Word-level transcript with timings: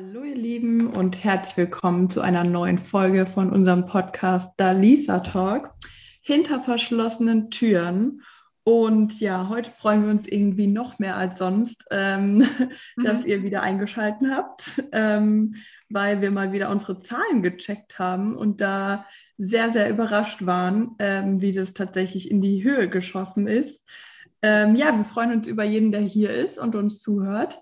Hallo 0.00 0.22
ihr 0.22 0.36
Lieben 0.36 0.86
und 0.86 1.24
herzlich 1.24 1.56
willkommen 1.56 2.08
zu 2.08 2.20
einer 2.20 2.44
neuen 2.44 2.78
Folge 2.78 3.26
von 3.26 3.50
unserem 3.50 3.84
Podcast 3.84 4.52
Dalisa 4.56 5.18
Talk 5.18 5.72
hinter 6.22 6.60
verschlossenen 6.60 7.50
Türen. 7.50 8.22
Und 8.62 9.18
ja, 9.18 9.48
heute 9.48 9.72
freuen 9.72 10.04
wir 10.04 10.12
uns 10.12 10.28
irgendwie 10.28 10.68
noch 10.68 11.00
mehr 11.00 11.16
als 11.16 11.38
sonst, 11.38 11.84
ähm, 11.90 12.46
mhm. 12.96 13.02
dass 13.02 13.24
ihr 13.24 13.42
wieder 13.42 13.62
eingeschaltet 13.62 14.28
habt, 14.30 14.70
ähm, 14.92 15.56
weil 15.88 16.20
wir 16.20 16.30
mal 16.30 16.52
wieder 16.52 16.70
unsere 16.70 17.02
Zahlen 17.02 17.42
gecheckt 17.42 17.98
haben 17.98 18.36
und 18.36 18.60
da 18.60 19.04
sehr, 19.36 19.72
sehr 19.72 19.90
überrascht 19.90 20.46
waren, 20.46 20.94
ähm, 21.00 21.40
wie 21.40 21.50
das 21.50 21.74
tatsächlich 21.74 22.30
in 22.30 22.40
die 22.40 22.62
Höhe 22.62 22.88
geschossen 22.88 23.48
ist. 23.48 23.84
Ähm, 24.42 24.76
ja, 24.76 24.96
wir 24.96 25.04
freuen 25.04 25.32
uns 25.32 25.48
über 25.48 25.64
jeden, 25.64 25.90
der 25.90 26.02
hier 26.02 26.30
ist 26.30 26.56
und 26.56 26.76
uns 26.76 27.00
zuhört. 27.00 27.60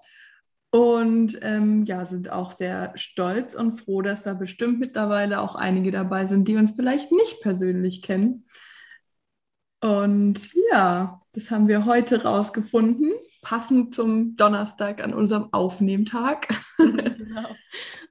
Und 0.71 1.39
ähm, 1.43 1.85
ja, 1.85 2.05
sind 2.05 2.31
auch 2.31 2.51
sehr 2.51 2.93
stolz 2.97 3.55
und 3.55 3.81
froh, 3.81 4.03
dass 4.03 4.23
da 4.23 4.35
bestimmt 4.35 4.79
mittlerweile 4.79 5.41
auch 5.41 5.55
einige 5.55 5.91
dabei 5.91 6.27
sind, 6.27 6.49
die 6.49 6.57
uns 6.57 6.73
vielleicht 6.73 7.13
nicht 7.13 7.41
persönlich 7.41 8.03
kennen. 8.03 8.47
Und 9.81 10.51
ja, 10.71 11.21
das 11.33 11.51
haben 11.51 11.69
wir 11.69 11.85
heute 11.85 12.25
rausgefunden, 12.25 13.13
passend 13.43 13.95
zum 13.95 14.37
Donnerstag 14.37 15.03
an 15.03 15.15
unserem 15.15 15.53
Aufnehmtag. 15.53 16.49
genau. 16.77 17.49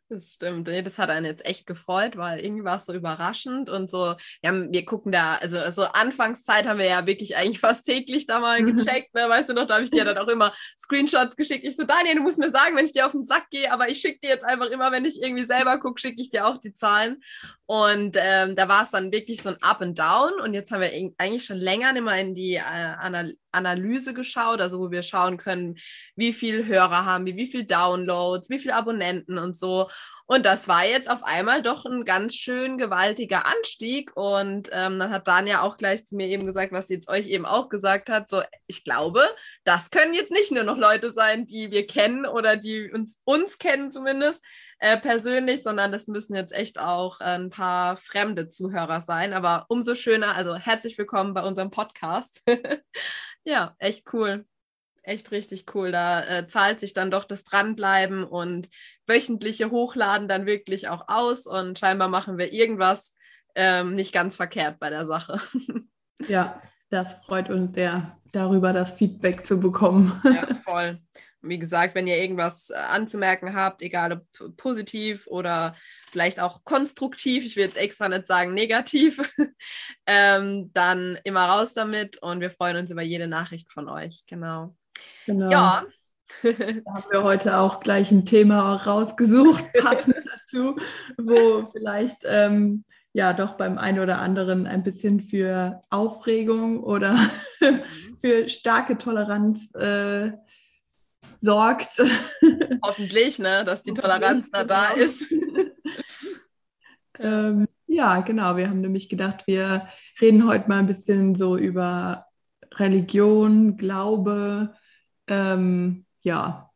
Das 0.07 0.33
stimmt. 0.33 0.67
Das 0.67 0.99
hat 0.99 1.09
einen 1.09 1.25
jetzt 1.25 1.43
echt 1.47 1.65
gefreut, 1.65 2.15
weil 2.15 2.39
irgendwie 2.39 2.63
war 2.63 2.75
es 2.75 2.85
so 2.85 2.93
überraschend 2.93 3.71
und 3.71 3.89
so, 3.89 4.15
wir, 4.41 4.49
haben, 4.49 4.71
wir 4.71 4.85
gucken 4.85 5.11
da, 5.11 5.33
also, 5.35 5.57
also 5.57 5.85
Anfangszeit 5.85 6.67
haben 6.67 6.77
wir 6.77 6.85
ja 6.85 7.07
wirklich 7.07 7.35
eigentlich 7.35 7.59
fast 7.59 7.87
täglich 7.87 8.27
da 8.27 8.39
mal 8.39 8.63
gecheckt, 8.63 9.15
ne? 9.15 9.27
weißt 9.27 9.49
du 9.49 9.53
noch, 9.53 9.65
da 9.65 9.75
habe 9.75 9.83
ich 9.83 9.89
dir 9.89 10.05
dann 10.05 10.19
auch 10.19 10.27
immer 10.27 10.53
Screenshots 10.77 11.35
geschickt. 11.35 11.65
Ich 11.65 11.75
so, 11.75 11.85
Daniel, 11.85 12.17
du 12.17 12.21
musst 12.21 12.37
mir 12.37 12.51
sagen, 12.51 12.75
wenn 12.75 12.85
ich 12.85 12.91
dir 12.91 13.07
auf 13.07 13.13
den 13.13 13.25
Sack 13.25 13.49
gehe, 13.49 13.71
aber 13.71 13.89
ich 13.89 13.99
schicke 13.99 14.19
dir 14.19 14.29
jetzt 14.29 14.45
einfach 14.45 14.67
immer, 14.67 14.91
wenn 14.91 15.05
ich 15.05 15.19
irgendwie 15.19 15.45
selber 15.45 15.79
gucke, 15.79 15.99
schicke 15.99 16.21
ich 16.21 16.29
dir 16.29 16.45
auch 16.45 16.59
die 16.59 16.75
Zahlen. 16.75 17.23
Und 17.65 18.15
ähm, 18.19 18.55
da 18.55 18.67
war 18.67 18.83
es 18.83 18.91
dann 18.91 19.11
wirklich 19.11 19.41
so 19.41 19.49
ein 19.49 19.61
Up 19.63 19.81
and 19.81 19.97
Down 19.97 20.39
und 20.39 20.53
jetzt 20.53 20.71
haben 20.71 20.81
wir 20.81 20.91
eigentlich 21.17 21.45
schon 21.45 21.57
länger 21.57 21.93
nicht 21.93 22.03
mehr 22.03 22.19
in 22.19 22.35
die 22.35 22.55
äh, 22.55 22.61
Anal 22.61 23.35
Analyse 23.55 24.13
geschaut, 24.13 24.61
also 24.61 24.79
wo 24.79 24.91
wir 24.91 25.03
schauen 25.03 25.37
können, 25.37 25.77
wie 26.15 26.33
viel 26.33 26.65
Hörer 26.65 27.05
haben 27.05 27.25
wir, 27.25 27.35
wie 27.35 27.47
viel 27.47 27.65
Downloads, 27.65 28.49
wie 28.49 28.59
viele 28.59 28.75
Abonnenten 28.75 29.37
und 29.37 29.57
so. 29.57 29.87
Und 30.27 30.43
das 30.45 30.67
war 30.67 30.83
jetzt 30.85 31.09
auf 31.09 31.23
einmal 31.23 31.61
doch 31.61 31.85
ein 31.85 32.03
ganz 32.03 32.33
schön 32.35 32.79
gewaltiger 32.79 33.45
Anstieg. 33.45 34.11
Und 34.15 34.69
ähm, 34.71 34.97
dann 34.97 35.11
hat 35.11 35.27
Dania 35.27 35.61
auch 35.61 35.77
gleich 35.77 36.05
zu 36.07 36.15
mir 36.15 36.27
eben 36.27 36.47
gesagt, 36.47 36.71
was 36.71 36.87
sie 36.87 36.95
jetzt 36.95 37.07
euch 37.09 37.27
eben 37.27 37.45
auch 37.45 37.69
gesagt 37.69 38.09
hat. 38.09 38.29
So, 38.29 38.41
ich 38.65 38.83
glaube, 38.83 39.21
das 39.65 39.91
können 39.91 40.15
jetzt 40.15 40.31
nicht 40.31 40.51
nur 40.51 40.63
noch 40.63 40.77
Leute 40.77 41.11
sein, 41.11 41.45
die 41.45 41.69
wir 41.69 41.85
kennen 41.85 42.25
oder 42.25 42.57
die 42.57 42.91
uns, 42.91 43.19
uns 43.23 43.59
kennen 43.59 43.91
zumindest 43.91 44.43
äh, 44.79 44.97
persönlich, 44.97 45.61
sondern 45.61 45.91
das 45.91 46.07
müssen 46.07 46.35
jetzt 46.35 46.53
echt 46.53 46.79
auch 46.79 47.19
ein 47.19 47.51
paar 47.51 47.95
fremde 47.97 48.49
Zuhörer 48.49 49.01
sein. 49.01 49.31
Aber 49.33 49.65
umso 49.69 49.93
schöner, 49.93 50.35
also 50.35 50.55
herzlich 50.55 50.97
willkommen 50.97 51.35
bei 51.35 51.43
unserem 51.43 51.69
Podcast. 51.69 52.41
ja, 53.45 53.75
echt 53.79 54.13
cool 54.13 54.45
echt 55.05 55.31
richtig 55.31 55.65
cool. 55.73 55.91
Da 55.91 56.23
äh, 56.23 56.47
zahlt 56.47 56.79
sich 56.79 56.93
dann 56.93 57.11
doch 57.11 57.23
das 57.23 57.43
Dranbleiben 57.43 58.23
und 58.23 58.69
wöchentliche 59.07 59.71
Hochladen 59.71 60.27
dann 60.27 60.45
wirklich 60.45 60.89
auch 60.89 61.07
aus. 61.07 61.47
Und 61.47 61.79
scheinbar 61.79 62.07
machen 62.09 62.37
wir 62.37 62.51
irgendwas 62.51 63.15
ähm, 63.55 63.93
nicht 63.93 64.13
ganz 64.13 64.35
verkehrt 64.35 64.79
bei 64.79 64.89
der 64.89 65.07
Sache. 65.07 65.39
ja, 66.27 66.61
das 66.89 67.15
freut 67.25 67.49
uns 67.49 67.75
sehr, 67.75 68.17
darüber 68.31 68.73
das 68.73 68.93
Feedback 68.93 69.45
zu 69.45 69.59
bekommen. 69.59 70.21
ja, 70.23 70.53
voll. 70.55 70.99
Wie 71.47 71.59
gesagt, 71.59 71.95
wenn 71.95 72.07
ihr 72.07 72.17
irgendwas 72.17 72.69
äh, 72.69 72.75
anzumerken 72.75 73.55
habt, 73.55 73.81
egal 73.81 74.13
ob 74.13 74.57
positiv 74.57 75.27
oder 75.27 75.75
vielleicht 76.11 76.39
auch 76.39 76.63
konstruktiv, 76.63 77.45
ich 77.45 77.55
will 77.55 77.65
jetzt 77.65 77.77
extra 77.77 78.07
nicht 78.07 78.27
sagen 78.27 78.53
negativ, 78.53 79.19
ähm, 80.05 80.71
dann 80.73 81.17
immer 81.23 81.45
raus 81.45 81.73
damit 81.73 82.21
und 82.21 82.39
wir 82.39 82.49
freuen 82.49 82.77
uns 82.77 82.91
über 82.91 83.01
jede 83.01 83.27
Nachricht 83.27 83.71
von 83.71 83.89
euch. 83.89 84.23
Genau. 84.27 84.75
Genau. 85.25 85.51
Ja. 85.51 85.83
da 86.43 86.93
haben 86.93 87.11
wir 87.11 87.23
heute 87.23 87.57
auch 87.57 87.79
gleich 87.79 88.11
ein 88.11 88.25
Thema 88.25 88.75
rausgesucht, 88.75 89.65
passend 89.81 90.15
dazu, 90.15 90.77
wo 91.17 91.67
vielleicht 91.71 92.21
ähm, 92.25 92.83
ja 93.13 93.33
doch 93.33 93.53
beim 93.53 93.77
einen 93.77 93.99
oder 93.99 94.19
anderen 94.19 94.67
ein 94.67 94.83
bisschen 94.83 95.19
für 95.21 95.83
Aufregung 95.89 96.83
oder 96.83 97.13
mhm. 97.59 97.81
für 98.17 98.49
starke 98.49 98.97
Toleranz 98.97 99.73
äh, 99.75 100.31
sorgt. 101.41 102.01
Hoffentlich, 102.83 103.39
ne, 103.39 103.63
dass 103.63 103.83
die 103.83 103.93
Toleranz 103.93 104.49
da 104.51 104.63
da 104.63 104.93
genau. 104.93 105.05
ist. 105.05 105.31
ähm, 107.19 107.67
ja, 107.87 108.21
genau. 108.21 108.57
Wir 108.57 108.69
haben 108.69 108.81
nämlich 108.81 109.09
gedacht, 109.09 109.47
wir 109.47 109.87
reden 110.19 110.47
heute 110.47 110.67
mal 110.67 110.79
ein 110.79 110.87
bisschen 110.87 111.35
so 111.35 111.57
über 111.57 112.25
Religion, 112.75 113.77
Glaube, 113.77 114.75
ähm, 115.27 116.05
ja, 116.21 116.71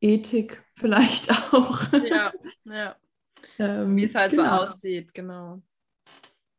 Ethik 0.00 0.62
vielleicht 0.76 1.30
auch. 1.52 1.92
Ja, 1.92 2.32
ja. 2.64 2.96
ähm, 3.58 3.96
wie 3.96 4.04
es 4.04 4.14
halt 4.14 4.32
genau. 4.32 4.64
so 4.64 4.72
aussieht, 4.72 5.14
genau. 5.14 5.62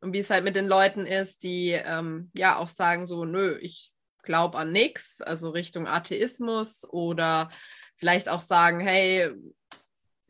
Und 0.00 0.12
wie 0.12 0.18
es 0.18 0.30
halt 0.30 0.44
mit 0.44 0.56
den 0.56 0.66
Leuten 0.66 1.06
ist, 1.06 1.42
die 1.42 1.70
ähm, 1.70 2.30
ja 2.34 2.56
auch 2.56 2.68
sagen 2.68 3.06
so, 3.06 3.24
nö, 3.24 3.58
ich 3.60 3.92
glaube 4.22 4.58
an 4.58 4.72
nichts, 4.72 5.20
also 5.20 5.50
Richtung 5.50 5.86
Atheismus 5.86 6.84
oder 6.88 7.50
vielleicht 7.96 8.28
auch 8.28 8.40
sagen, 8.40 8.80
hey, 8.80 9.30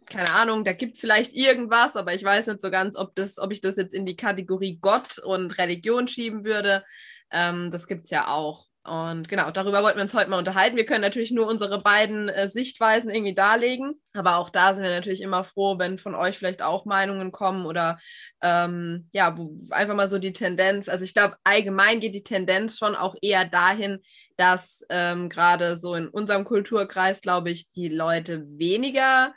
keine 0.07 0.33
Ahnung, 0.33 0.65
da 0.65 0.73
gibt 0.73 0.95
es 0.95 1.01
vielleicht 1.01 1.35
irgendwas, 1.35 1.97
aber 1.97 2.15
ich 2.15 2.25
weiß 2.25 2.47
nicht 2.47 2.63
so 2.63 2.71
ganz, 2.71 2.97
ob, 2.97 3.15
das, 3.15 3.39
ob 3.39 3.53
ich 3.53 3.61
das 3.61 3.77
jetzt 3.77 3.95
in 3.95 4.07
die 4.07 4.17
Kategorie 4.17 4.79
Gott 4.81 5.19
und 5.19 5.59
Religion 5.59 6.09
schieben 6.09 6.45
würde. 6.45 6.85
Ähm, 7.31 7.71
das 7.71 7.87
gibt 7.87 8.05
es 8.05 8.11
ja 8.11 8.29
auch. 8.29 8.68
Und 8.85 9.29
genau, 9.29 9.51
darüber 9.51 9.83
wollten 9.83 9.99
wir 9.99 10.05
uns 10.05 10.15
heute 10.15 10.31
mal 10.31 10.39
unterhalten. 10.39 10.77
Wir 10.77 10.87
können 10.87 11.03
natürlich 11.03 11.31
nur 11.31 11.47
unsere 11.47 11.79
beiden 11.79 12.29
äh, 12.31 12.49
Sichtweisen 12.49 13.11
irgendwie 13.11 13.35
darlegen, 13.35 14.01
aber 14.15 14.37
auch 14.37 14.49
da 14.49 14.73
sind 14.73 14.83
wir 14.83 14.91
natürlich 14.91 15.21
immer 15.21 15.45
froh, 15.45 15.79
wenn 15.79 15.99
von 15.99 16.15
euch 16.15 16.39
vielleicht 16.39 16.63
auch 16.63 16.87
Meinungen 16.87 17.31
kommen 17.31 17.67
oder 17.67 17.99
ähm, 18.41 19.09
ja, 19.13 19.37
einfach 19.71 19.95
mal 19.95 20.09
so 20.09 20.19
die 20.19 20.33
Tendenz. 20.33 20.89
Also 20.89 21.05
ich 21.05 21.13
glaube, 21.13 21.37
allgemein 21.45 22.01
geht 22.01 22.15
die 22.15 22.23
Tendenz 22.23 22.79
schon 22.79 22.95
auch 22.95 23.15
eher 23.21 23.45
dahin, 23.45 23.99
dass 24.37 24.87
ähm, 24.89 25.29
gerade 25.29 25.77
so 25.77 25.95
in 25.95 26.09
unserem 26.09 26.45
Kulturkreis, 26.45 27.21
glaube 27.21 27.51
ich, 27.51 27.69
die 27.69 27.89
Leute 27.89 28.47
weniger 28.59 29.35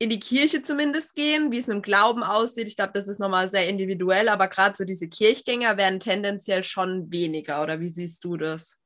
in 0.00 0.08
die 0.08 0.18
Kirche 0.18 0.62
zumindest 0.62 1.14
gehen, 1.14 1.52
wie 1.52 1.58
es 1.58 1.68
im 1.68 1.82
Glauben 1.82 2.22
aussieht. 2.22 2.66
Ich 2.66 2.74
glaube, 2.74 2.92
das 2.94 3.06
ist 3.06 3.20
nochmal 3.20 3.50
sehr 3.50 3.68
individuell, 3.68 4.30
aber 4.30 4.48
gerade 4.48 4.74
so 4.76 4.84
diese 4.84 5.08
Kirchgänger 5.08 5.76
werden 5.76 6.00
tendenziell 6.00 6.64
schon 6.64 7.12
weniger. 7.12 7.62
Oder 7.62 7.80
wie 7.80 7.90
siehst 7.90 8.24
du 8.24 8.38
das? 8.38 8.78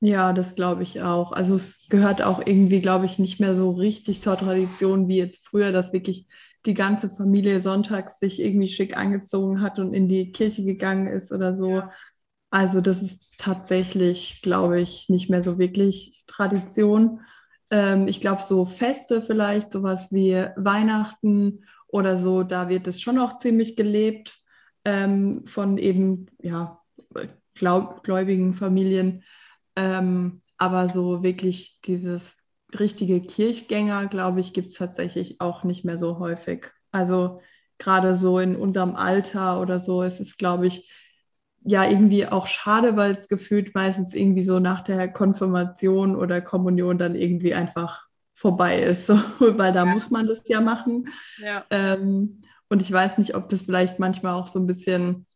Ja, 0.00 0.32
das 0.32 0.56
glaube 0.56 0.82
ich 0.82 1.02
auch. 1.02 1.30
Also 1.30 1.54
es 1.54 1.86
gehört 1.88 2.20
auch 2.20 2.40
irgendwie, 2.44 2.80
glaube 2.80 3.06
ich, 3.06 3.20
nicht 3.20 3.38
mehr 3.38 3.54
so 3.54 3.70
richtig 3.70 4.22
zur 4.22 4.36
Tradition 4.36 5.06
wie 5.06 5.18
jetzt 5.18 5.46
früher, 5.46 5.70
dass 5.70 5.92
wirklich 5.92 6.26
die 6.66 6.74
ganze 6.74 7.10
Familie 7.10 7.60
sonntags 7.60 8.18
sich 8.18 8.40
irgendwie 8.40 8.68
schick 8.68 8.96
angezogen 8.96 9.62
hat 9.62 9.78
und 9.78 9.94
in 9.94 10.08
die 10.08 10.32
Kirche 10.32 10.64
gegangen 10.64 11.06
ist 11.06 11.30
oder 11.30 11.54
so. 11.54 11.70
Ja. 11.70 11.92
Also 12.50 12.80
das 12.80 13.02
ist 13.02 13.38
tatsächlich, 13.38 14.40
glaube 14.42 14.80
ich, 14.80 15.08
nicht 15.08 15.30
mehr 15.30 15.44
so 15.44 15.60
wirklich 15.60 16.24
Tradition. 16.26 17.20
Ähm, 17.70 18.08
ich 18.08 18.20
glaube, 18.20 18.42
so 18.42 18.64
Feste 18.64 19.22
vielleicht, 19.22 19.72
sowas 19.72 20.08
wie 20.12 20.46
Weihnachten 20.56 21.64
oder 21.88 22.16
so, 22.16 22.42
da 22.42 22.68
wird 22.68 22.86
es 22.86 23.00
schon 23.00 23.18
auch 23.18 23.38
ziemlich 23.38 23.76
gelebt 23.76 24.38
ähm, 24.84 25.44
von 25.46 25.78
eben, 25.78 26.26
ja, 26.40 26.80
glaub, 27.54 28.02
gläubigen 28.02 28.54
Familien. 28.54 29.24
Ähm, 29.74 30.42
aber 30.58 30.88
so 30.88 31.22
wirklich 31.22 31.80
dieses 31.84 32.36
richtige 32.78 33.20
Kirchgänger, 33.20 34.06
glaube 34.06 34.40
ich, 34.40 34.52
gibt 34.52 34.72
es 34.72 34.78
tatsächlich 34.78 35.40
auch 35.40 35.64
nicht 35.64 35.84
mehr 35.84 35.98
so 35.98 36.18
häufig. 36.18 36.70
Also 36.90 37.40
gerade 37.78 38.14
so 38.14 38.38
in 38.38 38.56
unserem 38.56 38.96
Alter 38.96 39.60
oder 39.60 39.78
so 39.78 40.02
ist 40.02 40.20
es, 40.20 40.36
glaube 40.36 40.66
ich, 40.66 40.90
ja 41.66 41.84
irgendwie 41.84 42.26
auch 42.26 42.46
schade, 42.46 42.96
weil 42.96 43.18
es 43.20 43.28
gefühlt 43.28 43.74
meistens 43.74 44.14
irgendwie 44.14 44.42
so 44.42 44.60
nach 44.60 44.82
der 44.82 45.08
Konfirmation 45.08 46.14
oder 46.16 46.40
Kommunion 46.40 46.96
dann 46.96 47.14
irgendwie 47.16 47.54
einfach 47.54 48.06
vorbei 48.34 48.80
ist, 48.80 49.06
so, 49.06 49.14
weil 49.38 49.72
da 49.72 49.84
ja. 49.84 49.92
muss 49.92 50.10
man 50.10 50.26
das 50.26 50.42
ja 50.46 50.60
machen. 50.60 51.08
Ja. 51.38 51.64
Ähm, 51.70 52.42
und 52.68 52.82
ich 52.82 52.90
weiß 52.90 53.18
nicht, 53.18 53.34
ob 53.34 53.48
das 53.48 53.62
vielleicht 53.62 53.98
manchmal 53.98 54.34
auch 54.34 54.46
so 54.46 54.58
ein 54.58 54.66
bisschen 54.66 55.26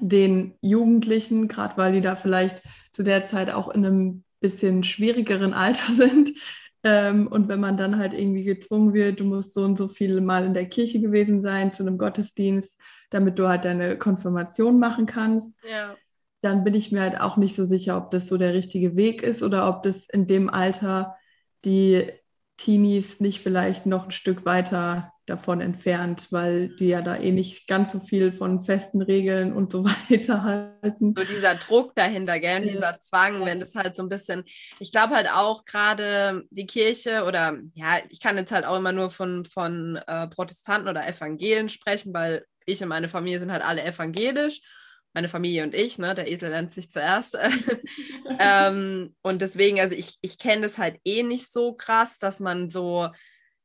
den 0.00 0.54
Jugendlichen, 0.60 1.48
gerade 1.48 1.76
weil 1.76 1.92
die 1.92 2.00
da 2.00 2.16
vielleicht 2.16 2.62
zu 2.92 3.02
der 3.02 3.28
Zeit 3.28 3.50
auch 3.50 3.68
in 3.68 3.86
einem 3.86 4.24
bisschen 4.40 4.84
schwierigeren 4.84 5.54
Alter 5.54 5.92
sind. 5.92 6.32
Ähm, 6.84 7.26
und 7.28 7.48
wenn 7.48 7.60
man 7.60 7.76
dann 7.76 7.98
halt 7.98 8.12
irgendwie 8.12 8.44
gezwungen 8.44 8.92
wird, 8.92 9.20
du 9.20 9.24
musst 9.24 9.54
so 9.54 9.62
und 9.62 9.76
so 9.76 9.88
viele 9.88 10.20
Mal 10.20 10.44
in 10.44 10.54
der 10.54 10.66
Kirche 10.66 11.00
gewesen 11.00 11.40
sein, 11.40 11.72
zu 11.72 11.82
einem 11.82 11.98
Gottesdienst, 11.98 12.78
damit 13.10 13.38
du 13.38 13.48
halt 13.48 13.64
deine 13.64 13.98
Konfirmation 13.98 14.78
machen 14.78 15.06
kannst. 15.06 15.58
Ja. 15.68 15.96
Dann 16.42 16.64
bin 16.64 16.74
ich 16.74 16.92
mir 16.92 17.00
halt 17.00 17.20
auch 17.20 17.36
nicht 17.36 17.56
so 17.56 17.64
sicher, 17.64 17.96
ob 17.96 18.10
das 18.10 18.28
so 18.28 18.36
der 18.36 18.54
richtige 18.54 18.96
Weg 18.96 19.22
ist 19.22 19.42
oder 19.42 19.68
ob 19.68 19.82
das 19.82 20.08
in 20.08 20.26
dem 20.26 20.50
Alter 20.50 21.16
die 21.64 22.12
Teenies 22.56 23.20
nicht 23.20 23.40
vielleicht 23.40 23.86
noch 23.86 24.06
ein 24.06 24.10
Stück 24.10 24.46
weiter 24.46 25.12
davon 25.26 25.60
entfernt, 25.60 26.28
weil 26.30 26.68
die 26.68 26.86
ja 26.86 27.02
da 27.02 27.16
eh 27.16 27.32
nicht 27.32 27.66
ganz 27.66 27.92
so 27.92 27.98
viel 27.98 28.32
von 28.32 28.62
festen 28.62 29.02
Regeln 29.02 29.52
und 29.52 29.72
so 29.72 29.84
weiter 30.08 30.42
halten. 30.42 31.14
So 31.16 31.24
dieser 31.24 31.56
Druck 31.56 31.94
dahinter, 31.94 32.38
gell, 32.38 32.62
und 32.62 32.68
dieser 32.68 33.00
Zwang, 33.00 33.44
wenn 33.44 33.60
das 33.60 33.74
halt 33.74 33.96
so 33.96 34.02
ein 34.02 34.08
bisschen, 34.08 34.44
ich 34.78 34.92
glaube 34.92 35.14
halt 35.14 35.28
auch 35.30 35.64
gerade 35.64 36.44
die 36.50 36.66
Kirche 36.66 37.24
oder 37.24 37.58
ja, 37.74 37.98
ich 38.08 38.20
kann 38.20 38.36
jetzt 38.36 38.52
halt 38.52 38.64
auch 38.64 38.76
immer 38.76 38.92
nur 38.92 39.10
von, 39.10 39.44
von 39.44 39.96
äh, 40.06 40.28
Protestanten 40.28 40.88
oder 40.88 41.06
Evangelien 41.06 41.68
sprechen, 41.68 42.14
weil 42.14 42.46
ich 42.66 42.82
und 42.82 42.88
meine 42.88 43.08
Familie 43.08 43.40
sind 43.40 43.52
halt 43.52 43.64
alle 43.64 43.84
evangelisch 43.84 44.60
meine 45.16 45.30
Familie 45.30 45.62
und 45.62 45.74
ich, 45.74 45.96
ne? 45.96 46.14
Der 46.14 46.30
Esel 46.30 46.50
lernt 46.50 46.72
sich 46.72 46.90
zuerst. 46.90 47.38
ähm, 48.38 49.16
und 49.22 49.40
deswegen, 49.40 49.80
also 49.80 49.94
ich, 49.94 50.18
ich 50.20 50.38
kenne 50.38 50.60
das 50.60 50.76
halt 50.76 51.00
eh 51.06 51.22
nicht 51.22 51.50
so 51.50 51.72
krass, 51.72 52.18
dass 52.18 52.38
man 52.38 52.68
so, 52.68 53.08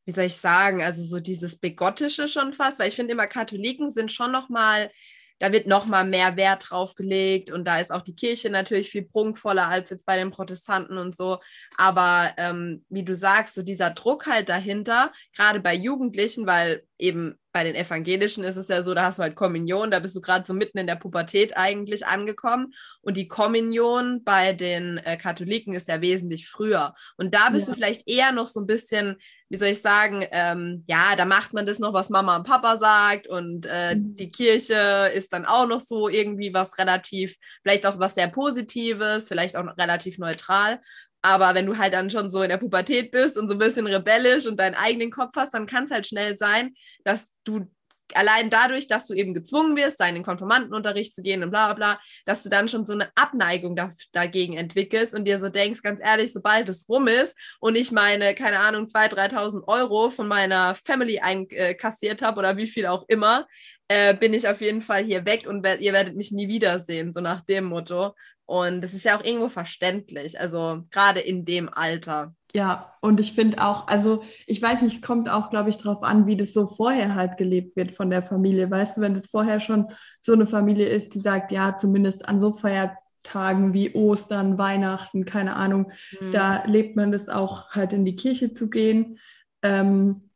wie 0.06 0.14
soll 0.14 0.24
ich 0.24 0.38
sagen, 0.38 0.82
also 0.82 1.04
so 1.04 1.20
dieses 1.20 1.60
Begottische 1.60 2.30
schon 2.30 2.54
fast, 2.54 2.80
weil 2.80 2.88
ich 2.88 2.96
finde 2.96 3.12
immer, 3.12 3.28
Katholiken 3.28 3.92
sind 3.92 4.14
schon 4.14 4.32
nochmal, 4.32 4.92
da 5.40 5.52
wird 5.52 5.68
nochmal 5.68 6.06
mehr 6.06 6.38
Wert 6.38 6.70
drauf 6.70 6.96
gelegt 6.96 7.52
und 7.52 7.66
da 7.66 7.82
ist 7.82 7.92
auch 7.92 8.04
die 8.04 8.16
Kirche 8.16 8.50
natürlich 8.50 8.90
viel 8.90 9.04
prunkvoller 9.04 9.68
als 9.68 9.90
jetzt 9.90 10.06
bei 10.06 10.16
den 10.16 10.32
Protestanten 10.32 10.98
und 10.98 11.18
so. 11.18 11.40
Aber 11.76 12.32
ähm, 12.38 12.86
wie 12.88 13.04
du 13.04 13.14
sagst, 13.14 13.56
so 13.56 13.62
dieser 13.62 13.90
Druck 13.90 14.26
halt 14.26 14.48
dahinter, 14.48 15.12
gerade 15.36 15.60
bei 15.60 15.76
Jugendlichen, 15.76 16.48
weil 16.48 16.84
eben 16.98 17.38
bei 17.52 17.64
den 17.64 17.76
Evangelischen 17.76 18.44
ist 18.44 18.56
es 18.56 18.68
ja 18.70 18.84
so, 18.84 18.94
da 18.94 19.06
hast 19.06 19.20
du 19.20 19.24
halt 19.24 19.36
Kommunion, 19.36 19.92
da 19.92 20.00
bist 20.00 20.16
du 20.16 20.22
gerade 20.22 20.46
so 20.46 20.54
mitten 20.54 20.78
in 20.78 20.88
der 20.88 20.96
Pubertät 20.96 21.58
eigentlich 21.58 22.06
angekommen. 22.06 22.74
Und 23.02 23.18
die 23.18 23.28
Kommunion 23.28 24.24
bei 24.24 24.54
den 24.54 24.98
äh, 25.00 25.18
Katholiken 25.18 25.74
ist 25.74 25.88
ja 25.88 26.02
wesentlich 26.02 26.50
früher. 26.50 26.94
Und 27.18 27.34
da 27.34 27.50
bist 27.50 27.68
ja. 27.68 27.74
du 27.74 27.80
vielleicht 27.80 28.08
eher 28.08 28.32
noch 28.32 28.48
so 28.48 28.62
ein 28.62 28.68
bisschen, 28.68 29.18
wie 29.50 29.58
soll 29.58 29.70
ich 29.70 29.82
sagen, 29.82 30.26
ähm, 30.32 30.84
ja, 30.88 31.16
da 31.16 31.26
macht 31.26 31.54
man 31.54 31.66
das 31.66 31.80
noch, 31.80 31.94
was 31.94 32.10
Mama 32.10 32.38
und 32.38 32.48
Papa 32.48 32.78
sagt. 32.78 33.28
Und 33.28 33.68
äh, 33.70 33.96
mhm. 33.96 34.16
die 34.16 34.32
Kirche 34.32 35.12
ist 35.14 35.34
dann 35.34 35.46
auch 35.46 35.68
noch 35.68 35.82
so 35.82 36.08
irgendwie 36.08 36.54
was 36.54 36.78
relativ, 36.78 37.36
vielleicht 37.64 37.86
auch 37.86 38.00
was 38.00 38.16
sehr 38.16 38.28
Positives, 38.28 39.28
vielleicht 39.28 39.58
auch 39.58 39.78
relativ 39.78 40.18
neutral. 40.18 40.80
Aber 41.22 41.54
wenn 41.54 41.66
du 41.66 41.78
halt 41.78 41.94
dann 41.94 42.10
schon 42.10 42.32
so 42.32 42.42
in 42.42 42.50
der 42.50 42.58
Pubertät 42.58 43.12
bist 43.12 43.38
und 43.38 43.48
so 43.48 43.54
ein 43.54 43.60
bisschen 43.60 43.88
rebellisch 43.88 44.46
und 44.46 44.60
deinen 44.60 44.76
eigenen 44.76 45.12
Kopf 45.12 45.32
hast, 45.36 45.54
dann 45.54 45.68
kann 45.68 45.86
es 45.86 45.92
halt 45.92 46.08
schnell 46.08 46.38
sein, 46.38 46.74
dass 47.04 47.30
du 47.44 47.68
allein 48.16 48.50
dadurch, 48.50 48.88
dass 48.88 49.08
du 49.08 49.14
eben 49.14 49.34
gezwungen 49.34 49.76
wirst, 49.76 50.02
in 50.02 50.16
den 50.16 50.24
Konformantenunterricht 50.24 51.14
zu 51.16 51.22
gehen 51.22 51.44
und 51.44 51.52
bla 51.52 51.68
bla 51.68 51.74
bla, 51.74 52.02
dass 52.26 52.44
du 52.44 52.50
dann 52.50 52.68
schon 52.68 52.86
so 52.86 52.94
eine 52.94 53.10
Abneigung 53.16 53.76
da, 53.76 53.90
dagegen 54.12 54.58
entwickelst 54.58 55.14
und 55.14 55.26
dir 55.26 55.40
so 55.40 55.50
denkst, 55.50 55.82
ganz 55.82 56.00
ehrlich, 56.04 56.34
sobald 56.34 56.70
es 56.70 56.88
rum 56.90 57.08
ist 57.08 57.38
und 57.60 57.76
ich 57.76 57.92
meine, 57.92 58.36
keine 58.36 58.60
Ahnung, 58.60 58.88
2.000, 58.88 59.14
3.000 59.14 59.68
Euro 59.68 60.10
von 60.10 60.28
meiner 60.28 60.76
Family 60.76 61.20
einkassiert 61.20 62.22
habe 62.22 62.40
oder 62.40 62.58
wie 62.58 62.68
viel 62.68 62.86
auch 62.86 63.06
immer, 63.08 63.48
äh, 63.88 64.14
bin 64.14 64.34
ich 64.34 64.48
auf 64.48 64.62
jeden 64.62 64.82
Fall 64.82 65.04
hier 65.04 65.26
weg 65.26 65.46
und 65.48 65.68
ihr 65.80 65.94
werdet 65.94 66.16
mich 66.16 66.32
nie 66.32 66.48
wiedersehen, 66.48 67.14
so 67.14 67.20
nach 67.20 67.42
dem 67.42 67.66
Motto. 67.66 68.16
Und 68.52 68.84
es 68.84 68.94
ist 68.94 69.06
ja 69.06 69.18
auch 69.18 69.24
irgendwo 69.24 69.48
verständlich, 69.48 70.38
also 70.38 70.84
gerade 70.92 71.22
in 71.22 71.46
dem 71.46 71.70
Alter. 71.74 72.36
Ja, 72.54 72.96
und 73.00 73.22
ich 73.22 73.32
finde 73.32 73.64
auch, 73.64 73.88
also 73.88 74.24
ich 74.46 74.62
weiß 74.62 74.82
nicht, 74.82 74.98
es 74.98 75.02
kommt 75.02 75.30
auch, 75.30 75.52
glaube 75.52 75.70
ich, 75.70 75.78
darauf 75.78 76.04
an, 76.04 76.28
wie 76.28 76.36
das 76.36 76.52
so 76.52 76.68
vorher 76.68 77.16
halt 77.16 77.38
gelebt 77.38 77.78
wird 77.78 77.94
von 77.94 78.10
der 78.10 78.24
Familie. 78.24 78.70
Weißt 78.70 78.98
du, 78.98 79.02
wenn 79.02 79.14
das 79.14 79.28
vorher 79.28 79.62
schon 79.62 79.88
so 80.20 80.34
eine 80.34 80.48
Familie 80.48 80.90
ist, 80.90 81.16
die 81.16 81.22
sagt, 81.22 81.54
ja, 81.54 81.78
zumindest 81.78 82.28
an 82.28 82.42
so 82.42 82.52
Feiertagen 82.52 83.74
wie 83.74 83.96
Ostern, 83.96 84.58
Weihnachten, 84.58 85.24
keine 85.24 85.56
Ahnung, 85.56 85.90
mhm. 86.20 86.34
da 86.34 86.66
lebt 86.66 86.98
man 86.98 87.14
das 87.14 87.30
auch 87.30 87.70
halt 87.70 87.94
in 87.94 88.04
die 88.04 88.18
Kirche 88.18 88.52
zu 88.52 88.70
gehen. 88.70 89.18
Ähm, 89.62 90.30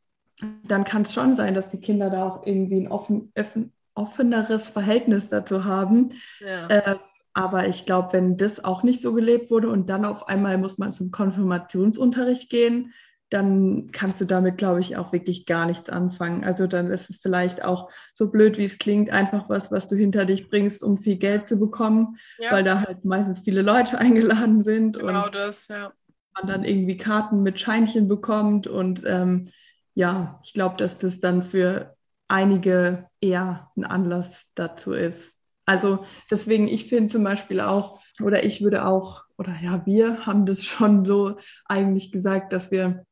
dann 0.63 0.85
kann 0.85 1.01
es 1.01 1.13
schon 1.13 1.33
sein, 1.33 1.53
dass 1.53 1.69
die 1.69 1.81
Kinder 1.81 2.09
da 2.09 2.23
auch 2.25 2.47
irgendwie 2.47 2.79
ein 2.79 2.87
offen, 2.87 3.33
offen, 3.37 3.73
offeneres 3.93 4.69
Verhältnis 4.69 5.27
dazu 5.27 5.65
haben. 5.65 6.13
Ja. 6.39 6.69
Ähm, 6.69 6.99
aber 7.35 7.67
ich 7.67 7.85
glaube, 7.85 8.13
wenn 8.13 8.37
das 8.37 8.63
auch 8.63 8.81
nicht 8.81 9.01
so 9.01 9.13
gelebt 9.13 9.51
wurde 9.51 9.69
und 9.69 9.89
dann 9.89 10.05
auf 10.05 10.29
einmal 10.29 10.57
muss 10.57 10.77
man 10.77 10.93
zum 10.93 11.11
Konfirmationsunterricht 11.11 12.49
gehen, 12.49 12.93
dann 13.29 13.91
kannst 13.91 14.21
du 14.21 14.25
damit, 14.25 14.57
glaube 14.57 14.79
ich, 14.79 14.95
auch 14.95 15.11
wirklich 15.11 15.45
gar 15.45 15.65
nichts 15.65 15.89
anfangen. 15.89 16.45
Also 16.45 16.65
dann 16.65 16.89
ist 16.91 17.09
es 17.09 17.17
vielleicht 17.17 17.65
auch 17.65 17.91
so 18.13 18.31
blöd, 18.31 18.57
wie 18.57 18.63
es 18.63 18.77
klingt, 18.77 19.09
einfach 19.09 19.49
was, 19.49 19.69
was 19.69 19.89
du 19.89 19.97
hinter 19.97 20.23
dich 20.23 20.49
bringst, 20.49 20.81
um 20.81 20.97
viel 20.97 21.17
Geld 21.17 21.49
zu 21.49 21.59
bekommen, 21.59 22.17
ja. 22.37 22.53
weil 22.53 22.63
da 22.63 22.79
halt 22.79 23.03
meistens 23.03 23.39
viele 23.39 23.63
Leute 23.63 23.97
eingeladen 23.97 24.63
sind. 24.63 24.97
Genau 24.97 25.25
und 25.25 25.35
das, 25.35 25.67
ja. 25.67 25.91
Man 26.35 26.47
dann 26.47 26.63
irgendwie 26.63 26.95
Karten 26.95 27.43
mit 27.43 27.59
Scheinchen 27.59 28.07
bekommt. 28.07 28.67
Und 28.67 29.03
ähm, 29.05 29.49
ja, 29.93 30.39
ich 30.45 30.53
glaube, 30.53 30.77
dass 30.77 30.97
das 30.99 31.19
dann 31.19 31.43
für 31.43 31.97
einige 32.29 33.07
eher 33.19 33.71
ein 33.75 33.83
Anlass 33.83 34.51
dazu 34.55 34.93
ist. 34.93 35.34
Also 35.65 36.05
deswegen, 36.29 36.67
ich 36.67 36.85
finde 36.87 37.11
zum 37.11 37.23
Beispiel 37.23 37.59
auch, 37.59 37.99
oder 38.21 38.43
ich 38.43 38.61
würde 38.61 38.85
auch, 38.85 39.23
oder 39.37 39.55
ja, 39.61 39.85
wir 39.85 40.25
haben 40.25 40.45
das 40.45 40.63
schon 40.63 41.05
so 41.05 41.37
eigentlich 41.65 42.11
gesagt, 42.11 42.53
dass 42.53 42.71
wir 42.71 43.05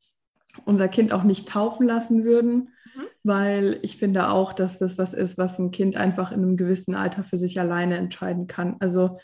unser 0.66 0.88
Kind 0.88 1.14
auch 1.14 1.24
nicht 1.24 1.50
taufen 1.50 1.88
lassen 1.88 2.24
würden, 2.24 2.70
mhm. 2.96 3.02
weil 3.24 3.80
ich 3.82 3.98
finde 3.98 4.30
auch, 4.30 4.54
dass 4.54 4.78
das 4.78 4.98
was 4.98 5.14
ist, 5.14 5.38
was 5.38 5.58
ein 5.60 5.72
Kind 5.72 5.98
einfach 5.98 6.32
in 6.32 6.44
einem 6.44 6.58
gewissen 6.58 6.96
Alter 6.96 7.24
für 7.24 7.38
sich 7.38 7.60
alleine 7.60 7.98
entscheiden 7.98 8.48
kann. 8.48 8.76
Also 8.80 9.18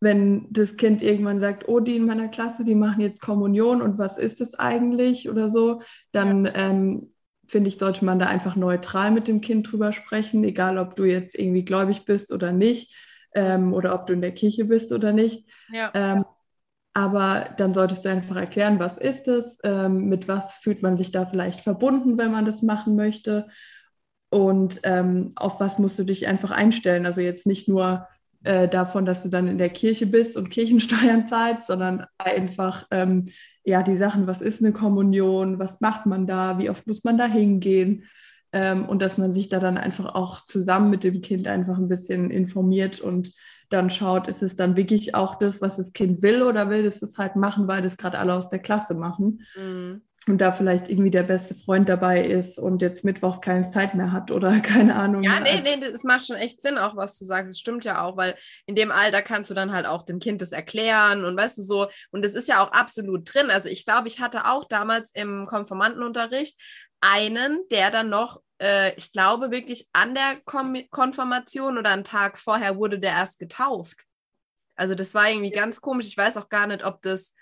wenn 0.00 0.46
das 0.50 0.76
Kind 0.76 1.02
irgendwann 1.02 1.40
sagt, 1.40 1.68
oh, 1.68 1.80
die 1.80 1.96
in 1.96 2.06
meiner 2.06 2.28
Klasse, 2.28 2.64
die 2.64 2.74
machen 2.74 3.00
jetzt 3.00 3.20
Kommunion 3.20 3.82
und 3.82 3.98
was 3.98 4.18
ist 4.18 4.40
das 4.40 4.54
eigentlich 4.54 5.28
oder 5.28 5.48
so, 5.48 5.82
dann 6.12 6.44
ja. 6.44 6.52
ähm, 6.54 7.12
finde 7.48 7.68
ich, 7.68 7.78
sollte 7.78 8.04
man 8.04 8.18
da 8.18 8.26
einfach 8.26 8.56
neutral 8.56 9.10
mit 9.10 9.26
dem 9.26 9.40
Kind 9.40 9.70
drüber 9.70 9.92
sprechen, 9.92 10.44
egal 10.44 10.78
ob 10.78 10.96
du 10.96 11.04
jetzt 11.04 11.34
irgendwie 11.34 11.64
gläubig 11.64 12.04
bist 12.04 12.32
oder 12.32 12.52
nicht 12.52 12.94
ähm, 13.34 13.72
oder 13.72 13.94
ob 13.94 14.06
du 14.06 14.12
in 14.12 14.20
der 14.20 14.32
Kirche 14.32 14.66
bist 14.66 14.92
oder 14.92 15.12
nicht. 15.12 15.48
Ja. 15.72 15.90
Ähm, 15.94 16.24
aber 16.94 17.54
dann 17.56 17.74
solltest 17.74 18.04
du 18.04 18.10
einfach 18.10 18.36
erklären, 18.36 18.80
was 18.80 18.98
ist 18.98 19.28
es, 19.28 19.58
ähm, 19.62 20.08
mit 20.08 20.26
was 20.28 20.58
fühlt 20.58 20.82
man 20.82 20.96
sich 20.96 21.12
da 21.12 21.26
vielleicht 21.26 21.60
verbunden, 21.60 22.18
wenn 22.18 22.32
man 22.32 22.44
das 22.44 22.62
machen 22.62 22.96
möchte 22.96 23.48
und 24.30 24.80
ähm, 24.82 25.30
auf 25.36 25.60
was 25.60 25.78
musst 25.78 25.98
du 25.98 26.04
dich 26.04 26.26
einfach 26.26 26.50
einstellen. 26.50 27.06
Also 27.06 27.20
jetzt 27.20 27.46
nicht 27.46 27.68
nur 27.68 28.06
äh, 28.44 28.68
davon, 28.68 29.04
dass 29.04 29.22
du 29.22 29.28
dann 29.28 29.48
in 29.48 29.58
der 29.58 29.70
Kirche 29.70 30.06
bist 30.06 30.36
und 30.36 30.50
Kirchensteuern 30.50 31.26
zahlst, 31.26 31.66
sondern 31.66 32.06
einfach 32.18 32.86
ähm, 32.90 33.28
ja, 33.64 33.82
die 33.82 33.96
Sachen, 33.96 34.26
was 34.26 34.40
ist 34.40 34.62
eine 34.62 34.72
Kommunion, 34.72 35.58
was 35.58 35.80
macht 35.80 36.06
man 36.06 36.26
da, 36.26 36.58
wie 36.58 36.70
oft 36.70 36.86
muss 36.86 37.04
man 37.04 37.18
da 37.18 37.26
hingehen 37.26 38.04
ähm, 38.52 38.88
und 38.88 39.02
dass 39.02 39.18
man 39.18 39.32
sich 39.32 39.48
da 39.48 39.60
dann 39.60 39.76
einfach 39.76 40.14
auch 40.14 40.44
zusammen 40.44 40.88
mit 40.88 41.04
dem 41.04 41.20
Kind 41.20 41.46
einfach 41.46 41.76
ein 41.76 41.88
bisschen 41.88 42.30
informiert 42.30 43.00
und 43.00 43.34
dann 43.68 43.90
schaut, 43.90 44.28
ist 44.28 44.42
es 44.42 44.56
dann 44.56 44.78
wirklich 44.78 45.14
auch 45.14 45.34
das, 45.34 45.60
was 45.60 45.76
das 45.76 45.92
Kind 45.92 46.22
will 46.22 46.42
oder 46.42 46.70
will 46.70 46.86
es 46.86 47.00
das 47.00 47.18
halt 47.18 47.36
machen, 47.36 47.68
weil 47.68 47.82
das 47.82 47.98
gerade 47.98 48.18
alle 48.18 48.32
aus 48.32 48.48
der 48.48 48.60
Klasse 48.60 48.94
machen. 48.94 49.42
Mhm 49.54 50.02
und 50.28 50.38
da 50.38 50.52
vielleicht 50.52 50.88
irgendwie 50.88 51.10
der 51.10 51.22
beste 51.22 51.54
Freund 51.54 51.88
dabei 51.88 52.24
ist 52.24 52.58
und 52.58 52.82
jetzt 52.82 53.04
mittwochs 53.04 53.40
keine 53.40 53.70
Zeit 53.70 53.94
mehr 53.94 54.12
hat 54.12 54.30
oder 54.30 54.60
keine 54.60 54.94
Ahnung. 54.94 55.22
Ja, 55.22 55.40
nee, 55.40 55.60
nee, 55.62 55.78
das 55.78 56.04
macht 56.04 56.26
schon 56.26 56.36
echt 56.36 56.60
Sinn, 56.60 56.78
auch 56.78 56.96
was 56.96 57.18
du 57.18 57.24
sagst. 57.24 57.50
Es 57.50 57.58
stimmt 57.58 57.84
ja 57.84 58.02
auch, 58.02 58.16
weil 58.16 58.36
in 58.66 58.74
dem 58.74 58.90
Alter 58.90 59.22
kannst 59.22 59.50
du 59.50 59.54
dann 59.54 59.72
halt 59.72 59.86
auch 59.86 60.02
dem 60.02 60.18
Kind 60.18 60.42
das 60.42 60.52
erklären 60.52 61.24
und 61.24 61.36
weißt 61.36 61.58
du 61.58 61.62
so, 61.62 61.88
und 62.10 62.24
das 62.24 62.32
ist 62.32 62.48
ja 62.48 62.62
auch 62.62 62.72
absolut 62.72 63.32
drin. 63.32 63.50
Also 63.50 63.68
ich 63.68 63.84
glaube, 63.84 64.08
ich 64.08 64.20
hatte 64.20 64.46
auch 64.46 64.64
damals 64.68 65.10
im 65.14 65.46
Konformantenunterricht 65.46 66.60
einen, 67.00 67.60
der 67.70 67.90
dann 67.90 68.08
noch, 68.08 68.42
äh, 68.60 68.94
ich 68.96 69.12
glaube 69.12 69.50
wirklich 69.50 69.88
an 69.92 70.14
der 70.14 70.36
Kom 70.44 70.76
Konfirmation 70.90 71.78
oder 71.78 71.90
einen 71.90 72.04
Tag 72.04 72.38
vorher 72.38 72.76
wurde 72.76 72.98
der 72.98 73.12
erst 73.12 73.38
getauft. 73.38 73.98
Also 74.76 74.94
das 74.94 75.14
war 75.14 75.28
irgendwie 75.28 75.50
ganz 75.50 75.80
komisch. 75.80 76.06
Ich 76.06 76.16
weiß 76.16 76.36
auch 76.36 76.48
gar 76.48 76.66
nicht, 76.66 76.84
ob 76.84 77.02
das 77.02 77.34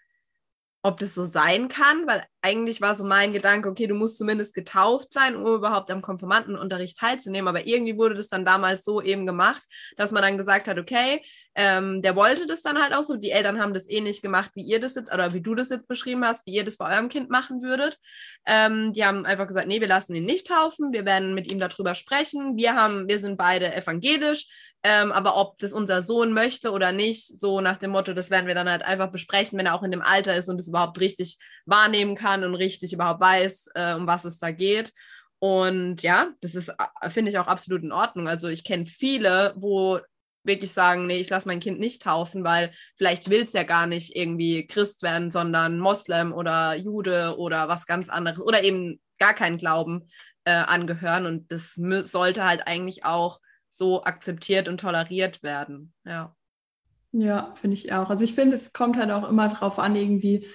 ob 0.87 1.00
das 1.00 1.14
so 1.14 1.25
sein 1.25 1.69
kann, 1.69 2.07
weil 2.07 2.25
eigentlich 2.47 2.81
war 2.81 2.95
so 2.95 3.05
mein 3.05 3.33
Gedanke, 3.33 3.69
okay, 3.69 3.88
du 3.88 3.95
musst 3.95 4.19
zumindest 4.19 4.55
getauft 4.55 5.12
sein, 5.12 5.35
um 5.35 5.47
überhaupt 5.47 5.91
am 5.91 6.00
Konfirmandenunterricht 6.00 6.97
teilzunehmen. 6.97 7.49
Aber 7.49 7.67
irgendwie 7.67 7.99
wurde 7.99 8.15
das 8.15 8.29
dann 8.29 8.45
damals 8.45 8.85
so 8.85 9.03
eben 9.03 9.26
gemacht, 9.26 9.62
dass 9.97 10.12
man 10.12 10.23
dann 10.23 10.38
gesagt 10.38 10.69
hat, 10.69 10.79
okay, 10.79 11.23
ähm, 11.57 12.03
der 12.03 12.15
wollte 12.15 12.47
das 12.47 12.62
dann 12.62 12.81
halt 12.81 12.95
auch 12.95 13.03
so. 13.03 13.17
Die 13.17 13.31
Eltern 13.33 13.61
haben 13.61 13.75
das 13.75 13.88
ähnlich 13.88 14.23
gemacht, 14.23 14.50
wie 14.55 14.62
ihr 14.62 14.79
das 14.79 14.95
jetzt 14.95 15.12
oder 15.12 15.33
wie 15.33 15.41
du 15.41 15.55
das 15.55 15.71
jetzt 15.71 15.88
beschrieben 15.88 16.25
hast, 16.25 16.47
wie 16.47 16.53
ihr 16.53 16.65
das 16.65 16.76
bei 16.76 16.95
eurem 16.95 17.09
Kind 17.09 17.31
machen 17.31 17.62
würdet. 17.62 17.99
Ähm, 18.47 18.93
die 18.93 19.05
haben 19.05 19.26
einfach 19.26 19.49
gesagt, 19.49 19.67
nee, 19.67 19.81
wir 19.81 19.88
lassen 19.88 20.15
ihn 20.15 20.26
nicht 20.26 20.47
taufen, 20.47 20.93
wir 20.93 21.05
werden 21.05 21.35
mit 21.35 21.50
ihm 21.50 21.59
darüber 21.59 21.95
sprechen. 21.95 22.57
Wir 22.57 22.75
haben, 22.75 23.09
wir 23.09 23.19
sind 23.19 23.38
beide 23.38 23.75
evangelisch, 23.75 24.47
ähm, 24.83 25.11
aber 25.11 25.37
ob 25.37 25.59
das 25.59 25.73
unser 25.73 26.03
Sohn 26.03 26.33
möchte 26.33 26.71
oder 26.71 26.93
nicht, 26.93 27.26
so 27.26 27.61
nach 27.61 27.79
dem 27.79 27.91
Motto, 27.91 28.12
das 28.12 28.31
werden 28.31 28.47
wir 28.47 28.55
dann 28.55 28.71
halt 28.71 28.85
einfach 28.85 29.11
besprechen, 29.11 29.59
wenn 29.59 29.67
er 29.67 29.75
auch 29.75 29.83
in 29.83 29.91
dem 29.91 30.03
Alter 30.03 30.37
ist 30.37 30.49
und 30.49 30.61
es 30.61 30.69
überhaupt 30.69 31.00
richtig 31.00 31.38
wahrnehmen 31.65 32.15
kann 32.15 32.36
und 32.45 32.55
richtig 32.55 32.93
überhaupt 32.93 33.21
weiß, 33.21 33.71
äh, 33.75 33.95
um 33.95 34.07
was 34.07 34.25
es 34.25 34.38
da 34.38 34.50
geht. 34.50 34.93
Und 35.38 36.02
ja, 36.02 36.28
das 36.40 36.55
ist, 36.55 36.69
äh, 36.69 37.11
finde 37.11 37.31
ich 37.31 37.38
auch 37.38 37.47
absolut 37.47 37.83
in 37.83 37.93
Ordnung. 37.93 38.28
Also 38.28 38.49
ich 38.49 38.64
kenne 38.64 38.87
viele, 38.87 39.55
wo 39.57 40.00
wirklich 40.45 40.73
sagen, 40.73 41.07
nee, 41.07 41.19
ich 41.19 41.28
lasse 41.28 41.49
mein 41.49 41.61
Kind 41.61 41.81
nicht 41.81 42.02
taufen, 42.02 42.45
weil 42.45 42.73
vielleicht 42.97 43.28
will 43.31 43.45
es 43.45 43.52
ja 43.52 43.64
gar 43.64 43.87
nicht 43.87 44.16
irgendwie 44.16 44.66
Christ 44.66 45.02
werden, 45.02 45.31
sondern 45.31 45.78
Moslem 45.78 46.33
oder 46.33 46.75
Jude 46.76 47.37
oder 47.37 47.69
was 47.69 47.87
ganz 47.87 48.09
anderes 48.09 48.40
oder 48.40 48.62
eben 48.62 49.00
gar 49.19 49.35
keinen 49.35 49.59
Glauben 49.59 50.09
äh, 50.45 50.52
angehören. 50.52 51.26
Und 51.26 51.50
das 51.50 51.75
sollte 51.75 52.45
halt 52.45 52.66
eigentlich 52.66 53.05
auch 53.05 53.40
so 53.69 54.05
akzeptiert 54.05 54.69
und 54.69 54.81
toleriert 54.81 55.43
werden. 55.43 55.93
Ja. 56.05 56.35
Ja, 57.12 57.55
finde 57.55 57.75
ich 57.75 57.93
auch. 57.93 58.11
Also 58.11 58.25
ich 58.25 58.35
finde, 58.35 58.57
es 58.57 58.73
kommt 58.73 58.97
halt 58.97 59.11
auch 59.11 59.28
immer 59.28 59.49
darauf 59.49 59.78
an, 59.78 59.97
irgendwie, 59.97 60.47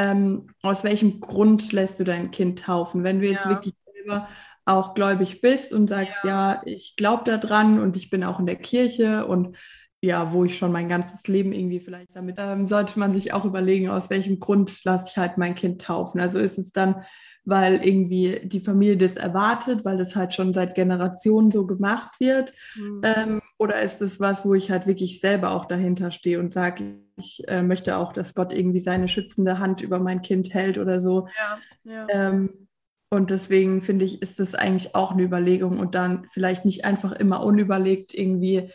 ähm, 0.00 0.46
aus 0.62 0.82
welchem 0.82 1.20
Grund 1.20 1.72
lässt 1.72 2.00
du 2.00 2.04
dein 2.04 2.30
Kind 2.30 2.60
taufen. 2.60 3.04
Wenn 3.04 3.20
du 3.20 3.28
jetzt 3.28 3.44
ja. 3.44 3.50
wirklich 3.50 3.74
selber 3.92 4.28
auch 4.64 4.94
gläubig 4.94 5.42
bist 5.42 5.74
und 5.74 5.88
sagst, 5.88 6.16
ja, 6.24 6.54
ja 6.54 6.62
ich 6.64 6.96
glaube 6.96 7.24
daran 7.24 7.78
und 7.78 7.98
ich 7.98 8.08
bin 8.08 8.24
auch 8.24 8.40
in 8.40 8.46
der 8.46 8.56
Kirche 8.56 9.26
und 9.26 9.58
ja, 10.02 10.32
wo 10.32 10.46
ich 10.46 10.56
schon 10.56 10.72
mein 10.72 10.88
ganzes 10.88 11.26
Leben 11.26 11.52
irgendwie 11.52 11.80
vielleicht 11.80 12.16
damit, 12.16 12.36
ähm, 12.38 12.66
sollte 12.66 12.98
man 12.98 13.12
sich 13.12 13.34
auch 13.34 13.44
überlegen, 13.44 13.90
aus 13.90 14.08
welchem 14.08 14.40
Grund 14.40 14.82
lasse 14.84 15.10
ich 15.10 15.18
halt 15.18 15.36
mein 15.36 15.54
Kind 15.54 15.82
taufen. 15.82 16.18
Also 16.18 16.38
ist 16.38 16.56
es 16.56 16.72
dann, 16.72 17.04
weil 17.44 17.84
irgendwie 17.84 18.40
die 18.44 18.60
Familie 18.60 18.96
das 18.96 19.16
erwartet, 19.16 19.84
weil 19.84 19.96
das 19.96 20.14
halt 20.14 20.34
schon 20.34 20.52
seit 20.54 20.74
Generationen 20.74 21.50
so 21.50 21.66
gemacht 21.66 22.20
wird? 22.20 22.52
Mhm. 22.76 23.00
Ähm, 23.02 23.42
oder 23.58 23.80
ist 23.80 24.02
es 24.02 24.20
was, 24.20 24.44
wo 24.44 24.54
ich 24.54 24.70
halt 24.70 24.86
wirklich 24.86 25.20
selber 25.20 25.52
auch 25.52 25.66
dahinter 25.66 26.10
stehe 26.10 26.38
und 26.38 26.54
sage, 26.54 26.98
ich 27.16 27.42
äh, 27.48 27.62
möchte 27.62 27.96
auch, 27.96 28.12
dass 28.12 28.34
Gott 28.34 28.52
irgendwie 28.52 28.80
seine 28.80 29.08
schützende 29.08 29.58
Hand 29.58 29.80
über 29.80 29.98
mein 29.98 30.22
Kind 30.22 30.52
hält 30.54 30.78
oder 30.78 31.00
so? 31.00 31.28
Ja, 31.38 31.58
ja. 31.84 32.06
Ähm, 32.08 32.68
und 33.12 33.30
deswegen 33.30 33.82
finde 33.82 34.04
ich, 34.04 34.22
ist 34.22 34.38
das 34.38 34.54
eigentlich 34.54 34.94
auch 34.94 35.10
eine 35.10 35.22
Überlegung 35.22 35.80
und 35.80 35.96
dann 35.96 36.26
vielleicht 36.30 36.64
nicht 36.64 36.84
einfach 36.84 37.10
immer 37.12 37.42
unüberlegt 37.42 38.14
irgendwie, 38.14 38.70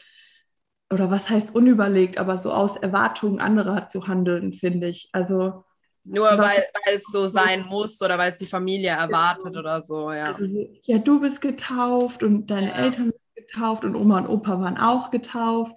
oder 0.92 1.10
was 1.10 1.30
heißt 1.30 1.56
unüberlegt, 1.56 2.18
aber 2.18 2.38
so 2.38 2.52
aus 2.52 2.76
Erwartungen 2.76 3.40
anderer 3.40 3.88
zu 3.90 4.08
handeln, 4.08 4.52
finde 4.52 4.88
ich. 4.88 5.10
Also 5.14 5.64
nur 6.06 6.28
weil, 6.38 6.64
weil 6.86 6.96
es 6.96 7.04
so 7.12 7.28
sein 7.28 7.66
muss 7.66 8.02
oder 8.02 8.18
weil 8.18 8.32
es 8.32 8.38
die 8.38 8.46
Familie 8.46 8.92
erwartet 8.92 9.46
genau. 9.46 9.60
oder 9.60 9.82
so, 9.82 10.12
ja. 10.12 10.28
Also, 10.28 10.46
ja, 10.84 10.98
du 11.00 11.20
bist 11.20 11.42
getauft 11.42 12.24
und 12.24 12.48
deine 12.50 12.70
ja. 12.70 12.76
Eltern 12.76 13.06
sind 13.06 13.48
getauft 13.48 13.84
und 13.84 13.96
Oma 13.96 14.20
und 14.20 14.30
Opa 14.30 14.60
waren 14.62 14.78
auch 14.78 15.12
getauft. 15.12 15.74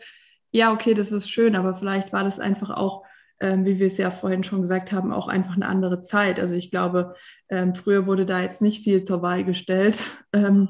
Ja, 0.50 0.72
okay, 0.72 0.94
das 0.94 1.12
ist 1.12 1.30
schön, 1.30 1.56
aber 1.56 1.74
vielleicht 1.74 2.12
war 2.12 2.24
das 2.24 2.38
einfach 2.38 2.70
auch 2.70 3.04
ähm, 3.40 3.64
wie 3.64 3.78
wir 3.78 3.86
es 3.86 3.98
ja 3.98 4.10
vorhin 4.10 4.42
schon 4.42 4.62
gesagt 4.62 4.92
haben, 4.92 5.12
auch 5.12 5.28
einfach 5.28 5.54
eine 5.54 5.66
andere 5.66 6.02
Zeit. 6.02 6.40
Also 6.40 6.54
ich 6.54 6.70
glaube, 6.70 7.14
ähm, 7.48 7.74
früher 7.74 8.06
wurde 8.06 8.26
da 8.26 8.40
jetzt 8.40 8.60
nicht 8.60 8.82
viel 8.82 9.04
zur 9.04 9.22
Wahl 9.22 9.44
gestellt, 9.44 10.02
ähm, 10.32 10.68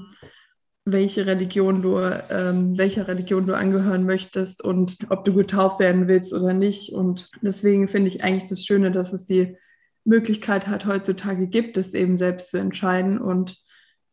welche 0.92 1.26
Religion 1.26 1.82
du, 1.82 1.98
ähm, 2.30 2.76
welcher 2.76 3.08
Religion 3.08 3.46
du 3.46 3.56
angehören 3.56 4.04
möchtest 4.04 4.62
und 4.62 4.98
ob 5.10 5.24
du 5.24 5.34
getauft 5.34 5.80
werden 5.80 6.08
willst 6.08 6.32
oder 6.32 6.52
nicht. 6.52 6.92
Und 6.92 7.30
deswegen 7.42 7.88
finde 7.88 8.08
ich 8.08 8.24
eigentlich 8.24 8.48
das 8.48 8.64
Schöne, 8.64 8.90
dass 8.90 9.12
es 9.12 9.24
die 9.24 9.56
Möglichkeit 10.04 10.66
hat, 10.66 10.86
heutzutage 10.86 11.46
gibt, 11.48 11.76
es 11.76 11.94
eben 11.94 12.18
selbst 12.18 12.50
zu 12.50 12.58
entscheiden. 12.58 13.18
Und 13.18 13.58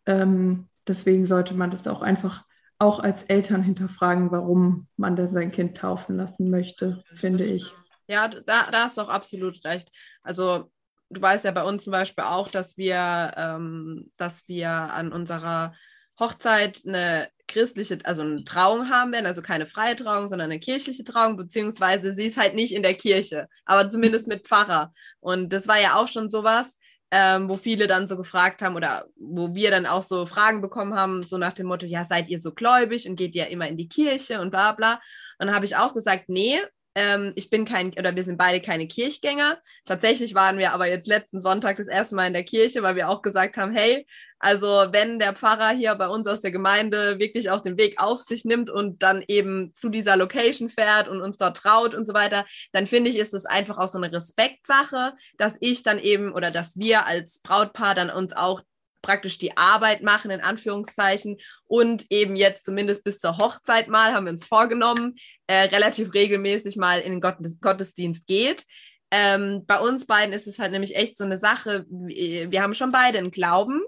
ähm, 0.05 0.67
deswegen 0.88 1.25
sollte 1.25 1.53
man 1.53 1.72
das 1.72 1.88
auch 1.88 2.01
einfach 2.01 2.44
auch 2.77 3.00
als 3.00 3.24
Eltern 3.24 3.63
hinterfragen, 3.63 4.32
warum 4.32 4.88
man 4.98 5.15
denn 5.15 5.32
sein 5.32 5.51
Kind 5.51 5.77
taufen 5.77 6.17
lassen 6.17 6.50
möchte, 6.50 7.01
finde 7.13 7.46
ich. 7.46 7.74
Ja, 8.08 8.27
da, 8.27 8.70
da 8.70 8.84
hast 8.84 8.98
du 8.98 9.01
auch 9.01 9.10
absolut 9.10 9.63
recht. 9.63 9.89
Also 10.22 10.70
du 11.10 11.22
weißt 11.22 11.46
ja 11.46 11.51
bei 11.51 11.63
uns 11.63 11.84
zum 11.84 11.91
Beispiel 11.91 12.25
auch, 12.25 12.50
dass 12.50 12.77
wir, 12.77 13.32
ähm, 13.38 14.12
dass 14.17 14.48
wir 14.48 14.70
an 14.70 15.12
unserer 15.12 15.74
Hochzeit 16.19 16.81
eine 16.86 17.29
christliche, 17.48 18.00
also 18.03 18.22
eine 18.22 18.43
Trauung 18.43 18.89
haben 18.89 19.12
werden, 19.12 19.25
also 19.25 19.41
keine 19.41 19.67
freie 19.67 19.95
Trauung, 19.95 20.27
sondern 20.27 20.50
eine 20.51 20.60
kirchliche 20.60 21.03
Trauung, 21.03 21.38
beziehungsweise 21.38 22.12
sie 22.13 22.27
ist 22.27 22.38
halt 22.38 22.55
nicht 22.55 22.74
in 22.74 22.84
der 22.84 22.95
Kirche, 22.95 23.48
aber 23.65 23.89
zumindest 23.89 24.27
mit 24.27 24.48
Pfarrer. 24.48 24.93
Und 25.19 25.53
das 25.53 25.67
war 25.67 25.79
ja 25.79 25.95
auch 25.95 26.07
schon 26.07 26.29
sowas, 26.29 26.79
ähm, 27.12 27.48
wo 27.48 27.55
viele 27.55 27.88
dann 27.88 28.07
so 28.07 28.17
gefragt 28.17 28.62
haben 28.62 28.75
oder 28.75 29.05
wo 29.15 29.53
wir 29.53 29.72
dann 29.72 29.86
auch 29.86 30.03
so 30.03 30.25
Fragen 30.25 30.62
bekommen 30.62 30.95
haben, 30.95 31.24
so 31.24 31.38
nach 31.38 31.53
dem 31.53 31.67
Motto, 31.67 31.86
ja, 31.86 32.03
seid 32.03 32.29
ihr 32.29 32.39
so 32.39 32.51
gläubig 32.51 33.07
und 33.07 33.15
geht 33.15 33.36
ihr 33.36 33.48
immer 33.48 33.67
in 33.67 33.77
die 33.77 33.88
Kirche 33.88 34.41
und 34.41 34.50
bla 34.51 34.72
bla. 34.72 34.95
Und 35.38 35.48
dann 35.48 35.55
habe 35.55 35.65
ich 35.65 35.75
auch 35.75 35.93
gesagt, 35.93 36.25
nee, 36.27 36.57
ähm, 36.95 37.33
ich 37.35 37.49
bin 37.49 37.65
kein, 37.65 37.93
oder 37.99 38.15
wir 38.15 38.23
sind 38.23 38.37
beide 38.37 38.61
keine 38.61 38.87
Kirchgänger. 38.87 39.59
Tatsächlich 39.85 40.33
waren 40.33 40.57
wir 40.57 40.73
aber 40.73 40.87
jetzt 40.87 41.07
letzten 41.07 41.41
Sonntag 41.41 41.77
das 41.77 41.87
erste 41.87 42.15
Mal 42.15 42.27
in 42.27 42.33
der 42.33 42.45
Kirche, 42.45 42.81
weil 42.83 42.95
wir 42.95 43.09
auch 43.09 43.21
gesagt 43.21 43.57
haben, 43.57 43.73
hey, 43.73 44.07
also 44.39 44.67
wenn 44.91 45.19
der 45.19 45.33
Pfarrer 45.33 45.69
hier 45.71 45.93
bei 45.95 46.07
uns 46.07 46.27
aus 46.27 46.41
der 46.41 46.51
Gemeinde 46.51 47.19
wirklich 47.19 47.49
auch 47.49 47.61
den 47.61 47.77
Weg 47.77 48.01
auf 48.01 48.21
sich 48.21 48.45
nimmt 48.45 48.69
und 48.69 49.03
dann 49.03 49.23
eben 49.27 49.73
zu 49.73 49.89
dieser 49.89 50.15
Location 50.15 50.69
fährt 50.69 51.07
und 51.07 51.21
uns 51.21 51.37
dort 51.37 51.57
traut 51.57 51.95
und 51.95 52.07
so 52.07 52.13
weiter, 52.13 52.45
dann 52.71 52.87
finde 52.87 53.09
ich, 53.09 53.17
ist 53.17 53.33
es 53.33 53.45
einfach 53.45 53.77
auch 53.77 53.87
so 53.87 53.97
eine 53.97 54.11
Respektsache, 54.11 55.13
dass 55.37 55.55
ich 55.59 55.83
dann 55.83 55.99
eben 55.99 56.33
oder 56.33 56.51
dass 56.51 56.77
wir 56.77 57.05
als 57.05 57.39
Brautpaar 57.39 57.95
dann 57.95 58.09
uns 58.09 58.33
auch 58.33 58.61
praktisch 59.05 59.38
die 59.38 59.55
Arbeit 59.55 60.01
machen, 60.01 60.31
in 60.31 60.41
Anführungszeichen. 60.41 61.38
Und 61.65 62.05
eben 62.09 62.35
jetzt 62.35 62.65
zumindest 62.65 63.03
bis 63.03 63.19
zur 63.19 63.38
Hochzeit 63.38 63.88
mal, 63.88 64.13
haben 64.13 64.25
wir 64.25 64.33
uns 64.33 64.45
vorgenommen, 64.45 65.15
äh, 65.47 65.65
relativ 65.65 66.13
regelmäßig 66.13 66.75
mal 66.75 67.00
in 67.00 67.12
den 67.12 67.21
Gottes 67.21 67.59
Gottesdienst 67.62 68.25
geht. 68.25 68.65
Ähm, 69.12 69.63
bei 69.65 69.79
uns 69.79 70.07
beiden 70.07 70.33
ist 70.33 70.47
es 70.47 70.59
halt 70.59 70.71
nämlich 70.71 70.95
echt 70.95 71.17
so 71.17 71.24
eine 71.24 71.38
Sache, 71.38 71.85
wir 71.88 72.62
haben 72.62 72.74
schon 72.74 72.91
beide 72.91 73.19
einen 73.19 73.31
Glauben, 73.31 73.81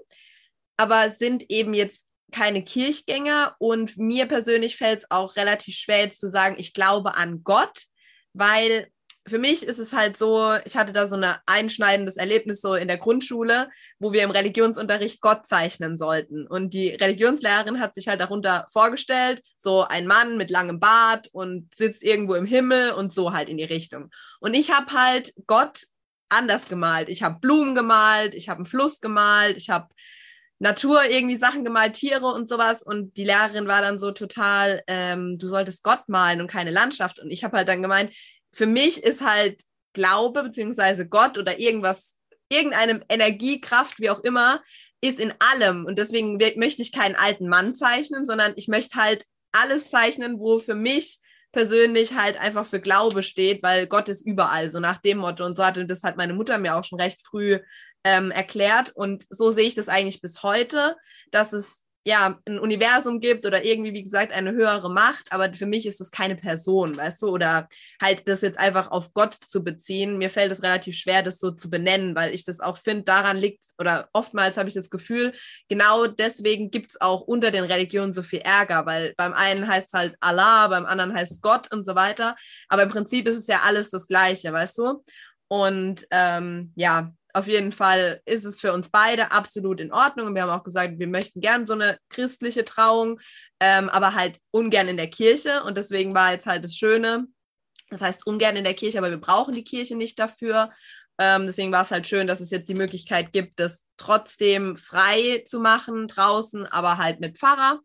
aber 0.76 1.10
sind 1.10 1.50
eben 1.50 1.74
jetzt 1.74 2.04
keine 2.30 2.62
Kirchgänger 2.62 3.56
und 3.58 3.96
mir 3.96 4.26
persönlich 4.26 4.76
fällt 4.76 5.00
es 5.00 5.10
auch 5.10 5.36
relativ 5.36 5.74
schwer 5.74 6.04
jetzt 6.04 6.20
zu 6.20 6.28
sagen, 6.28 6.56
ich 6.58 6.72
glaube 6.72 7.16
an 7.16 7.42
Gott, 7.42 7.84
weil 8.32 8.88
für 9.28 9.38
mich 9.38 9.62
ist 9.62 9.78
es 9.78 9.92
halt 9.92 10.16
so, 10.16 10.54
ich 10.64 10.76
hatte 10.76 10.92
da 10.92 11.06
so 11.06 11.16
ein 11.16 11.34
einschneidendes 11.46 12.16
Erlebnis 12.16 12.60
so 12.60 12.74
in 12.74 12.88
der 12.88 12.98
Grundschule, 12.98 13.68
wo 13.98 14.12
wir 14.12 14.22
im 14.22 14.30
Religionsunterricht 14.30 15.20
Gott 15.20 15.46
zeichnen 15.46 15.96
sollten. 15.96 16.46
Und 16.46 16.74
die 16.74 16.90
Religionslehrerin 16.90 17.80
hat 17.80 17.94
sich 17.94 18.08
halt 18.08 18.20
darunter 18.20 18.66
vorgestellt, 18.72 19.42
so 19.56 19.84
ein 19.84 20.06
Mann 20.06 20.36
mit 20.36 20.50
langem 20.50 20.80
Bart 20.80 21.28
und 21.32 21.74
sitzt 21.76 22.02
irgendwo 22.02 22.34
im 22.34 22.46
Himmel 22.46 22.92
und 22.92 23.12
so 23.12 23.32
halt 23.32 23.48
in 23.48 23.56
die 23.56 23.64
Richtung. 23.64 24.10
Und 24.40 24.54
ich 24.54 24.70
habe 24.70 24.92
halt 24.92 25.32
Gott 25.46 25.84
anders 26.28 26.68
gemalt. 26.68 27.08
Ich 27.08 27.22
habe 27.22 27.40
Blumen 27.40 27.74
gemalt, 27.74 28.34
ich 28.34 28.48
habe 28.48 28.58
einen 28.58 28.66
Fluss 28.66 29.00
gemalt, 29.00 29.56
ich 29.56 29.70
habe 29.70 29.88
Natur 30.60 31.04
irgendwie 31.04 31.36
Sachen 31.36 31.64
gemalt, 31.64 31.94
Tiere 31.94 32.26
und 32.26 32.48
sowas. 32.48 32.82
Und 32.82 33.16
die 33.16 33.24
Lehrerin 33.24 33.68
war 33.68 33.80
dann 33.80 33.98
so 33.98 34.10
total, 34.10 34.82
ähm, 34.86 35.38
du 35.38 35.48
solltest 35.48 35.84
Gott 35.84 36.08
malen 36.08 36.40
und 36.40 36.50
keine 36.50 36.70
Landschaft. 36.70 37.20
Und 37.20 37.30
ich 37.30 37.44
habe 37.44 37.56
halt 37.56 37.68
dann 37.68 37.82
gemeint, 37.82 38.12
für 38.52 38.66
mich 38.66 39.02
ist 39.02 39.20
halt 39.20 39.62
Glaube 39.92 40.42
beziehungsweise 40.42 41.08
Gott 41.08 41.38
oder 41.38 41.58
irgendwas, 41.58 42.16
irgendeine 42.48 43.00
Energiekraft, 43.08 44.00
wie 44.00 44.10
auch 44.10 44.20
immer, 44.20 44.62
ist 45.00 45.20
in 45.20 45.32
allem. 45.38 45.84
Und 45.84 45.98
deswegen 45.98 46.36
möchte 46.56 46.82
ich 46.82 46.92
keinen 46.92 47.16
alten 47.16 47.48
Mann 47.48 47.74
zeichnen, 47.74 48.26
sondern 48.26 48.52
ich 48.56 48.68
möchte 48.68 48.96
halt 48.96 49.24
alles 49.52 49.90
zeichnen, 49.90 50.38
wo 50.38 50.58
für 50.58 50.74
mich 50.74 51.20
persönlich 51.52 52.14
halt 52.14 52.38
einfach 52.38 52.66
für 52.66 52.80
Glaube 52.80 53.22
steht, 53.22 53.62
weil 53.62 53.86
Gott 53.86 54.08
ist 54.08 54.26
überall, 54.26 54.70
so 54.70 54.80
nach 54.80 54.98
dem 54.98 55.18
Motto. 55.18 55.44
Und 55.44 55.56
so 55.56 55.64
hatte 55.64 55.86
das 55.86 56.02
halt 56.02 56.16
meine 56.16 56.34
Mutter 56.34 56.58
mir 56.58 56.76
auch 56.76 56.84
schon 56.84 57.00
recht 57.00 57.20
früh 57.26 57.58
ähm, 58.04 58.30
erklärt. 58.30 58.90
Und 58.94 59.24
so 59.30 59.50
sehe 59.50 59.66
ich 59.66 59.74
das 59.74 59.88
eigentlich 59.88 60.20
bis 60.20 60.42
heute, 60.42 60.96
dass 61.30 61.52
es 61.52 61.84
ja, 62.08 62.38
ein 62.46 62.58
Universum 62.58 63.20
gibt 63.20 63.44
oder 63.44 63.66
irgendwie, 63.66 63.92
wie 63.92 64.02
gesagt, 64.02 64.32
eine 64.32 64.52
höhere 64.52 64.90
Macht, 64.90 65.30
aber 65.30 65.52
für 65.52 65.66
mich 65.66 65.84
ist 65.84 66.00
es 66.00 66.10
keine 66.10 66.36
Person, 66.36 66.96
weißt 66.96 67.20
du, 67.20 67.28
oder 67.28 67.68
halt 68.00 68.26
das 68.26 68.40
jetzt 68.40 68.58
einfach 68.58 68.90
auf 68.90 69.12
Gott 69.12 69.34
zu 69.34 69.62
beziehen. 69.62 70.16
Mir 70.16 70.30
fällt 70.30 70.50
es 70.50 70.62
relativ 70.62 70.96
schwer, 70.96 71.22
das 71.22 71.36
so 71.38 71.50
zu 71.50 71.68
benennen, 71.68 72.16
weil 72.16 72.34
ich 72.34 72.46
das 72.46 72.60
auch 72.60 72.78
finde, 72.78 73.04
daran 73.04 73.36
liegt, 73.36 73.62
oder 73.76 74.08
oftmals 74.14 74.56
habe 74.56 74.70
ich 74.70 74.74
das 74.74 74.88
Gefühl, 74.88 75.34
genau 75.68 76.06
deswegen 76.06 76.70
gibt 76.70 76.92
es 76.92 77.00
auch 77.02 77.20
unter 77.20 77.50
den 77.50 77.64
Religionen 77.64 78.14
so 78.14 78.22
viel 78.22 78.40
Ärger, 78.40 78.86
weil 78.86 79.12
beim 79.18 79.34
einen 79.34 79.68
heißt 79.68 79.92
halt 79.92 80.16
Allah, 80.20 80.68
beim 80.68 80.86
anderen 80.86 81.14
heißt 81.14 81.42
Gott 81.42 81.70
und 81.74 81.84
so 81.84 81.94
weiter, 81.94 82.36
aber 82.70 82.84
im 82.84 82.88
Prinzip 82.88 83.28
ist 83.28 83.36
es 83.36 83.48
ja 83.48 83.60
alles 83.64 83.90
das 83.90 84.08
Gleiche, 84.08 84.50
weißt 84.50 84.78
du? 84.78 85.04
Und 85.48 86.06
ähm, 86.10 86.72
ja, 86.74 87.12
auf 87.34 87.46
jeden 87.46 87.72
Fall 87.72 88.20
ist 88.24 88.44
es 88.44 88.60
für 88.60 88.72
uns 88.72 88.88
beide 88.88 89.32
absolut 89.32 89.80
in 89.80 89.92
Ordnung. 89.92 90.28
Und 90.28 90.34
wir 90.34 90.42
haben 90.42 90.50
auch 90.50 90.64
gesagt, 90.64 90.98
wir 90.98 91.06
möchten 91.06 91.40
gern 91.40 91.66
so 91.66 91.74
eine 91.74 91.98
christliche 92.08 92.64
Trauung, 92.64 93.20
ähm, 93.60 93.88
aber 93.88 94.14
halt 94.14 94.40
ungern 94.50 94.88
in 94.88 94.96
der 94.96 95.10
Kirche. 95.10 95.62
Und 95.64 95.76
deswegen 95.76 96.14
war 96.14 96.32
jetzt 96.32 96.46
halt 96.46 96.64
das 96.64 96.74
Schöne, 96.74 97.26
das 97.90 98.00
heißt 98.00 98.26
ungern 98.26 98.56
in 98.56 98.64
der 98.64 98.74
Kirche, 98.74 98.98
aber 98.98 99.10
wir 99.10 99.20
brauchen 99.20 99.54
die 99.54 99.64
Kirche 99.64 99.96
nicht 99.96 100.18
dafür. 100.18 100.70
Ähm, 101.18 101.46
deswegen 101.46 101.72
war 101.72 101.82
es 101.82 101.90
halt 101.90 102.06
schön, 102.06 102.26
dass 102.26 102.40
es 102.40 102.50
jetzt 102.50 102.68
die 102.68 102.74
Möglichkeit 102.74 103.32
gibt, 103.32 103.58
das 103.58 103.84
trotzdem 103.96 104.76
frei 104.76 105.44
zu 105.46 105.58
machen 105.58 106.06
draußen, 106.06 106.66
aber 106.66 106.96
halt 106.96 107.20
mit 107.20 107.38
Pfarrer. 107.38 107.80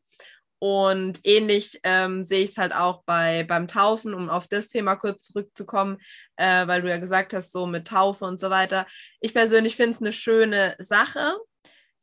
Und 0.65 1.19
ähnlich 1.25 1.81
ähm, 1.83 2.23
sehe 2.23 2.45
ich 2.45 2.51
es 2.51 2.57
halt 2.57 2.73
auch 2.73 3.03
bei, 3.03 3.43
beim 3.43 3.67
Taufen, 3.67 4.13
um 4.13 4.29
auf 4.29 4.47
das 4.47 4.69
Thema 4.69 4.95
kurz 4.95 5.23
zurückzukommen, 5.23 5.97
äh, 6.37 6.65
weil 6.67 6.81
du 6.81 6.89
ja 6.89 6.99
gesagt 6.99 7.33
hast, 7.33 7.51
so 7.51 7.65
mit 7.65 7.85
Taufe 7.85 8.23
und 8.23 8.39
so 8.39 8.49
weiter. 8.49 8.87
Ich 9.19 9.33
persönlich 9.33 9.75
finde 9.75 9.91
es 9.91 9.99
eine 10.01 10.13
schöne 10.13 10.73
Sache, 10.79 11.35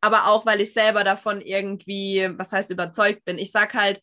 aber 0.02 0.26
auch, 0.26 0.45
weil 0.45 0.61
ich 0.61 0.75
selber 0.75 1.05
davon 1.05 1.40
irgendwie, 1.40 2.29
was 2.37 2.52
heißt 2.52 2.69
überzeugt 2.69 3.25
bin. 3.25 3.38
Ich 3.38 3.50
sage 3.50 3.79
halt, 3.79 4.02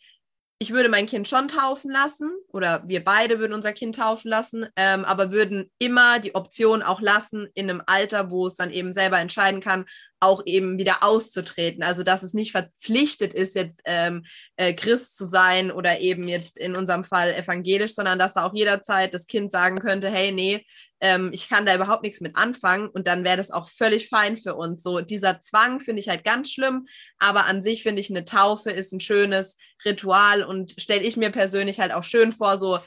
ich 0.60 0.72
würde 0.72 0.90
mein 0.90 1.06
Kind 1.06 1.28
schon 1.28 1.48
taufen 1.48 1.92
lassen 1.92 2.32
oder 2.52 2.82
wir 2.88 3.04
beide 3.04 3.38
würden 3.38 3.54
unser 3.54 3.74
Kind 3.74 3.96
taufen 3.96 4.30
lassen, 4.30 4.66
ähm, 4.76 5.06
aber 5.06 5.32
würden 5.32 5.70
immer 5.78 6.20
die 6.20 6.34
Option 6.34 6.82
auch 6.82 7.00
lassen, 7.00 7.48
in 7.54 7.70
einem 7.70 7.84
Alter, 7.86 8.32
wo 8.32 8.48
es 8.48 8.56
dann 8.56 8.72
eben 8.72 8.92
selber 8.92 9.20
entscheiden 9.20 9.62
kann, 9.62 9.86
auch 10.20 10.42
eben 10.46 10.80
wieder 10.80 11.04
auszutreten. 11.04 11.84
Also 11.84 12.02
dass 12.02 12.24
es 12.24 12.34
nicht 12.34 12.52
verpflichtet 12.52 13.36
ist, 13.36 13.54
jetzt 13.54 13.82
ähm, 13.86 14.26
äh, 14.56 14.74
Christ 14.74 15.16
zu 15.16 15.26
sein 15.26 15.72
oder 15.72 16.00
eben 16.00 16.28
jetzt 16.28 16.58
in 16.58 16.76
unserem 16.76 17.04
Fall 17.04 17.34
evangelisch, 17.34 17.94
sondern 17.94 18.18
dass 18.18 18.36
auch 18.36 18.54
jederzeit 18.56 19.14
das 19.14 19.28
Kind 19.28 19.52
sagen 19.52 19.78
könnte, 19.78 20.10
hey, 20.10 20.32
nee, 20.32 20.66
ähm, 21.00 21.30
ich 21.34 21.50
kann 21.50 21.66
da 21.66 21.76
überhaupt 21.76 22.04
nichts 22.04 22.22
mit 22.22 22.36
anfangen 22.36 22.88
und 22.88 23.08
dann 23.08 23.24
wäre 23.24 23.38
das 23.38 23.52
auch 23.52 23.70
völlig 23.70 24.10
fein 24.10 24.38
für 24.38 24.56
uns. 24.56 24.84
So 24.84 25.02
dieser 25.02 25.40
Zwang 25.40 25.80
finde 25.80 26.00
ich 26.00 26.10
halt 26.10 26.24
ganz 26.24 26.52
schlimm, 26.52 26.88
aber 27.20 27.46
an 27.46 27.62
sich 27.62 27.84
finde 27.84 28.02
ich 28.02 28.10
eine 28.10 28.26
Taufe 28.26 28.72
ist 28.72 28.94
ein 28.94 29.00
schönes 29.00 29.58
Ritual 29.86 30.44
und 30.44 30.74
stelle 30.80 31.04
ich 31.04 31.18
mir 31.18 31.32
persönlich 31.32 31.80
halt 31.80 31.94
auch 31.94 32.04
schön 32.04 32.32
vor, 32.32 32.58
so 32.58 32.80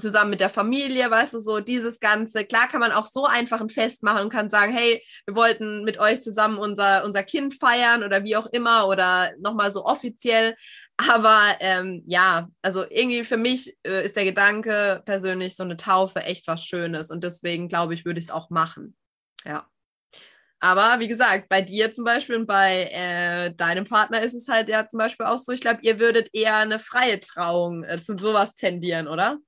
zusammen 0.00 0.30
mit 0.30 0.40
der 0.40 0.50
Familie, 0.50 1.10
weißt 1.10 1.34
du, 1.34 1.38
so 1.38 1.60
dieses 1.60 2.00
Ganze. 2.00 2.44
Klar 2.44 2.68
kann 2.68 2.80
man 2.80 2.92
auch 2.92 3.06
so 3.06 3.26
einfach 3.26 3.60
ein 3.60 3.70
Fest 3.70 4.02
machen 4.02 4.22
und 4.22 4.32
kann 4.32 4.50
sagen, 4.50 4.72
hey, 4.72 5.02
wir 5.26 5.36
wollten 5.36 5.84
mit 5.84 5.98
euch 5.98 6.20
zusammen 6.22 6.58
unser, 6.58 7.04
unser 7.04 7.22
Kind 7.22 7.54
feiern 7.54 8.02
oder 8.02 8.24
wie 8.24 8.36
auch 8.36 8.46
immer 8.46 8.88
oder 8.88 9.32
nochmal 9.38 9.70
so 9.70 9.84
offiziell. 9.84 10.56
Aber 10.96 11.40
ähm, 11.60 12.02
ja, 12.06 12.48
also 12.62 12.84
irgendwie 12.88 13.24
für 13.24 13.36
mich 13.36 13.76
äh, 13.84 14.04
ist 14.04 14.16
der 14.16 14.24
Gedanke 14.24 15.02
persönlich 15.04 15.56
so 15.56 15.64
eine 15.64 15.76
Taufe 15.76 16.20
echt 16.20 16.46
was 16.46 16.64
Schönes 16.64 17.10
und 17.10 17.24
deswegen 17.24 17.68
glaube 17.68 17.94
ich, 17.94 18.04
würde 18.04 18.20
ich 18.20 18.26
es 18.26 18.30
auch 18.30 18.50
machen. 18.50 18.96
Ja. 19.44 19.66
Aber 20.60 21.00
wie 21.00 21.08
gesagt, 21.08 21.48
bei 21.48 21.60
dir 21.60 21.92
zum 21.92 22.04
Beispiel 22.04 22.36
und 22.36 22.46
bei 22.46 22.88
äh, 22.92 23.54
deinem 23.54 23.84
Partner 23.84 24.22
ist 24.22 24.34
es 24.34 24.48
halt 24.48 24.68
ja 24.68 24.88
zum 24.88 24.98
Beispiel 24.98 25.26
auch 25.26 25.38
so, 25.38 25.52
ich 25.52 25.60
glaube, 25.60 25.80
ihr 25.82 25.98
würdet 25.98 26.30
eher 26.32 26.56
eine 26.56 26.78
freie 26.78 27.20
Trauung 27.20 27.84
äh, 27.84 28.00
zu 28.00 28.16
sowas 28.16 28.54
tendieren, 28.54 29.08
oder? 29.08 29.38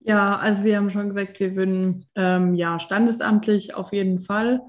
Ja, 0.00 0.38
also 0.38 0.62
wir 0.62 0.76
haben 0.76 0.90
schon 0.90 1.08
gesagt, 1.08 1.40
wir 1.40 1.56
würden 1.56 2.08
ähm, 2.14 2.54
ja 2.54 2.78
standesamtlich 2.78 3.74
auf 3.74 3.92
jeden 3.92 4.20
Fall 4.20 4.60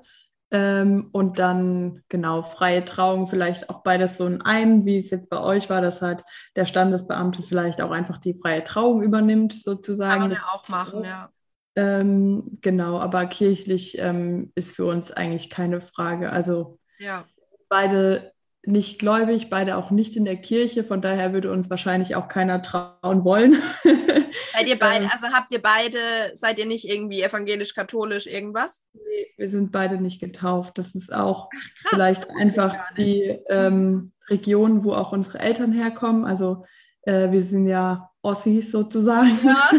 ähm, 0.51 1.10
und 1.12 1.39
dann 1.39 2.04
genau 2.08 2.42
freie 2.42 2.86
Trauung, 2.86 3.27
vielleicht 3.27 3.70
auch 3.70 3.84
beides 3.84 4.18
so 4.18 4.25
in 4.25 4.42
einem, 4.42 4.86
wie 4.86 4.98
es 4.98 5.10
jetzt 5.10 5.30
bei 5.30 5.42
euch 5.42 5.70
war, 5.70 5.82
dass 5.82 6.01
halt 6.01 6.24
der 6.56 6.66
Standesbeamte 6.66 7.44
vielleicht 7.44 7.82
auch 7.82 7.92
einfach 7.92 8.18
die 8.18 8.34
freie 8.34 8.63
Trauung 8.63 9.01
übernimmt, 9.01 9.54
sozusagen. 9.54 10.22
Kann 10.22 10.30
man 10.30 10.32
ja 10.32 10.48
auch 10.54 10.68
machen, 10.70 11.04
ja. 11.04 11.30
Ähm, 11.75 12.58
genau, 12.62 13.00
aber 13.00 13.27
kirchlich 13.27 14.00
ähm, 14.00 14.51
ist 14.56 14.75
für 14.75 14.86
uns 14.86 15.12
eigentlich 15.12 15.51
keine 15.51 15.80
Frage. 15.80 16.32
Also 16.32 16.80
ja. 16.98 17.25
beide 17.70 18.34
nicht 18.67 19.00
gläubig, 19.00 19.50
beide 19.50 19.77
auch 19.77 19.91
nicht 19.91 20.17
in 20.17 20.25
der 20.25 20.36
Kirche, 20.36 20.83
von 20.83 21.01
daher 21.01 21.31
würde 21.31 21.51
uns 21.51 21.69
wahrscheinlich 21.69 22.15
auch 22.15 22.27
keiner 22.27 22.62
trauen 22.62 23.24
wollen. 23.24 23.55
Seid 24.53 24.67
ihr 24.67 24.77
beide, 24.77 25.05
ähm. 25.05 25.12
also 25.12 25.27
habt 25.27 25.53
ihr 25.53 25.62
beide, 25.62 26.00
seid 26.33 26.59
ihr 26.59 26.65
nicht 26.65 26.86
irgendwie 26.86 27.21
evangelisch-katholisch 27.21 28.27
irgendwas? 28.27 28.83
Nee, 28.93 29.27
wir 29.38 29.50
sind 29.50 29.71
beide 29.71 30.01
nicht 30.01 30.19
getauft. 30.19 30.77
Das 30.77 30.95
ist 30.95 31.13
auch 31.13 31.47
Ach, 31.50 31.59
krass, 31.59 31.89
vielleicht 31.91 32.29
einfach 32.31 32.75
die 32.95 33.39
ähm, 33.50 34.12
Region, 34.29 34.83
wo 34.83 34.93
auch 34.93 35.12
unsere 35.12 35.39
Eltern 35.39 35.71
herkommen. 35.71 36.25
Also 36.25 36.65
äh, 37.03 37.31
wir 37.31 37.43
sind 37.43 37.67
ja 37.67 38.09
Ossis 38.21 38.71
sozusagen. 38.71 39.39
Ja. 39.45 39.69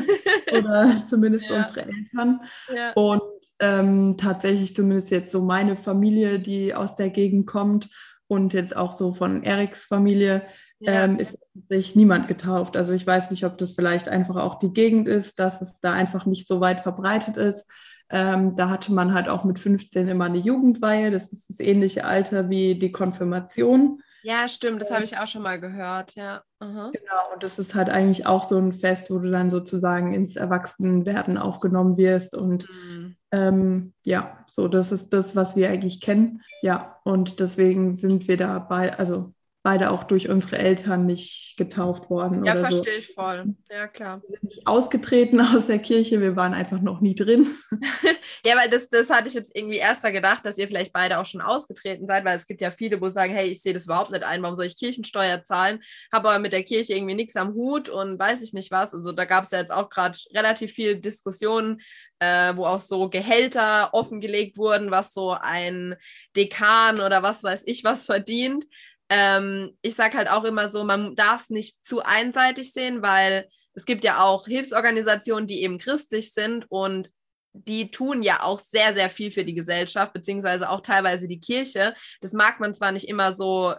Oder 0.59 0.97
zumindest 1.07 1.45
ja. 1.50 1.66
unsere 1.66 1.87
Eltern. 1.87 2.40
Ja. 2.75 2.92
Und 2.92 3.23
ähm, 3.61 4.16
tatsächlich 4.16 4.75
zumindest 4.75 5.11
jetzt 5.11 5.33
so 5.33 5.42
meine 5.42 5.76
Familie, 5.76 6.40
die 6.40 6.75
aus 6.75 6.95
der 6.97 7.11
Gegend 7.11 7.47
kommt 7.47 7.90
und 8.28 8.52
jetzt 8.52 8.76
auch 8.76 8.92
so 8.92 9.12
von 9.12 9.42
Eriks 9.42 9.85
Familie 9.87 10.42
ja. 10.78 11.04
ähm, 11.04 11.18
ist 11.18 11.37
sich 11.68 11.97
niemand 11.97 12.28
getauft. 12.28 12.76
Also 12.76 12.92
ich 12.92 13.06
weiß 13.06 13.30
nicht, 13.30 13.44
ob 13.44 13.58
das 13.58 13.73
vielleicht 13.73 14.08
einfach 14.08 14.37
auch 14.37 14.58
die 14.58 14.73
Gegend 14.73 15.08
ist, 15.08 15.38
dass 15.40 15.61
es 15.61 15.80
da 15.80 15.92
einfach 15.92 16.26
nicht 16.26 16.47
so 16.47 16.61
weit 16.61 16.80
verbreitet 16.80 17.37
ist. 17.37 17.66
Ähm, 18.11 18.56
da 18.56 18.70
hatte 18.70 18.92
man 18.92 19.12
halt 19.12 19.28
auch 19.28 19.44
mit 19.44 19.58
15 19.58 20.08
immer 20.08 20.26
eine 20.26 20.38
Jugendweihe. 20.38 21.11
Das 21.11 21.32
ist 21.32 21.44
das 21.49 21.61
ähnliche 21.61 22.04
Alter 22.04 22.49
wie 22.49 22.78
die 22.78 22.92
Konfirmation. 22.92 24.02
Ja, 24.23 24.49
stimmt, 24.49 24.80
das 24.80 24.90
habe 24.90 25.04
ich 25.04 25.16
auch 25.16 25.28
schon 25.28 25.42
mal 25.42 25.61
gehört, 25.61 26.14
ja. 26.14 26.42
Aha. 26.58 26.90
Genau, 26.92 27.32
und 27.32 27.42
das 27.42 27.58
ist 27.58 27.75
halt 27.75 27.88
eigentlich 27.88 28.26
auch 28.26 28.43
so 28.43 28.58
ein 28.58 28.73
Fest, 28.73 29.10
wo 29.10 29.19
du 29.19 29.30
dann 29.30 29.50
sozusagen 29.50 30.12
ins 30.12 30.36
Erwachsenenwerden 30.36 31.38
aufgenommen 31.38 31.97
wirst. 31.97 32.34
Und 32.34 32.69
mhm. 32.69 33.17
Ähm, 33.32 33.93
ja, 34.06 34.45
so, 34.49 34.69
das 34.69 34.93
ist 34.93 35.12
das, 35.12 35.36
was 35.36 35.56
wir 35.56 35.71
eigentlich 35.71 36.00
kennen. 36.00 36.43
Ja, 36.62 36.99
und 37.04 37.41
deswegen 37.41 37.95
sind 37.97 38.28
wir 38.28 38.36
dabei, 38.36 38.99
also 38.99 39.34
beide 39.69 39.91
auch 39.91 40.04
durch 40.04 40.31
unsere 40.31 40.57
Eltern 40.57 41.04
nicht 41.04 41.59
getauft 41.59 42.09
worden. 42.09 42.43
Ja, 42.43 42.57
verstehe 42.57 42.85
so. 42.85 42.99
ich 43.00 43.09
voll. 43.09 43.54
Ja, 43.71 43.87
klar. 43.87 44.23
Wir 44.23 44.39
sind 44.39 44.45
nicht 44.45 44.67
ausgetreten 44.67 45.43
aus 45.43 45.67
der 45.67 45.78
Kirche, 45.78 46.23
wir 46.23 46.37
waren 46.37 46.54
einfach 46.54 46.81
noch 46.81 47.02
nie 47.02 47.15
drin. 47.15 47.54
ja, 48.47 48.57
weil 48.57 48.71
das, 48.71 48.89
das 48.89 49.11
hatte 49.11 49.28
ich 49.28 49.35
jetzt 49.35 49.54
irgendwie 49.54 49.76
erst 49.76 50.02
da 50.04 50.09
gedacht, 50.09 50.47
dass 50.47 50.57
ihr 50.57 50.67
vielleicht 50.67 50.95
beide 50.95 51.19
auch 51.19 51.26
schon 51.26 51.43
ausgetreten 51.43 52.07
seid, 52.07 52.25
weil 52.25 52.37
es 52.37 52.47
gibt 52.47 52.63
ja 52.63 52.71
viele, 52.71 52.99
wo 53.02 53.11
sagen, 53.11 53.35
hey, 53.35 53.49
ich 53.49 53.61
sehe 53.61 53.75
das 53.75 53.85
überhaupt 53.85 54.11
nicht 54.11 54.25
ein, 54.25 54.41
warum 54.41 54.57
soll 54.57 54.65
ich 54.65 54.78
Kirchensteuer 54.78 55.45
zahlen? 55.45 55.81
Habe 56.11 56.31
aber 56.31 56.39
mit 56.39 56.54
der 56.54 56.63
Kirche 56.63 56.95
irgendwie 56.95 57.15
nichts 57.15 57.37
am 57.37 57.52
Hut 57.52 57.91
und 57.91 58.19
weiß 58.19 58.41
ich 58.41 58.54
nicht 58.54 58.71
was. 58.71 58.95
Also 58.95 59.13
da 59.13 59.26
gab 59.26 59.45
es 59.45 59.50
ja 59.50 59.59
jetzt 59.59 59.73
auch 59.73 59.91
gerade 59.91 60.17
relativ 60.35 60.73
viel 60.73 60.97
Diskussionen, 60.97 61.83
äh, 62.21 62.57
wo 62.57 62.65
auch 62.65 62.81
so 62.81 63.11
Gehälter 63.11 63.91
offengelegt 63.93 64.57
wurden, 64.57 64.91
was 64.91 65.13
so 65.13 65.37
ein 65.39 65.95
Dekan 66.37 67.00
oder 67.00 67.23
was 67.23 67.45
weiß 67.45 67.65
ich 67.67 67.85
was 67.85 68.07
verdient. 68.07 68.65
Ähm, 69.10 69.76
ich 69.82 69.94
sage 69.94 70.16
halt 70.16 70.30
auch 70.30 70.44
immer 70.44 70.68
so, 70.68 70.84
man 70.84 71.14
darf 71.14 71.42
es 71.42 71.50
nicht 71.50 71.84
zu 71.84 72.02
einseitig 72.02 72.73
sehen, 72.73 73.02
weil 73.02 73.49
es 73.75 73.84
gibt 73.84 74.04
ja 74.04 74.23
auch 74.23 74.47
Hilfsorganisationen, 74.47 75.47
die 75.47 75.62
eben 75.62 75.78
christlich 75.78 76.32
sind 76.32 76.66
und 76.71 77.10
die 77.52 77.90
tun 77.90 78.23
ja 78.23 78.42
auch 78.42 78.60
sehr, 78.60 78.94
sehr 78.94 79.08
viel 79.10 79.30
für 79.30 79.44
die 79.44 79.54
Gesellschaft, 79.54 80.12
beziehungsweise 80.12 80.68
auch 80.68 80.80
teilweise 80.80 81.28
die 81.28 81.40
Kirche. 81.40 81.94
Das 82.21 82.32
mag 82.32 82.60
man 82.60 82.75
zwar 82.75 82.92
nicht 82.92 83.08
immer 83.08 83.34
so 83.34 83.75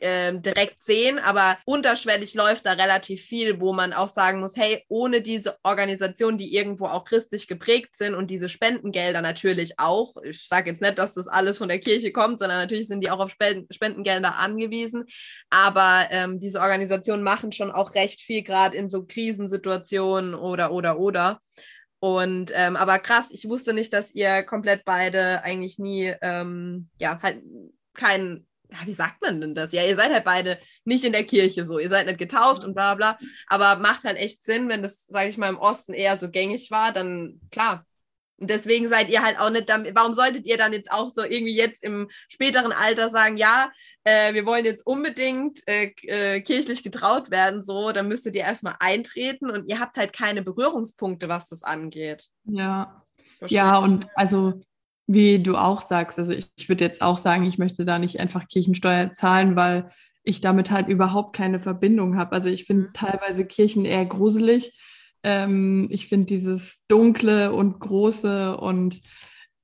ähm, 0.00 0.42
direkt 0.42 0.84
sehen, 0.84 1.18
aber 1.18 1.58
unterschwellig 1.64 2.34
läuft 2.34 2.66
da 2.66 2.72
relativ 2.72 3.22
viel, 3.22 3.60
wo 3.60 3.72
man 3.72 3.92
auch 3.92 4.08
sagen 4.08 4.40
muss, 4.40 4.56
hey, 4.56 4.84
ohne 4.88 5.20
diese 5.20 5.56
Organisationen, 5.62 6.38
die 6.38 6.54
irgendwo 6.54 6.86
auch 6.86 7.04
christlich 7.04 7.46
geprägt 7.48 7.96
sind 7.96 8.14
und 8.14 8.28
diese 8.30 8.48
Spendengelder 8.48 9.20
natürlich 9.20 9.78
auch, 9.78 10.14
ich 10.22 10.46
sage 10.46 10.70
jetzt 10.70 10.82
nicht, 10.82 10.98
dass 10.98 11.14
das 11.14 11.28
alles 11.28 11.58
von 11.58 11.68
der 11.68 11.80
Kirche 11.80 12.12
kommt, 12.12 12.38
sondern 12.38 12.58
natürlich 12.58 12.88
sind 12.88 13.04
die 13.04 13.10
auch 13.10 13.20
auf 13.20 13.32
Spendengelder 13.70 14.36
angewiesen, 14.36 15.04
aber 15.50 16.06
ähm, 16.10 16.40
diese 16.40 16.60
Organisationen 16.60 17.22
machen 17.22 17.52
schon 17.52 17.70
auch 17.70 17.94
recht 17.94 18.20
viel, 18.20 18.42
gerade 18.42 18.76
in 18.76 18.90
so 18.90 19.04
Krisensituationen 19.04 20.34
oder, 20.34 20.72
oder, 20.72 20.98
oder. 20.98 21.40
Und 22.00 22.52
ähm, 22.54 22.76
aber 22.76 22.98
krass, 23.00 23.30
ich 23.32 23.48
wusste 23.48 23.74
nicht, 23.74 23.92
dass 23.92 24.14
ihr 24.14 24.44
komplett 24.44 24.84
beide 24.84 25.42
eigentlich 25.42 25.78
nie, 25.78 26.14
ähm, 26.22 26.88
ja, 27.00 27.20
halt 27.20 27.42
keinen 27.94 28.47
ja, 28.70 28.78
wie 28.84 28.92
sagt 28.92 29.22
man 29.22 29.40
denn 29.40 29.54
das? 29.54 29.72
Ja, 29.72 29.84
ihr 29.84 29.96
seid 29.96 30.12
halt 30.12 30.24
beide 30.24 30.58
nicht 30.84 31.04
in 31.04 31.12
der 31.12 31.24
Kirche 31.24 31.66
so, 31.66 31.78
ihr 31.78 31.90
seid 31.90 32.06
nicht 32.06 32.18
getauft 32.18 32.64
und 32.64 32.74
bla 32.74 32.94
bla, 32.94 33.16
aber 33.46 33.76
macht 33.76 34.04
halt 34.04 34.16
echt 34.16 34.44
Sinn, 34.44 34.68
wenn 34.68 34.82
das, 34.82 35.04
sage 35.08 35.28
ich 35.28 35.38
mal, 35.38 35.48
im 35.48 35.58
Osten 35.58 35.94
eher 35.94 36.18
so 36.18 36.30
gängig 36.30 36.70
war, 36.70 36.92
dann 36.92 37.40
klar. 37.50 37.84
Und 38.40 38.50
deswegen 38.50 38.88
seid 38.88 39.08
ihr 39.08 39.22
halt 39.22 39.40
auch 39.40 39.50
nicht 39.50 39.68
damit, 39.68 39.96
warum 39.96 40.12
solltet 40.12 40.46
ihr 40.46 40.56
dann 40.56 40.72
jetzt 40.72 40.92
auch 40.92 41.10
so 41.10 41.24
irgendwie 41.24 41.56
jetzt 41.56 41.82
im 41.82 42.08
späteren 42.28 42.70
Alter 42.70 43.08
sagen, 43.08 43.36
ja, 43.36 43.72
äh, 44.04 44.32
wir 44.32 44.46
wollen 44.46 44.64
jetzt 44.64 44.86
unbedingt 44.86 45.60
äh, 45.66 45.92
äh, 46.02 46.40
kirchlich 46.40 46.84
getraut 46.84 47.32
werden, 47.32 47.64
so, 47.64 47.90
dann 47.90 48.06
müsstet 48.06 48.36
ihr 48.36 48.42
erstmal 48.42 48.76
eintreten 48.78 49.50
und 49.50 49.68
ihr 49.68 49.80
habt 49.80 49.96
halt 49.96 50.12
keine 50.12 50.42
Berührungspunkte, 50.42 51.28
was 51.28 51.48
das 51.48 51.64
angeht. 51.64 52.28
Ja. 52.44 53.04
Ja, 53.46 53.78
und 53.78 54.06
also 54.14 54.60
wie 55.08 55.42
du 55.42 55.56
auch 55.56 55.80
sagst, 55.80 56.18
also 56.18 56.32
ich, 56.32 56.46
ich 56.54 56.68
würde 56.68 56.84
jetzt 56.84 57.00
auch 57.00 57.18
sagen, 57.18 57.46
ich 57.46 57.58
möchte 57.58 57.86
da 57.86 57.98
nicht 57.98 58.20
einfach 58.20 58.46
Kirchensteuer 58.46 59.12
zahlen, 59.12 59.56
weil 59.56 59.90
ich 60.22 60.42
damit 60.42 60.70
halt 60.70 60.88
überhaupt 60.88 61.34
keine 61.34 61.58
Verbindung 61.58 62.16
habe. 62.16 62.32
Also 62.32 62.50
ich 62.50 62.64
finde 62.64 62.88
mhm. 62.88 62.92
teilweise 62.92 63.46
Kirchen 63.46 63.86
eher 63.86 64.04
gruselig. 64.04 64.78
Ähm, 65.22 65.88
ich 65.90 66.08
finde 66.08 66.26
dieses 66.26 66.84
Dunkle 66.88 67.52
und 67.52 67.80
Große 67.80 68.56
und 68.58 69.00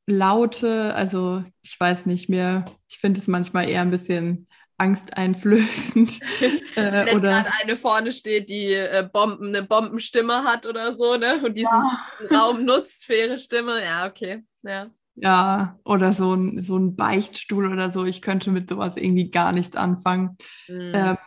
Laute, 0.07 0.95
also 0.95 1.45
ich 1.63 1.79
weiß 1.79 2.07
nicht 2.07 2.31
mehr, 2.31 2.65
ich 2.89 2.99
finde 2.99 3.21
es 3.21 3.29
manchmal 3.29 3.69
eher 3.69 3.83
ein 3.83 3.91
bisschen 3.91 4.49
angsteinflößend. 4.79 6.21
äh, 6.75 7.07
Wenn 7.07 7.21
gerade 7.21 7.51
eine 7.63 7.77
vorne 7.77 8.13
steht, 8.13 8.49
die 8.49 8.73
äh, 8.73 9.07
Bomben, 9.11 9.49
eine 9.49 9.63
Bombenstimme 9.63 10.45
hat 10.45 10.67
oder 10.67 10.95
so, 10.95 11.17
ne? 11.17 11.41
Und 11.45 11.57
diesen 11.57 11.71
ja. 11.71 12.39
Raum 12.39 12.65
nutzt 12.65 13.05
für 13.05 13.15
ihre 13.15 13.39
Stimme. 13.39 13.85
Ja, 13.85 14.07
okay. 14.07 14.43
Ja. 14.63 14.91
Ja, 15.17 15.79
oder 15.85 16.13
so 16.13 16.35
ein, 16.35 16.61
so 16.61 16.77
ein 16.77 16.97
Beichtstuhl 16.97 17.71
oder 17.71 17.91
so. 17.91 18.05
Ich 18.05 18.21
könnte 18.21 18.51
mit 18.51 18.69
sowas 18.69 18.97
irgendwie 18.97 19.31
gar 19.31 19.53
nichts 19.53 19.77
anfangen. 19.77 20.37
Mhm. 20.69 20.93
Ähm, 20.95 21.19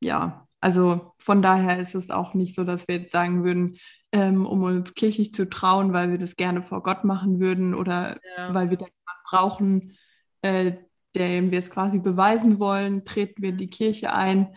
ja, 0.00 0.48
also 0.60 1.14
von 1.18 1.42
daher 1.42 1.78
ist 1.78 1.94
es 1.94 2.10
auch 2.10 2.34
nicht 2.34 2.54
so, 2.54 2.64
dass 2.64 2.88
wir 2.88 2.96
jetzt 2.96 3.12
sagen 3.12 3.44
würden, 3.44 3.76
ähm, 4.12 4.46
um 4.46 4.62
uns 4.64 4.94
kirchlich 4.94 5.32
zu 5.32 5.48
trauen, 5.48 5.92
weil 5.92 6.10
wir 6.10 6.18
das 6.18 6.36
gerne 6.36 6.62
vor 6.62 6.82
Gott 6.82 7.04
machen 7.04 7.40
würden 7.40 7.74
oder 7.74 8.18
ja. 8.36 8.52
weil 8.52 8.70
wir 8.70 8.76
da 8.76 8.86
jemanden 8.86 9.22
brauchen, 9.24 9.96
äh, 10.42 10.72
dem 11.14 11.50
wir 11.50 11.58
es 11.58 11.70
quasi 11.70 11.98
beweisen 11.98 12.58
wollen, 12.58 13.04
treten 13.04 13.42
wir 13.42 13.50
in 13.50 13.58
die 13.58 13.70
Kirche 13.70 14.12
ein. 14.12 14.54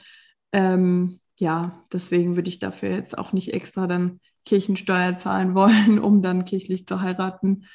Ähm, 0.51 1.19
ja, 1.37 1.83
deswegen 1.91 2.35
würde 2.35 2.49
ich 2.49 2.59
dafür 2.59 2.89
jetzt 2.89 3.17
auch 3.17 3.33
nicht 3.33 3.53
extra 3.53 3.87
dann 3.87 4.19
Kirchensteuer 4.45 5.17
zahlen 5.17 5.55
wollen, 5.55 5.99
um 5.99 6.21
dann 6.21 6.45
kirchlich 6.45 6.87
zu 6.87 7.01
heiraten. 7.01 7.65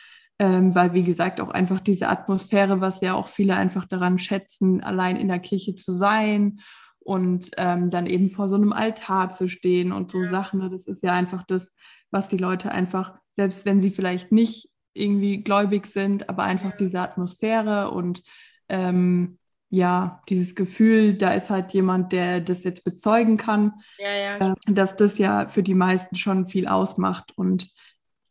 Ähm, 0.40 0.74
weil, 0.74 0.94
wie 0.94 1.03
gesagt, 1.03 1.40
auch 1.40 1.51
einfach 1.51 1.81
diese 1.81 2.09
Atmosphäre, 2.09 2.81
was 2.81 3.01
ja 3.01 3.14
auch 3.14 3.27
viele 3.27 3.57
einfach 3.57 3.87
daran 3.87 4.18
schätzen, 4.20 4.83
allein 4.83 5.16
in 5.16 5.29
der 5.29 5.40
Kirche 5.40 5.74
zu 5.74 5.96
sein 5.96 6.61
und 7.01 7.51
ähm, 7.57 7.90
dann 7.90 8.07
eben 8.07 8.31
vor 8.31 8.48
so 8.48 8.57
einem 8.57 8.72
Altar 8.72 9.35
zu 9.35 9.48
stehen 9.48 9.92
und 9.92 10.12
so 10.12 10.22
ja. 10.22 10.31
Sachen. 10.31 10.61
Ne, 10.61 10.70
das 10.70 10.87
ist 10.87 11.03
ja 11.03 11.12
einfach 11.12 11.42
das, 11.44 11.72
was 12.11 12.29
die 12.29 12.37
Leute 12.37 12.70
einfach, 12.70 13.18
selbst 13.33 13.66
wenn 13.66 13.81
sie 13.81 13.90
vielleicht 13.90 14.31
nicht 14.31 14.68
irgendwie 14.94 15.42
gläubig 15.42 15.87
sind, 15.87 16.29
aber 16.29 16.42
einfach 16.44 16.72
diese 16.77 17.01
Atmosphäre 17.01 17.90
und 17.90 18.22
ähm, 18.68 19.38
ja, 19.70 20.22
dieses 20.29 20.55
Gefühl, 20.55 21.14
da 21.14 21.33
ist 21.33 21.51
halt 21.51 21.72
jemand, 21.72 22.12
der 22.12 22.40
das 22.40 22.64
jetzt 22.64 22.85
bezeugen 22.85 23.37
kann, 23.37 23.74
ja, 23.98 24.38
ja. 24.38 24.53
Äh, 24.53 24.72
dass 24.72 24.96
das 24.96 25.18
ja 25.18 25.48
für 25.48 25.62
die 25.62 25.74
meisten 25.74 26.16
schon 26.16 26.48
viel 26.48 26.66
ausmacht. 26.66 27.33
Und 27.37 27.70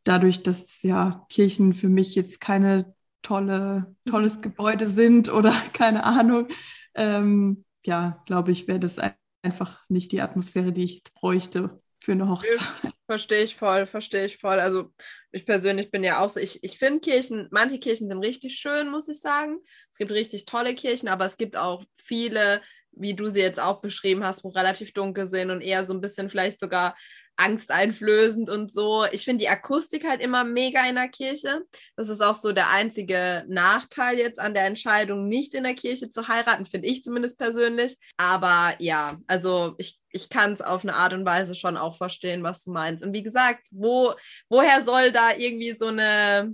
dadurch, 0.07 0.43
dass 0.43 0.81
ja 0.83 1.25
Kirchen 1.29 1.73
für 1.73 1.89
mich 1.89 2.15
jetzt 2.15 2.39
keine 2.39 2.95
tolle, 3.21 3.95
tolles 4.09 4.37
mhm. 4.37 4.41
Gebäude 4.41 4.87
sind 4.87 5.31
oder 5.31 5.51
keine 5.73 6.03
Ahnung, 6.03 6.47
ähm, 6.95 7.65
ja, 7.85 8.21
glaube 8.25 8.51
ich, 8.51 8.67
wäre 8.67 8.79
das 8.79 8.97
einfach 9.41 9.83
nicht 9.89 10.11
die 10.11 10.21
Atmosphäre, 10.21 10.71
die 10.71 10.83
ich 10.83 10.95
jetzt 10.95 11.13
bräuchte 11.13 11.81
für 11.99 12.11
eine 12.13 12.29
Hochzeit. 12.29 12.93
Verstehe 13.05 13.43
ich 13.43 13.55
voll, 13.55 13.85
verstehe 13.85 14.25
ich 14.25 14.37
voll. 14.37 14.59
Also 14.59 14.93
ich 15.31 15.45
persönlich 15.45 15.91
bin 15.91 16.03
ja 16.03 16.19
auch 16.19 16.29
so, 16.29 16.39
ich, 16.39 16.63
ich 16.63 16.77
finde 16.77 16.99
Kirchen, 16.99 17.47
manche 17.51 17.79
Kirchen 17.79 18.07
sind 18.07 18.19
richtig 18.19 18.55
schön, 18.55 18.89
muss 18.89 19.07
ich 19.07 19.19
sagen. 19.19 19.59
Es 19.91 19.97
gibt 19.97 20.11
richtig 20.11 20.45
tolle 20.45 20.75
Kirchen, 20.75 21.07
aber 21.07 21.25
es 21.25 21.37
gibt 21.37 21.57
auch 21.57 21.83
viele, 21.97 22.61
wie 22.91 23.13
du 23.13 23.29
sie 23.29 23.41
jetzt 23.41 23.59
auch 23.59 23.81
beschrieben 23.81 24.23
hast, 24.23 24.43
wo 24.43 24.49
relativ 24.49 24.93
dunkel 24.93 25.25
sind 25.25 25.51
und 25.51 25.61
eher 25.61 25.85
so 25.85 25.93
ein 25.93 26.01
bisschen 26.01 26.29
vielleicht 26.29 26.59
sogar 26.59 26.95
angsteinflößend 27.37 28.49
und 28.49 28.71
so. 28.71 29.05
Ich 29.11 29.23
finde 29.23 29.43
die 29.43 29.49
Akustik 29.49 30.07
halt 30.07 30.21
immer 30.21 30.43
mega 30.43 30.85
in 30.87 30.95
der 30.95 31.07
Kirche. 31.07 31.61
Das 31.95 32.09
ist 32.09 32.21
auch 32.21 32.35
so 32.35 32.51
der 32.51 32.69
einzige 32.69 33.45
Nachteil 33.47 34.17
jetzt 34.17 34.39
an 34.39 34.53
der 34.53 34.65
Entscheidung, 34.65 35.27
nicht 35.27 35.53
in 35.53 35.63
der 35.63 35.75
Kirche 35.75 36.09
zu 36.09 36.27
heiraten, 36.27 36.65
finde 36.65 36.87
ich 36.87 37.03
zumindest 37.03 37.37
persönlich. 37.37 37.97
Aber 38.17 38.73
ja, 38.79 39.19
also 39.27 39.75
ich, 39.77 39.99
ich 40.11 40.29
kann 40.29 40.53
es 40.53 40.61
auf 40.61 40.83
eine 40.83 40.95
Art 40.95 41.13
und 41.13 41.25
Weise 41.25 41.55
schon 41.55 41.77
auch 41.77 41.95
verstehen, 41.95 42.43
was 42.43 42.63
du 42.63 42.71
meinst. 42.71 43.03
Und 43.03 43.13
wie 43.13 43.23
gesagt, 43.23 43.67
wo, 43.71 44.13
woher 44.49 44.83
soll 44.83 45.11
da 45.11 45.35
irgendwie 45.35 45.73
so 45.73 45.87
eine 45.87 46.53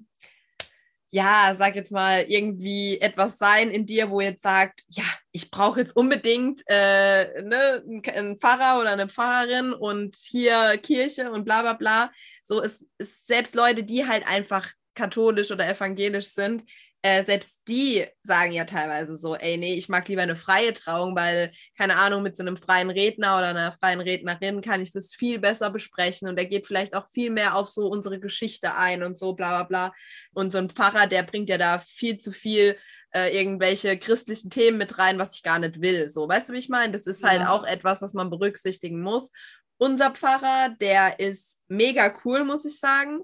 ja, 1.13 1.53
sag 1.55 1.75
jetzt 1.75 1.91
mal, 1.91 2.25
irgendwie 2.27 2.99
etwas 2.99 3.37
sein 3.37 3.69
in 3.69 3.85
dir, 3.85 4.09
wo 4.09 4.19
jetzt 4.19 4.41
sagt, 4.41 4.83
ja, 4.89 5.03
ich 5.31 5.51
brauche 5.51 5.81
jetzt 5.81 5.95
unbedingt 5.95 6.63
äh, 6.65 7.43
ne, 7.43 7.83
einen 8.15 8.39
Pfarrer 8.39 8.81
oder 8.81 8.89
eine 8.89 9.07
Pfarrerin 9.07 9.73
und 9.73 10.15
hier 10.15 10.75
Kirche 10.79 11.31
und 11.31 11.45
bla 11.45 11.61
bla 11.61 11.73
bla. 11.73 12.11
So 12.43 12.61
ist, 12.61 12.87
ist 12.97 13.27
selbst 13.27 13.53
Leute, 13.53 13.83
die 13.83 14.07
halt 14.07 14.27
einfach 14.27 14.71
katholisch 14.95 15.51
oder 15.51 15.69
evangelisch 15.69 16.29
sind, 16.29 16.63
äh, 17.05 17.25
selbst 17.25 17.61
die 17.67 18.05
sagen 18.23 18.53
ja 18.53 18.63
teilweise 18.63 19.17
so, 19.17 19.35
ey, 19.35 19.57
nee, 19.57 19.75
ich 19.75 19.89
mag 19.89 20.07
lieber 20.07 20.21
eine 20.21 20.37
freie 20.37 20.73
Trauung, 20.73 21.17
weil, 21.17 21.51
keine 21.77 21.97
Ahnung, 21.97 22.23
mit 22.23 22.37
so 22.37 22.43
einem 22.43 22.55
freien 22.55 22.89
Redner 22.89 23.37
oder 23.37 23.49
einer 23.49 23.73
freien 23.73 23.99
Rednerin 23.99 24.61
kann 24.61 24.81
ich 24.81 24.93
das 24.93 25.13
viel 25.13 25.37
besser 25.37 25.69
besprechen 25.69 26.29
und 26.29 26.37
er 26.37 26.45
geht 26.45 26.65
vielleicht 26.65 26.95
auch 26.95 27.05
viel 27.13 27.29
mehr 27.29 27.55
auf 27.55 27.67
so 27.67 27.89
unsere 27.89 28.21
Geschichte 28.21 28.75
ein 28.75 29.03
und 29.03 29.19
so, 29.19 29.33
bla 29.33 29.49
bla 29.49 29.63
bla. 29.63 29.93
Und 30.33 30.53
so 30.53 30.59
ein 30.59 30.69
Pfarrer, 30.69 31.07
der 31.07 31.23
bringt 31.23 31.49
ja 31.49 31.57
da 31.57 31.77
viel 31.77 32.19
zu 32.19 32.31
viel 32.31 32.77
äh, 33.13 33.37
irgendwelche 33.37 33.97
christlichen 33.97 34.49
Themen 34.49 34.77
mit 34.77 34.97
rein, 34.97 35.19
was 35.19 35.35
ich 35.35 35.43
gar 35.43 35.59
nicht 35.59 35.81
will. 35.81 36.07
So, 36.07 36.29
weißt 36.29 36.49
du, 36.49 36.53
wie 36.53 36.59
ich 36.59 36.69
meine? 36.69 36.93
Das 36.93 37.05
ist 37.05 37.23
halt 37.23 37.41
ja. 37.41 37.49
auch 37.49 37.65
etwas, 37.65 38.01
was 38.01 38.13
man 38.13 38.29
berücksichtigen 38.29 39.01
muss. 39.01 39.29
Unser 39.77 40.11
Pfarrer, 40.11 40.69
der 40.79 41.19
ist 41.19 41.59
mega 41.67 42.17
cool, 42.23 42.45
muss 42.45 42.63
ich 42.63 42.79
sagen. 42.79 43.19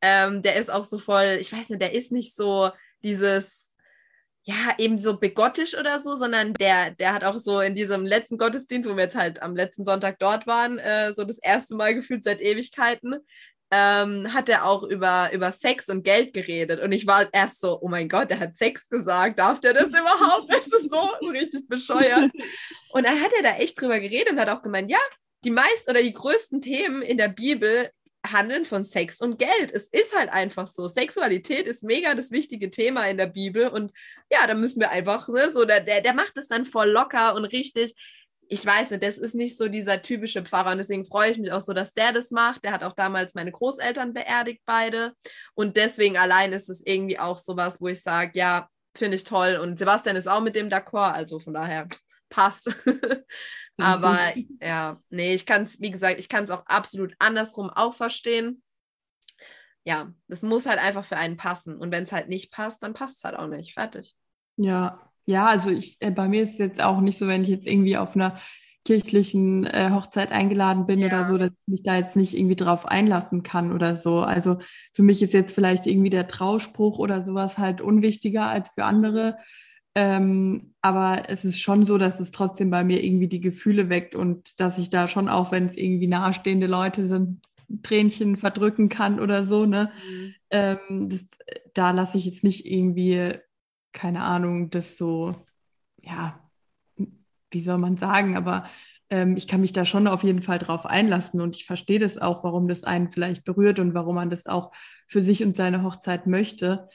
Ähm, 0.00 0.40
der 0.42 0.54
ist 0.54 0.70
auch 0.70 0.84
so 0.84 0.98
voll, 0.98 1.38
ich 1.40 1.52
weiß 1.52 1.70
nicht, 1.70 1.82
der 1.82 1.94
ist 1.94 2.12
nicht 2.12 2.36
so 2.36 2.70
dieses, 3.04 3.70
ja, 4.42 4.74
eben 4.78 4.98
so 4.98 5.18
begottisch 5.18 5.76
oder 5.76 6.00
so, 6.00 6.16
sondern 6.16 6.52
der, 6.54 6.90
der 6.90 7.14
hat 7.14 7.24
auch 7.24 7.38
so 7.38 7.60
in 7.60 7.74
diesem 7.74 8.04
letzten 8.04 8.36
Gottesdienst, 8.36 8.88
wo 8.88 8.96
wir 8.96 9.04
jetzt 9.04 9.16
halt 9.16 9.40
am 9.42 9.54
letzten 9.54 9.84
Sonntag 9.84 10.18
dort 10.18 10.46
waren, 10.46 10.78
äh, 10.78 11.14
so 11.14 11.24
das 11.24 11.38
erste 11.38 11.76
Mal 11.76 11.94
gefühlt 11.94 12.24
seit 12.24 12.40
Ewigkeiten, 12.40 13.16
ähm, 13.70 14.32
hat 14.32 14.48
er 14.48 14.66
auch 14.66 14.82
über, 14.82 15.30
über 15.32 15.50
Sex 15.50 15.88
und 15.88 16.04
Geld 16.04 16.32
geredet. 16.32 16.80
Und 16.80 16.92
ich 16.92 17.06
war 17.06 17.26
erst 17.32 17.60
so, 17.60 17.80
oh 17.80 17.88
mein 17.88 18.08
Gott, 18.08 18.30
der 18.30 18.38
hat 18.38 18.56
Sex 18.56 18.88
gesagt, 18.88 19.38
darf 19.38 19.60
der 19.60 19.72
das 19.72 19.88
überhaupt? 19.88 20.52
Das 20.52 20.66
ist 20.66 20.90
so 20.90 21.10
richtig 21.30 21.68
bescheuert. 21.68 22.30
Und 22.90 23.06
dann 23.06 23.20
hat 23.20 23.32
er 23.36 23.42
da 23.42 23.56
echt 23.56 23.80
drüber 23.80 23.98
geredet 23.98 24.32
und 24.32 24.40
hat 24.40 24.50
auch 24.50 24.62
gemeint, 24.62 24.90
ja, 24.90 24.98
die 25.44 25.50
meisten 25.50 25.90
oder 25.90 26.02
die 26.02 26.12
größten 26.12 26.60
Themen 26.60 27.02
in 27.02 27.18
der 27.18 27.28
Bibel 27.28 27.90
handeln 28.24 28.64
von 28.64 28.84
Sex 28.84 29.20
und 29.20 29.38
Geld. 29.38 29.72
Es 29.72 29.86
ist 29.88 30.16
halt 30.16 30.32
einfach 30.32 30.66
so. 30.66 30.88
Sexualität 30.88 31.66
ist 31.66 31.82
mega 31.82 32.14
das 32.14 32.30
wichtige 32.30 32.70
Thema 32.70 33.06
in 33.06 33.18
der 33.18 33.26
Bibel 33.26 33.68
und 33.68 33.92
ja, 34.30 34.46
da 34.46 34.54
müssen 34.54 34.80
wir 34.80 34.90
einfach, 34.90 35.28
ne, 35.28 35.50
so, 35.50 35.64
der, 35.64 35.80
der, 35.80 36.00
der 36.00 36.14
macht 36.14 36.36
es 36.36 36.48
dann 36.48 36.66
voll 36.66 36.90
locker 36.90 37.34
und 37.34 37.44
richtig. 37.44 37.94
Ich 38.48 38.64
weiß 38.64 38.90
nicht, 38.90 39.02
das 39.02 39.16
ist 39.16 39.34
nicht 39.34 39.56
so 39.56 39.68
dieser 39.68 40.02
typische 40.02 40.42
Pfarrer 40.42 40.72
und 40.72 40.78
deswegen 40.78 41.04
freue 41.06 41.30
ich 41.30 41.38
mich 41.38 41.50
auch 41.52 41.62
so, 41.62 41.72
dass 41.72 41.94
der 41.94 42.12
das 42.12 42.30
macht. 42.30 42.64
Der 42.64 42.72
hat 42.72 42.82
auch 42.82 42.92
damals 42.94 43.34
meine 43.34 43.52
Großeltern 43.52 44.12
beerdigt, 44.12 44.62
beide. 44.66 45.14
Und 45.54 45.76
deswegen 45.76 46.18
allein 46.18 46.52
ist 46.52 46.68
es 46.68 46.82
irgendwie 46.84 47.18
auch 47.18 47.38
sowas, 47.38 47.80
wo 47.80 47.88
ich 47.88 48.02
sage, 48.02 48.38
ja, 48.38 48.68
finde 48.96 49.16
ich 49.16 49.24
toll. 49.24 49.58
Und 49.62 49.78
Sebastian 49.78 50.16
ist 50.16 50.28
auch 50.28 50.42
mit 50.42 50.56
dem 50.56 50.68
d'accord, 50.68 51.12
also 51.12 51.40
von 51.40 51.54
daher 51.54 51.88
passt. 52.28 52.70
Aber 53.76 54.18
ja, 54.62 55.00
nee, 55.10 55.34
ich 55.34 55.46
kann 55.46 55.64
es, 55.64 55.80
wie 55.80 55.90
gesagt, 55.90 56.20
ich 56.20 56.28
kann 56.28 56.44
es 56.44 56.50
auch 56.50 56.64
absolut 56.66 57.14
andersrum 57.18 57.70
auch 57.70 57.94
verstehen. 57.94 58.62
Ja, 59.84 60.12
das 60.28 60.42
muss 60.42 60.66
halt 60.66 60.78
einfach 60.78 61.04
für 61.04 61.16
einen 61.16 61.36
passen. 61.36 61.76
Und 61.76 61.92
wenn 61.92 62.04
es 62.04 62.12
halt 62.12 62.28
nicht 62.28 62.52
passt, 62.52 62.82
dann 62.82 62.94
passt 62.94 63.18
es 63.18 63.24
halt 63.24 63.36
auch 63.36 63.48
nicht. 63.48 63.74
Fertig. 63.74 64.14
Ja, 64.56 65.10
ja, 65.26 65.46
also 65.46 65.70
ich, 65.70 65.96
äh, 66.00 66.10
bei 66.10 66.28
mir 66.28 66.42
ist 66.42 66.52
es 66.52 66.58
jetzt 66.58 66.82
auch 66.82 67.00
nicht 67.00 67.18
so, 67.18 67.26
wenn 67.26 67.42
ich 67.42 67.48
jetzt 67.48 67.66
irgendwie 67.66 67.96
auf 67.96 68.14
einer 68.14 68.38
kirchlichen 68.84 69.64
äh, 69.64 69.90
Hochzeit 69.92 70.30
eingeladen 70.30 70.86
bin 70.86 71.00
ja. 71.00 71.06
oder 71.06 71.24
so, 71.24 71.38
dass 71.38 71.50
ich 71.50 71.72
mich 71.72 71.82
da 71.82 71.96
jetzt 71.96 72.16
nicht 72.16 72.36
irgendwie 72.36 72.56
drauf 72.56 72.86
einlassen 72.86 73.42
kann 73.42 73.72
oder 73.72 73.94
so. 73.94 74.20
Also 74.20 74.58
für 74.92 75.02
mich 75.02 75.22
ist 75.22 75.32
jetzt 75.32 75.54
vielleicht 75.54 75.86
irgendwie 75.86 76.10
der 76.10 76.28
Trauspruch 76.28 76.98
oder 76.98 77.24
sowas 77.24 77.56
halt 77.56 77.80
unwichtiger 77.80 78.46
als 78.46 78.70
für 78.70 78.84
andere. 78.84 79.38
Ähm, 79.94 80.74
aber 80.82 81.28
es 81.28 81.44
ist 81.44 81.60
schon 81.60 81.86
so, 81.86 81.98
dass 81.98 82.18
es 82.18 82.32
trotzdem 82.32 82.70
bei 82.70 82.82
mir 82.82 83.02
irgendwie 83.02 83.28
die 83.28 83.40
Gefühle 83.40 83.88
weckt 83.88 84.14
und 84.14 84.58
dass 84.60 84.78
ich 84.78 84.90
da 84.90 85.06
schon 85.06 85.28
auch, 85.28 85.52
wenn 85.52 85.66
es 85.66 85.76
irgendwie 85.76 86.08
nahestehende 86.08 86.66
Leute 86.66 87.06
sind, 87.06 87.42
Tränchen 87.82 88.36
verdrücken 88.36 88.88
kann 88.88 89.20
oder 89.20 89.44
so. 89.44 89.66
Ne? 89.66 89.90
Mhm. 90.08 90.34
Ähm, 90.50 91.08
das, 91.08 91.20
da 91.74 91.90
lasse 91.92 92.18
ich 92.18 92.24
jetzt 92.24 92.44
nicht 92.44 92.66
irgendwie, 92.66 93.34
keine 93.92 94.22
Ahnung, 94.22 94.70
das 94.70 94.98
so, 94.98 95.34
ja, 96.02 96.40
wie 97.50 97.60
soll 97.60 97.78
man 97.78 97.96
sagen, 97.96 98.36
aber 98.36 98.64
ähm, 99.10 99.36
ich 99.36 99.46
kann 99.46 99.60
mich 99.60 99.72
da 99.72 99.84
schon 99.84 100.08
auf 100.08 100.24
jeden 100.24 100.42
Fall 100.42 100.58
drauf 100.58 100.86
einlassen 100.86 101.40
und 101.40 101.56
ich 101.56 101.66
verstehe 101.66 102.00
das 102.00 102.18
auch, 102.18 102.42
warum 102.42 102.68
das 102.68 102.84
einen 102.84 103.10
vielleicht 103.10 103.44
berührt 103.44 103.78
und 103.78 103.94
warum 103.94 104.16
man 104.16 104.30
das 104.30 104.46
auch 104.46 104.72
für 105.06 105.22
sich 105.22 105.44
und 105.44 105.56
seine 105.56 105.82
Hochzeit 105.84 106.26
möchte. 106.26 106.88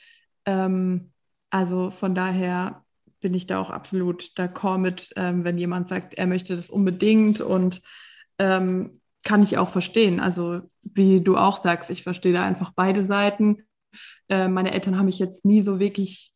Ähm, 0.46 1.14
also 1.50 1.92
von 1.92 2.14
daher 2.14 2.84
bin 3.20 3.34
ich 3.34 3.48
da 3.48 3.60
auch 3.60 3.70
absolut 3.70 4.32
d'accord 4.38 4.78
mit, 4.78 5.12
ähm, 5.16 5.44
wenn 5.44 5.58
jemand 5.58 5.88
sagt, 5.88 6.14
er 6.16 6.28
möchte 6.28 6.56
das 6.56 6.70
unbedingt 6.70 7.42
und 7.42 7.82
ähm, 8.38 9.02
kann 9.24 9.44
ich 9.44 9.58
auch 9.58 9.70
verstehen. 9.70 10.20
Also 10.20 10.62
wie 10.82 11.22
du 11.22 11.38
auch 11.38 11.62
sagst, 11.62 11.90
ich 11.90 12.04
verstehe 12.04 12.34
da 12.34 12.44
einfach 12.44 12.72
beide 12.76 13.04
Seiten. 13.04 13.64
Äh, 14.30 14.48
meine 14.48 14.72
Eltern 14.72 14.98
haben 14.98 15.08
mich 15.08 15.20
jetzt 15.20 15.46
nie 15.46 15.62
so 15.62 15.80
wirklich, 15.80 16.34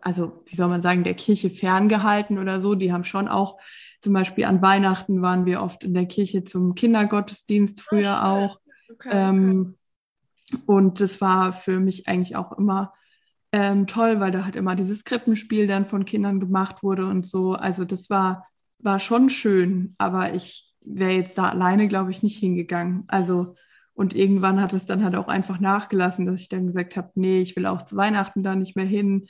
also 0.00 0.42
wie 0.46 0.56
soll 0.56 0.68
man 0.68 0.82
sagen, 0.82 1.04
der 1.04 1.14
Kirche 1.14 1.50
ferngehalten 1.50 2.38
oder 2.38 2.58
so. 2.58 2.74
Die 2.74 2.92
haben 2.92 3.04
schon 3.04 3.28
auch, 3.28 3.58
zum 4.00 4.12
Beispiel 4.12 4.44
an 4.44 4.62
Weihnachten 4.62 5.22
waren 5.22 5.44
wir 5.44 5.62
oft 5.62 5.84
in 5.84 5.92
der 5.92 6.06
Kirche 6.06 6.44
zum 6.44 6.74
Kindergottesdienst 6.74 7.82
früher 7.82 8.20
oh, 8.22 8.26
auch. 8.26 8.60
Okay, 8.90 9.10
ähm, 9.12 9.76
Und 10.66 11.00
das 11.00 11.20
war 11.20 11.52
für 11.52 11.78
mich 11.80 12.08
eigentlich 12.08 12.36
auch 12.36 12.52
immer 12.52 12.94
ähm, 13.52 13.86
toll, 13.86 14.20
weil 14.20 14.30
da 14.30 14.44
halt 14.44 14.56
immer 14.56 14.76
dieses 14.76 15.04
Krippenspiel 15.04 15.66
dann 15.66 15.86
von 15.86 16.04
Kindern 16.04 16.40
gemacht 16.40 16.82
wurde 16.82 17.06
und 17.06 17.26
so. 17.26 17.54
Also 17.54 17.84
das 17.84 18.10
war, 18.10 18.46
war 18.78 18.98
schon 18.98 19.30
schön, 19.30 19.94
aber 19.98 20.34
ich 20.34 20.72
wäre 20.80 21.12
jetzt 21.12 21.38
da 21.38 21.48
alleine, 21.48 21.88
glaube 21.88 22.10
ich, 22.10 22.22
nicht 22.22 22.38
hingegangen. 22.38 23.04
Also 23.08 23.54
und 23.98 24.14
irgendwann 24.14 24.60
hat 24.60 24.72
es 24.74 24.86
dann 24.86 25.02
halt 25.02 25.16
auch 25.16 25.26
einfach 25.26 25.58
nachgelassen, 25.58 26.24
dass 26.24 26.40
ich 26.40 26.48
dann 26.48 26.68
gesagt 26.68 26.96
habe, 26.96 27.10
nee, 27.16 27.40
ich 27.40 27.56
will 27.56 27.66
auch 27.66 27.82
zu 27.82 27.96
Weihnachten 27.96 28.44
da 28.44 28.54
nicht 28.54 28.76
mehr 28.76 28.84
hin. 28.86 29.26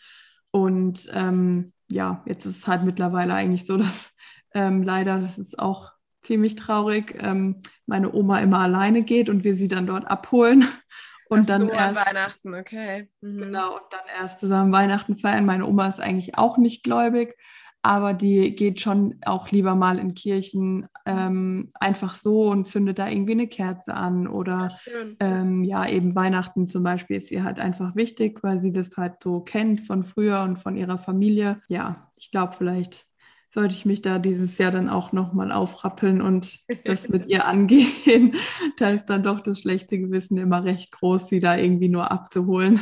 Und 0.51 1.09
ähm, 1.15 1.73
ja, 1.91 2.23
jetzt 2.27 2.45
ist 2.45 2.59
es 2.59 2.67
halt 2.67 2.85
mittlerweile 2.85 3.33
eigentlich 3.33 3.65
so, 3.65 3.77
dass 3.79 4.13
ähm, 4.53 4.83
leider, 4.83 5.21
das 5.21 5.39
ist 5.39 5.59
auch 5.59 5.93
ziemlich 6.23 6.55
traurig, 6.55 7.17
ähm, 7.19 7.63
meine 7.87 8.13
Oma 8.13 8.41
immer 8.41 8.59
alleine 8.59 9.05
geht 9.05 9.31
und 9.31 9.43
wir 9.43 9.57
sie 9.57 9.69
dann 9.69 9.87
dort 9.87 10.07
abholen. 10.07 10.67
Und 11.29 11.41
Ach 11.41 11.47
dann 11.47 11.69
so, 11.69 11.73
erst, 11.73 12.07
Weihnachten, 12.07 12.55
okay. 12.55 13.09
Mhm. 13.21 13.39
Genau, 13.39 13.75
und 13.75 13.85
dann 13.91 14.01
erst 14.21 14.41
zusammen 14.41 14.73
Weihnachten 14.73 15.19
feiern. 15.19 15.45
Meine 15.45 15.67
Oma 15.67 15.89
ist 15.89 16.01
eigentlich 16.01 16.39
auch 16.39 16.57
nicht 16.57 16.83
gläubig, 16.83 17.37
aber 17.83 18.15
die 18.15 18.55
geht 18.55 18.81
schon 18.81 19.17
auch 19.25 19.51
lieber 19.51 19.75
mal 19.75 19.99
in 19.99 20.15
Kirchen 20.15 20.89
ähm, 21.07 21.71
einfach 21.75 22.15
so 22.15 22.51
und 22.51 22.69
zündet 22.69 22.99
da 22.99 23.09
irgendwie 23.09 23.33
eine 23.33 23.47
Kerze 23.47 23.95
an 23.95 24.27
oder 24.27 24.79
ja, 24.87 24.93
ähm, 25.21 25.65
ja, 25.65 25.89
eben 25.89 26.15
Weihnachten 26.15 26.69
zum 26.69 26.83
Beispiel 26.83 27.17
ist 27.17 27.31
ihr 27.31 27.45
halt 27.45 27.61
einfach 27.61 27.95
wichtig, 27.95 28.43
weil 28.43 28.59
sie 28.59 28.73
das 28.73 28.97
halt 28.97 29.23
so 29.23 29.41
kennt 29.41 29.83
von 29.83 30.05
früher 30.05 30.43
und 30.43 30.59
von 30.59 30.77
ihrer 30.77 30.99
Familie. 30.99 31.61
Ja, 31.69 32.11
ich 32.17 32.31
glaube, 32.31 32.55
vielleicht 32.57 33.08
sollte 33.51 33.75
ich 33.75 33.85
mich 33.85 34.03
da 34.03 34.19
dieses 34.19 34.59
Jahr 34.59 34.71
dann 34.71 34.89
auch 34.89 35.13
nochmal 35.13 35.53
aufrappeln 35.53 36.21
und 36.21 36.59
das 36.85 37.09
mit 37.09 37.27
ihr 37.27 37.47
angehen. 37.47 38.35
da 38.77 38.91
ist 38.91 39.07
dann 39.07 39.23
doch 39.23 39.41
das 39.41 39.61
schlechte 39.61 39.99
Gewissen 39.99 40.37
immer 40.37 40.65
recht 40.65 40.93
groß, 40.93 41.29
sie 41.29 41.41
da 41.41 41.57
irgendwie 41.57 41.89
nur 41.89 42.11
abzuholen. 42.11 42.81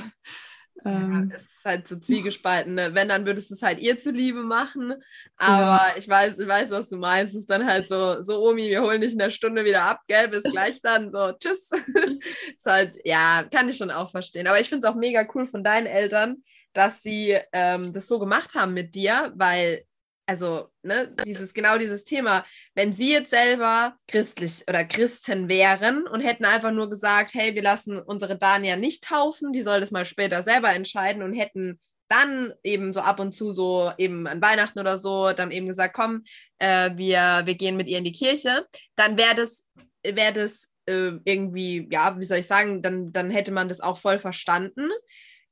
Ähm, 0.87 1.29
ja, 1.31 1.37
es 1.37 1.43
ist 1.43 1.65
halt 1.65 1.89
so 1.89 1.97
zwiegespalten. 1.97 2.75
Ne? 2.75 2.95
Wenn, 2.95 3.09
dann 3.09 3.27
würdest 3.27 3.51
du 3.51 3.55
es 3.55 3.63
halt 3.63 3.81
ihr 3.81 3.99
zuliebe 3.99 4.43
machen. 4.43 4.95
Aber 5.37 5.89
ja. 5.89 5.95
ich 5.97 6.09
weiß, 6.09 6.39
ich 6.39 6.47
weiß, 6.47 6.71
was 6.71 6.89
du 6.89 6.97
meinst. 6.97 7.35
Es 7.35 7.41
ist 7.41 7.51
dann 7.51 7.67
halt 7.67 7.89
so, 7.89 8.23
so, 8.23 8.41
Omi, 8.49 8.69
wir 8.69 8.83
holen 8.83 9.01
dich 9.01 9.13
in 9.13 9.19
der 9.19 9.31
Stunde 9.31 9.65
wieder 9.65 9.83
ab, 9.83 10.03
gell, 10.07 10.29
bis 10.29 10.45
gleich 10.45 10.81
dann. 10.83 11.11
So, 11.11 11.33
tschüss. 11.33 11.71
ist 12.57 12.67
halt, 12.67 12.97
ja, 13.05 13.45
kann 13.51 13.69
ich 13.69 13.77
schon 13.77 13.91
auch 13.91 14.11
verstehen. 14.11 14.47
Aber 14.47 14.61
ich 14.61 14.69
finde 14.69 14.87
es 14.87 14.93
auch 14.93 14.97
mega 14.97 15.27
cool 15.35 15.47
von 15.47 15.65
deinen 15.65 15.87
Eltern, 15.87 16.45
dass 16.73 17.03
sie 17.03 17.37
ähm, 17.53 17.93
das 17.93 18.07
so 18.07 18.19
gemacht 18.19 18.55
haben 18.55 18.75
mit 18.75 18.95
dir, 18.95 19.33
weil 19.35 19.83
also 20.27 20.69
ne, 20.83 21.15
dieses 21.25 21.55
genau 21.55 21.79
dieses 21.79 22.05
Thema, 22.05 22.45
wenn 22.75 22.93
sie 22.93 23.13
jetzt 23.13 23.31
selber 23.31 23.97
christlich 24.09 24.65
oder 24.69 24.85
Christen 24.85 25.49
wären 25.49 26.07
und 26.07 26.21
hätten 26.21 26.45
einfach 26.45 26.73
nur 26.73 26.91
gesagt, 26.91 27.35
hey, 27.35 27.55
wir 27.55 27.63
lassen 27.63 27.99
unsere 27.99 28.37
Dania 28.37 28.77
nicht 28.77 29.05
taufen, 29.05 29.53
die 29.53 29.63
soll 29.63 29.81
das 29.81 29.93
mal 29.93 30.05
später 30.05 30.43
selber 30.43 30.71
entscheiden 30.71 31.23
und 31.23 31.33
hätten 31.33 31.81
dann 32.09 32.53
eben 32.63 32.93
so 32.93 33.01
ab 33.01 33.21
und 33.21 33.33
zu 33.33 33.53
so 33.53 33.93
eben 33.99 34.27
an 34.27 34.43
Weihnachten 34.43 34.79
oder 34.79 34.99
so 34.99 35.33
dann 35.33 35.51
eben 35.51 35.67
gesagt, 35.67 35.95
komm, 35.95 36.25
äh, 36.59 36.91
wir, 36.97 37.43
wir 37.45 37.55
gehen 37.55 37.77
mit 37.77 37.89
ihr 37.89 37.99
in 37.99 38.05
die 38.05 38.13
Kirche, 38.13 38.67
dann 38.95 39.19
wäre 39.19 39.35
das, 39.35 39.67
wäre 40.05 40.33
das 40.33 40.71
äh, 40.87 41.13
irgendwie, 41.25 41.89
ja, 41.91 42.19
wie 42.19 42.25
soll 42.25 42.39
ich 42.39 42.47
sagen, 42.47 42.83
dann, 42.83 43.13
dann 43.13 43.31
hätte 43.31 43.53
man 43.53 43.69
das 43.69 43.81
auch 43.81 43.99
voll 43.99 44.19
verstanden. 44.19 44.89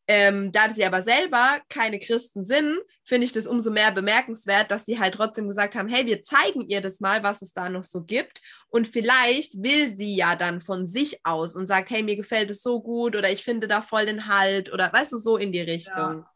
Ähm, 0.06 0.52
da 0.52 0.68
sie 0.68 0.84
aber 0.84 1.00
selber 1.00 1.60
keine 1.70 1.98
Christen 1.98 2.44
sind, 2.44 2.76
finde 3.04 3.26
ich 3.26 3.32
das 3.32 3.46
umso 3.46 3.70
mehr 3.70 3.90
bemerkenswert, 3.90 4.70
dass 4.70 4.84
sie 4.84 4.98
halt 4.98 5.14
trotzdem 5.14 5.48
gesagt 5.48 5.74
haben, 5.74 5.88
hey, 5.88 6.04
wir 6.04 6.22
zeigen 6.22 6.68
ihr 6.68 6.82
das 6.82 7.00
mal, 7.00 7.22
was 7.22 7.40
es 7.40 7.54
da 7.54 7.70
noch 7.70 7.84
so 7.84 8.02
gibt. 8.02 8.42
Und 8.68 8.86
vielleicht 8.86 9.62
will 9.62 9.96
sie 9.96 10.14
ja 10.14 10.36
dann 10.36 10.60
von 10.60 10.84
sich 10.84 11.20
aus 11.24 11.56
und 11.56 11.66
sagt, 11.66 11.88
hey, 11.88 12.02
mir 12.02 12.16
gefällt 12.16 12.50
es 12.50 12.62
so 12.62 12.82
gut 12.82 13.16
oder 13.16 13.30
ich 13.30 13.44
finde 13.44 13.66
da 13.66 13.80
voll 13.80 14.04
den 14.04 14.26
Halt 14.26 14.72
oder 14.72 14.92
weißt 14.92 15.12
du, 15.12 15.18
so 15.18 15.38
in 15.38 15.52
die 15.52 15.62
Richtung. 15.62 15.96
Ja. 15.96 16.30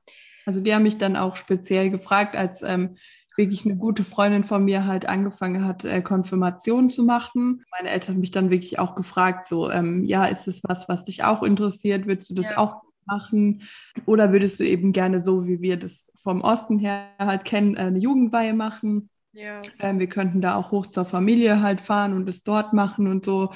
Also 0.47 0.63
die 0.63 0.75
haben 0.75 0.85
mich 0.85 0.97
dann 0.97 1.17
auch 1.17 1.37
speziell 1.37 1.91
gefragt, 1.91 2.35
als 2.37 2.63
ähm, 2.63 2.97
wirklich 3.37 3.67
eine 3.67 3.77
gute 3.77 4.03
Freundin 4.03 4.45
von 4.45 4.65
mir 4.65 4.87
halt 4.87 5.07
angefangen 5.07 5.67
hat, 5.67 5.85
äh, 5.85 6.01
Konfirmation 6.01 6.89
zu 6.89 7.05
machen. 7.05 7.65
Meine 7.71 7.91
Eltern 7.91 8.15
haben 8.15 8.21
mich 8.21 8.31
dann 8.31 8.51
wirklich 8.51 8.79
auch 8.79 8.95
gefragt, 8.95 9.47
so, 9.47 9.71
ähm, 9.71 10.05
ja, 10.05 10.25
ist 10.25 10.47
das 10.47 10.63
was, 10.65 10.89
was 10.89 11.05
dich 11.05 11.23
auch 11.23 11.43
interessiert? 11.43 12.07
Willst 12.07 12.31
du 12.31 12.35
das 12.35 12.49
ja. 12.51 12.57
auch 12.59 12.88
machen? 13.09 13.62
Oder 14.07 14.33
würdest 14.33 14.61
du 14.61 14.64
eben 14.64 14.92
gerne 14.92 15.25
so, 15.25 15.47
wie 15.47 15.61
wir 15.61 15.77
das 15.77 16.12
vom 16.23 16.42
Osten 16.42 16.79
her 16.79 17.09
halt 17.18 17.44
kennen, 17.44 17.75
äh, 17.75 17.81
eine 17.81 17.99
Jugendweihe 17.99 18.55
machen? 18.55 19.11
Ja. 19.33 19.61
Ähm, 19.81 19.99
wir 19.99 20.09
könnten 20.09 20.40
da 20.40 20.55
auch 20.55 20.71
hoch 20.71 20.87
zur 20.87 21.05
Familie 21.05 21.62
halt 21.62 21.81
fahren 21.81 22.12
und 22.14 22.29
es 22.29 22.42
dort 22.42 22.73
machen 22.73 23.07
und 23.07 23.25
so. 23.25 23.53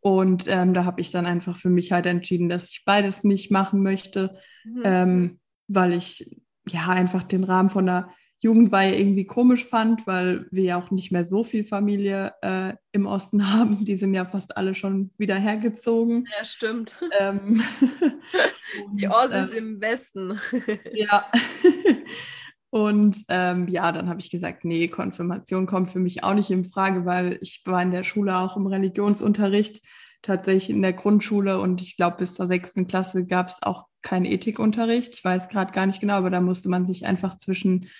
Und 0.00 0.46
ähm, 0.48 0.74
da 0.74 0.84
habe 0.84 1.00
ich 1.00 1.10
dann 1.10 1.26
einfach 1.26 1.56
für 1.56 1.70
mich 1.70 1.92
halt 1.92 2.06
entschieden, 2.06 2.48
dass 2.48 2.70
ich 2.70 2.84
beides 2.84 3.22
nicht 3.22 3.50
machen 3.50 3.82
möchte, 3.82 4.36
mhm. 4.64 4.82
ähm, 4.84 5.40
weil 5.68 5.92
ich 5.92 6.42
ja 6.66 6.88
einfach 6.88 7.22
den 7.22 7.44
Rahmen 7.44 7.70
von 7.70 7.86
der 7.86 8.08
Jugendweihe 8.42 8.98
irgendwie 8.98 9.24
komisch 9.24 9.64
fand, 9.64 10.04
weil 10.06 10.46
wir 10.50 10.64
ja 10.64 10.76
auch 10.76 10.90
nicht 10.90 11.12
mehr 11.12 11.24
so 11.24 11.44
viel 11.44 11.64
Familie 11.64 12.34
äh, 12.42 12.74
im 12.90 13.06
Osten 13.06 13.52
haben. 13.52 13.84
Die 13.84 13.96
sind 13.96 14.14
ja 14.14 14.24
fast 14.24 14.56
alle 14.56 14.74
schon 14.74 15.10
wieder 15.16 15.36
hergezogen. 15.36 16.26
Ja, 16.38 16.44
stimmt. 16.44 16.98
Ähm, 17.18 17.62
Die 18.94 19.06
Ossis 19.06 19.52
äh, 19.52 19.58
im 19.58 19.80
Westen. 19.80 20.40
ja. 20.94 21.30
Und 22.70 23.18
ähm, 23.28 23.68
ja, 23.68 23.92
dann 23.92 24.08
habe 24.08 24.20
ich 24.20 24.30
gesagt, 24.30 24.64
nee, 24.64 24.88
Konfirmation 24.88 25.66
kommt 25.66 25.90
für 25.90 25.98
mich 25.98 26.24
auch 26.24 26.32
nicht 26.32 26.50
in 26.50 26.64
Frage, 26.64 27.04
weil 27.04 27.38
ich 27.42 27.62
war 27.66 27.82
in 27.82 27.90
der 27.90 28.02
Schule 28.02 28.38
auch 28.38 28.56
im 28.56 28.66
Religionsunterricht, 28.66 29.82
tatsächlich 30.22 30.70
in 30.70 30.80
der 30.80 30.94
Grundschule 30.94 31.60
und 31.60 31.82
ich 31.82 31.96
glaube, 31.96 32.16
bis 32.16 32.34
zur 32.34 32.46
sechsten 32.46 32.86
Klasse 32.86 33.26
gab 33.26 33.48
es 33.48 33.62
auch 33.62 33.84
keinen 34.00 34.24
Ethikunterricht. 34.24 35.14
Ich 35.14 35.22
weiß 35.24 35.48
gerade 35.48 35.72
gar 35.72 35.84
nicht 35.84 36.00
genau, 36.00 36.14
aber 36.14 36.30
da 36.30 36.40
musste 36.40 36.70
man 36.70 36.86
sich 36.86 37.04
einfach 37.04 37.36
zwischen 37.36 37.90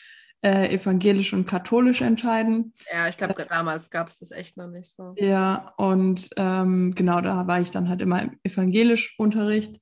äh, 0.42 0.74
evangelisch 0.74 1.32
und 1.32 1.46
katholisch 1.46 2.02
entscheiden. 2.02 2.74
Ja, 2.92 3.08
ich 3.08 3.16
glaube, 3.16 3.34
damals 3.48 3.90
gab 3.90 4.08
es 4.08 4.18
das 4.18 4.32
echt 4.32 4.56
noch 4.56 4.68
nicht 4.68 4.92
so. 4.92 5.14
Ja, 5.16 5.72
und 5.76 6.30
ähm, 6.36 6.94
genau, 6.94 7.20
da 7.20 7.46
war 7.46 7.60
ich 7.60 7.70
dann 7.70 7.88
halt 7.88 8.02
immer 8.02 8.22
im 8.22 8.38
evangelisch 8.42 9.14
Unterricht. 9.18 9.80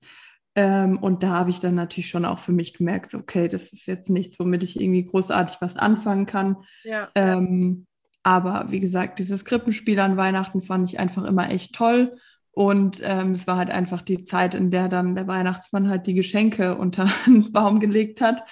Ähm, 0.54 0.98
und 0.98 1.22
da 1.22 1.30
habe 1.30 1.50
ich 1.50 1.60
dann 1.60 1.76
natürlich 1.76 2.10
schon 2.10 2.24
auch 2.24 2.40
für 2.40 2.52
mich 2.52 2.74
gemerkt, 2.74 3.14
okay, 3.14 3.48
das 3.48 3.72
ist 3.72 3.86
jetzt 3.86 4.10
nichts, 4.10 4.38
womit 4.38 4.62
ich 4.62 4.78
irgendwie 4.78 5.06
großartig 5.06 5.56
was 5.60 5.76
anfangen 5.76 6.26
kann. 6.26 6.56
Ja. 6.84 7.08
Ähm, 7.14 7.86
aber 8.22 8.66
wie 8.68 8.80
gesagt, 8.80 9.18
dieses 9.18 9.44
Krippenspiel 9.44 9.98
an 10.00 10.16
Weihnachten 10.16 10.60
fand 10.60 10.88
ich 10.88 10.98
einfach 10.98 11.24
immer 11.24 11.50
echt 11.50 11.74
toll. 11.74 12.18
Und 12.60 13.00
ähm, 13.02 13.32
es 13.32 13.46
war 13.46 13.56
halt 13.56 13.70
einfach 13.70 14.02
die 14.02 14.22
Zeit, 14.22 14.54
in 14.54 14.70
der 14.70 14.90
dann 14.90 15.14
der 15.14 15.26
Weihnachtsmann 15.26 15.88
halt 15.88 16.06
die 16.06 16.12
Geschenke 16.12 16.76
unter 16.76 17.06
den 17.26 17.52
Baum 17.52 17.80
gelegt 17.80 18.20
hat. 18.20 18.44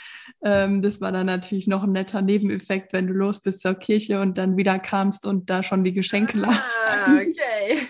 Ähm, 0.42 0.80
das 0.80 1.02
war 1.02 1.12
dann 1.12 1.26
natürlich 1.26 1.66
noch 1.66 1.82
ein 1.82 1.92
netter 1.92 2.22
Nebeneffekt, 2.22 2.94
wenn 2.94 3.06
du 3.06 3.12
los 3.12 3.42
bist 3.42 3.60
zur 3.60 3.74
Kirche 3.74 4.22
und 4.22 4.38
dann 4.38 4.56
wieder 4.56 4.78
kamst 4.78 5.26
und 5.26 5.50
da 5.50 5.62
schon 5.62 5.84
die 5.84 5.92
Geschenke 5.92 6.38
lagen. 6.38 6.58
Ah, 6.88 7.16
okay. 7.16 7.86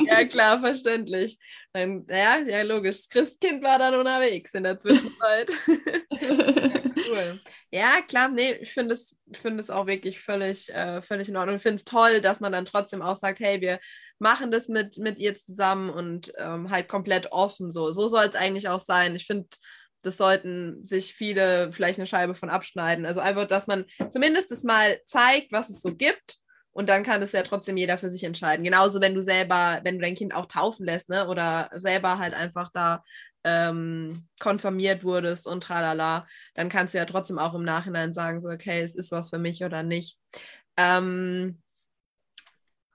ja, 0.06 0.24
klar, 0.24 0.60
verständlich. 0.60 1.38
Dann, 1.74 2.06
ja, 2.08 2.38
ja, 2.38 2.62
logisch. 2.62 2.96
Das 2.96 3.08
Christkind 3.10 3.62
war 3.62 3.78
dann 3.78 3.96
unterwegs 3.96 4.54
in 4.54 4.64
der 4.64 4.78
Zwischenzeit. 4.78 5.50
ja, 6.12 6.80
cool. 7.10 7.40
Ja, 7.70 8.00
klar, 8.08 8.30
nee, 8.30 8.52
ich 8.52 8.72
finde 8.72 8.94
es, 8.94 9.18
find 9.34 9.60
es 9.60 9.68
auch 9.68 9.86
wirklich 9.86 10.18
völlig, 10.20 10.72
äh, 10.72 11.02
völlig 11.02 11.28
in 11.28 11.36
Ordnung. 11.36 11.56
Ich 11.56 11.62
finde 11.62 11.76
es 11.76 11.84
toll, 11.84 12.22
dass 12.22 12.40
man 12.40 12.52
dann 12.52 12.64
trotzdem 12.64 13.02
auch 13.02 13.16
sagt, 13.16 13.40
hey, 13.40 13.60
wir 13.60 13.80
machen 14.18 14.50
das 14.50 14.68
mit, 14.68 14.98
mit 14.98 15.18
ihr 15.18 15.36
zusammen 15.36 15.90
und 15.90 16.32
ähm, 16.38 16.70
halt 16.70 16.88
komplett 16.88 17.32
offen. 17.32 17.70
So, 17.70 17.92
so 17.92 18.08
soll 18.08 18.26
es 18.26 18.34
eigentlich 18.34 18.68
auch 18.68 18.80
sein. 18.80 19.14
Ich 19.14 19.26
finde, 19.26 19.48
das 20.02 20.16
sollten 20.16 20.84
sich 20.84 21.14
viele 21.14 21.72
vielleicht 21.72 21.98
eine 21.98 22.06
Scheibe 22.06 22.34
von 22.34 22.50
abschneiden. 22.50 23.06
Also 23.06 23.20
einfach, 23.20 23.46
dass 23.46 23.66
man 23.66 23.84
zumindest 24.10 24.52
es 24.52 24.62
mal 24.62 25.00
zeigt, 25.06 25.52
was 25.52 25.70
es 25.70 25.80
so 25.80 25.94
gibt. 25.94 26.38
Und 26.72 26.88
dann 26.88 27.04
kann 27.04 27.22
es 27.22 27.32
ja 27.32 27.42
trotzdem 27.42 27.76
jeder 27.76 27.98
für 27.98 28.10
sich 28.10 28.24
entscheiden. 28.24 28.64
Genauso, 28.64 29.00
wenn 29.00 29.14
du 29.14 29.22
selber, 29.22 29.80
wenn 29.84 29.96
du 29.96 30.02
dein 30.02 30.16
Kind 30.16 30.34
auch 30.34 30.46
taufen 30.46 30.84
lässt, 30.84 31.08
ne? 31.08 31.28
Oder 31.28 31.70
selber 31.76 32.18
halt 32.18 32.34
einfach 32.34 32.68
da 32.74 33.04
ähm, 33.44 34.26
konfirmiert 34.40 35.04
wurdest 35.04 35.46
und 35.46 35.62
tralala, 35.62 36.26
dann 36.54 36.68
kannst 36.68 36.94
du 36.94 36.98
ja 36.98 37.04
trotzdem 37.04 37.38
auch 37.38 37.54
im 37.54 37.62
Nachhinein 37.62 38.12
sagen, 38.12 38.40
so, 38.40 38.48
okay, 38.48 38.80
es 38.80 38.96
ist 38.96 39.12
was 39.12 39.30
für 39.30 39.38
mich 39.38 39.62
oder 39.62 39.84
nicht. 39.84 40.18
Ähm, 40.76 41.62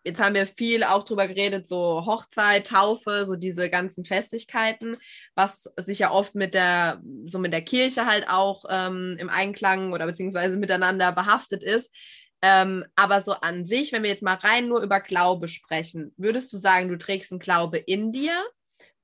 Jetzt 0.04 0.22
haben 0.22 0.36
wir 0.36 0.48
viel 0.48 0.84
auch 0.84 1.04
drüber 1.04 1.28
geredet, 1.28 1.68
so 1.68 2.06
Hochzeit, 2.06 2.68
Taufe, 2.68 3.26
so 3.26 3.36
diese 3.36 3.70
ganzen 3.70 4.06
Festigkeiten, 4.06 4.98
was 5.36 5.70
sich 5.78 6.00
ja 6.00 6.12
oft 6.12 6.36
mit 6.36 6.54
der, 6.54 7.02
so 7.26 7.38
mit 7.38 7.52
der 7.52 7.62
Kirche 7.62 8.06
halt 8.06 8.30
auch 8.30 8.64
ähm, 8.70 9.18
im 9.20 9.30
Einklang 9.30 9.92
oder 9.92 10.06
beziehungsweise 10.06 10.58
miteinander 10.58 11.12
behaftet 11.12 11.64
ist. 11.64 11.94
Ähm, 12.42 12.86
aber 12.96 13.22
so 13.22 13.34
an 13.34 13.66
sich, 13.66 13.92
wenn 13.92 14.04
wir 14.04 14.10
jetzt 14.10 14.24
mal 14.24 14.36
rein 14.36 14.70
nur 14.70 14.82
über 14.82 15.02
Glaube 15.02 15.48
sprechen, 15.50 16.14
würdest 16.16 16.54
du 16.54 16.58
sagen, 16.58 16.88
du 16.88 16.98
trägst 16.98 17.32
einen 17.32 17.40
Glaube 17.40 17.78
in 17.78 18.12
dir? 18.14 18.34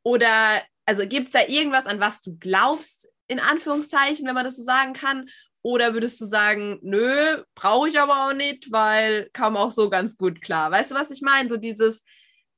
Oder 0.03 0.29
also 0.85 1.07
gibt 1.07 1.27
es 1.27 1.33
da 1.33 1.41
irgendwas, 1.47 1.87
an 1.87 1.99
was 1.99 2.21
du 2.21 2.37
glaubst, 2.37 3.09
in 3.27 3.39
Anführungszeichen, 3.39 4.25
wenn 4.25 4.35
man 4.35 4.45
das 4.45 4.55
so 4.55 4.63
sagen 4.63 4.93
kann? 4.93 5.29
Oder 5.65 5.93
würdest 5.95 6.21
du 6.21 6.25
sagen, 6.25 6.77
nö, 6.83 7.09
brauche 7.55 7.89
ich 7.89 7.99
aber 7.99 8.27
auch 8.27 8.35
nicht, 8.35 8.71
weil 8.71 9.31
kam 9.33 9.57
auch 9.57 9.71
so 9.71 9.89
ganz 9.89 10.15
gut 10.15 10.39
klar. 10.39 10.69
Weißt 10.69 10.91
du, 10.91 10.95
was 10.95 11.09
ich 11.09 11.23
meine? 11.23 11.49
So 11.49 11.57
dieses, 11.57 12.03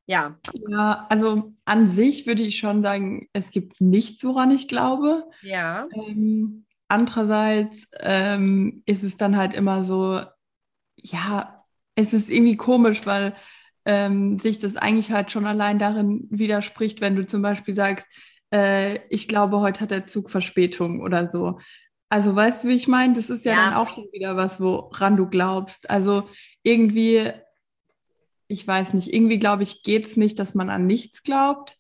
ja. 0.08 0.38
Ja, 0.68 1.08
also 1.08 1.54
an 1.64 1.88
sich 1.88 2.28
würde 2.28 2.44
ich 2.44 2.58
schon 2.58 2.82
sagen, 2.82 3.30
es 3.32 3.50
gibt 3.52 3.80
nichts, 3.80 4.26
woran 4.26 4.52
ich 4.52 4.68
glaube. 4.68 5.24
Ja. 5.42 5.88
Ähm, 5.96 6.66
andererseits 6.90 7.88
ähm, 7.98 8.84
ist 8.86 9.04
es 9.04 9.16
dann 9.16 9.38
halt 9.38 9.54
immer 9.54 9.86
so, 9.86 10.22
ja, 10.98 11.64
es 11.96 12.12
ist 12.12 12.30
irgendwie 12.30 12.58
komisch, 12.58 13.06
weil 13.06 13.38
ähm, 13.86 14.38
sich 14.38 14.60
das 14.60 14.76
eigentlich 14.76 15.14
halt 15.14 15.32
schon 15.32 15.46
allein 15.46 15.80
darin 15.80 16.28
widerspricht, 16.30 17.00
wenn 17.00 17.16
du 17.16 17.26
zum 17.26 17.42
Beispiel 17.42 17.74
sagst, 17.74 18.06
äh, 18.54 19.00
ich 19.10 19.30
glaube, 19.30 19.62
heute 19.62 19.80
hat 19.80 19.92
der 19.92 20.08
Zug 20.08 20.30
Verspätung 20.30 21.00
oder 21.00 21.32
so. 21.32 21.60
Also 22.10 22.36
weißt 22.36 22.64
du, 22.64 22.68
wie 22.70 22.76
ich 22.76 22.88
meine? 22.88 23.14
Das 23.14 23.30
ist 23.30 23.46
ja, 23.46 23.54
ja, 23.54 23.66
dann 23.66 23.74
auch 23.74 23.90
schon 23.90 24.08
wieder 24.12 24.38
was, 24.38 24.62
woran 24.62 25.18
du 25.18 25.28
glaubst. 25.28 25.90
Also 25.90 26.30
irgendwie, 26.64 27.32
ich 28.48 28.66
weiß 28.66 28.94
nicht, 28.94 29.14
irgendwie 29.14 29.40
glaube 29.40 29.64
ich, 29.64 29.84
geht 29.84 30.06
es 30.06 30.18
nicht, 30.18 30.40
dass 30.40 30.54
man 30.54 30.70
an 30.70 30.88
nichts 30.88 31.24
glaubt. 31.24 31.78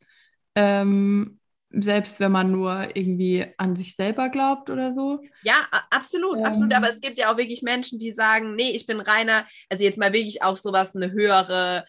Ähm, 0.55 1.39
selbst 1.69 2.19
wenn 2.19 2.31
man 2.31 2.51
nur 2.51 2.95
irgendwie 2.95 3.45
an 3.57 3.75
sich 3.75 3.95
selber 3.95 4.29
glaubt 4.29 4.69
oder 4.69 4.93
so. 4.93 5.21
Ja, 5.43 5.67
absolut, 5.89 6.37
ähm, 6.37 6.45
absolut. 6.45 6.73
Aber 6.73 6.89
es 6.89 7.01
gibt 7.01 7.17
ja 7.17 7.31
auch 7.31 7.37
wirklich 7.37 7.61
Menschen, 7.61 7.99
die 7.99 8.11
sagen, 8.11 8.55
nee, 8.55 8.71
ich 8.71 8.87
bin 8.87 8.99
reiner, 8.99 9.45
also 9.69 9.83
jetzt 9.83 9.97
mal 9.97 10.13
wirklich 10.13 10.43
auf 10.43 10.57
sowas 10.57 10.95
eine 10.95 11.11
höhere 11.11 11.85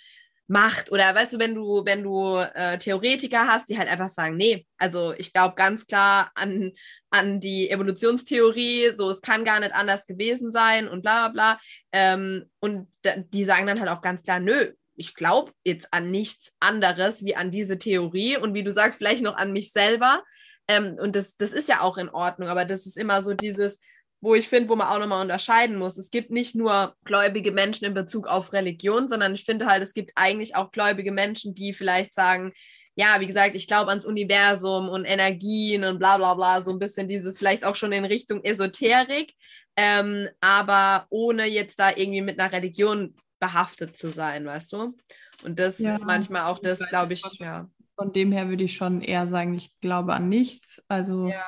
Macht 0.51 0.91
oder 0.91 1.15
weißt 1.15 1.35
du, 1.35 1.39
wenn 1.39 1.55
du, 1.55 1.85
wenn 1.85 2.03
du 2.03 2.39
äh, 2.39 2.79
Theoretiker 2.79 3.47
hast, 3.47 3.69
die 3.69 3.79
halt 3.79 3.89
einfach 3.89 4.09
sagen, 4.09 4.37
nee, 4.37 4.67
also 4.79 5.13
ich 5.19 5.33
glaube 5.33 5.55
ganz 5.57 5.87
klar 5.87 6.31
an, 6.35 6.73
an 7.11 7.39
die 7.39 7.71
Evolutionstheorie, 7.71 8.93
so 8.97 9.11
es 9.11 9.21
kann 9.21 9.45
gar 9.45 9.61
nicht 9.61 9.75
anders 9.75 10.07
gewesen 10.07 10.51
sein 10.51 10.89
und 10.89 11.03
bla 11.03 11.29
bla 11.29 11.59
bla. 11.59 11.61
Ähm, 11.93 12.47
und 12.61 12.89
die 13.33 13.45
sagen 13.45 13.67
dann 13.67 13.79
halt 13.79 13.91
auch 13.91 14.01
ganz 14.01 14.23
klar, 14.23 14.41
nö, 14.41 14.73
ich 14.97 15.15
glaube 15.15 15.53
jetzt 15.65 15.89
an 15.93 16.11
nichts 16.11 16.53
anderes 16.61 17.25
wie 17.25 17.37
an 17.37 17.51
diese 17.51 17.79
Theorie 17.79 18.39
und 18.39 18.55
wie 18.55 18.65
du 18.65 18.73
sagst, 18.73 18.99
vielleicht 18.99 19.23
noch 19.23 19.37
an 19.37 19.53
mich 19.53 19.73
selber. 19.73 20.25
Ähm, 20.67 20.97
und 20.99 21.15
das, 21.15 21.37
das 21.37 21.53
ist 21.53 21.69
ja 21.69 21.83
auch 21.83 21.99
in 21.99 22.09
Ordnung, 22.09 22.49
aber 22.49 22.65
das 22.65 22.87
ist 22.87 22.97
immer 22.97 23.23
so 23.23 23.35
dieses, 23.35 23.81
wo 24.21 24.35
ich 24.35 24.49
finde, 24.49 24.69
wo 24.69 24.77
man 24.77 24.89
auch 24.89 24.99
nochmal 24.99 25.23
unterscheiden 25.23 25.77
muss. 25.77 25.97
Es 25.97 26.11
gibt 26.11 26.31
nicht 26.31 26.55
nur 26.55 26.95
gläubige 27.05 27.53
Menschen 27.53 27.85
in 27.85 27.95
Bezug 27.95 28.27
auf 28.27 28.53
Religion, 28.53 29.09
sondern 29.09 29.35
ich 29.35 29.45
finde 29.45 29.67
halt, 29.67 29.83
es 29.83 29.95
gibt 29.95 30.13
eigentlich 30.17 30.57
auch 30.57 30.73
gläubige 30.73 31.13
Menschen, 31.13 31.55
die 31.55 31.73
vielleicht 31.73 32.13
sagen, 32.13 32.53
ja, 32.97 33.21
wie 33.21 33.29
gesagt, 33.29 33.55
ich 33.55 33.69
glaube 33.69 33.91
ans 33.91 34.05
Universum 34.05 34.89
und 34.89 35.05
Energien 35.05 35.85
und 35.85 36.01
bla 36.01 36.17
bla 36.17 36.35
bla, 36.35 36.63
so 36.63 36.73
ein 36.73 36.81
bisschen 36.81 37.07
dieses 37.07 37.39
vielleicht 37.39 37.65
auch 37.65 37.77
schon 37.77 37.93
in 37.93 38.05
Richtung 38.05 38.43
Esoterik, 38.43 39.35
ähm, 39.77 40.29
aber 40.41 41.07
ohne 41.11 41.47
jetzt 41.47 41.79
da 41.79 41.91
irgendwie 41.95 42.23
mit 42.23 42.41
einer 42.41 42.53
Religion 42.53 43.15
behaftet 43.39 43.97
zu 43.97 44.09
sein, 44.09 44.45
weißt 44.45 44.73
du? 44.73 44.97
Und 45.45 45.61
das 45.61 45.79
ja, 45.79 45.95
ist 45.95 46.05
manchmal 46.05 46.47
auch 46.47 46.59
das, 46.59 46.81
glaube 46.89 47.13
ich, 47.13 47.23
ja. 47.39 47.71
Von 47.95 48.13
dem 48.13 48.31
her 48.31 48.49
würde 48.49 48.65
ich 48.65 48.77
schon 48.77 49.01
eher 49.01 49.29
sagen, 49.29 49.55
ich 49.55 49.73
glaube 49.81 50.15
an 50.15 50.29
nichts. 50.29 50.83
Also 50.89 51.29
ja. 51.29 51.45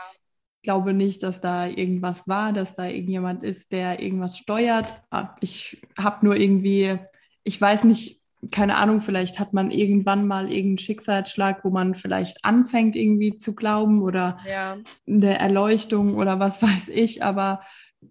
Ich 0.60 0.64
glaube 0.64 0.92
nicht, 0.92 1.22
dass 1.22 1.40
da 1.40 1.66
irgendwas 1.66 2.28
war, 2.28 2.52
dass 2.52 2.74
da 2.74 2.84
irgendjemand 2.84 3.42
ist, 3.42 3.72
der 3.72 4.02
irgendwas 4.02 4.36
steuert. 4.36 5.02
Ah, 5.10 5.34
ich 5.40 5.80
habe 5.96 6.26
nur 6.26 6.36
irgendwie, 6.36 6.98
ich 7.44 7.58
weiß 7.58 7.84
nicht, 7.84 8.20
keine 8.50 8.76
Ahnung, 8.76 9.00
vielleicht 9.00 9.38
hat 9.38 9.54
man 9.54 9.70
irgendwann 9.70 10.26
mal 10.26 10.52
irgendeinen 10.52 10.76
Schicksalsschlag, 10.76 11.64
wo 11.64 11.70
man 11.70 11.94
vielleicht 11.94 12.44
anfängt 12.44 12.94
irgendwie 12.94 13.38
zu 13.38 13.54
glauben 13.54 14.02
oder 14.02 14.38
ja. 14.46 14.76
eine 15.08 15.38
Erleuchtung 15.38 16.16
oder 16.16 16.40
was 16.40 16.62
weiß 16.62 16.88
ich. 16.88 17.24
Aber 17.24 17.62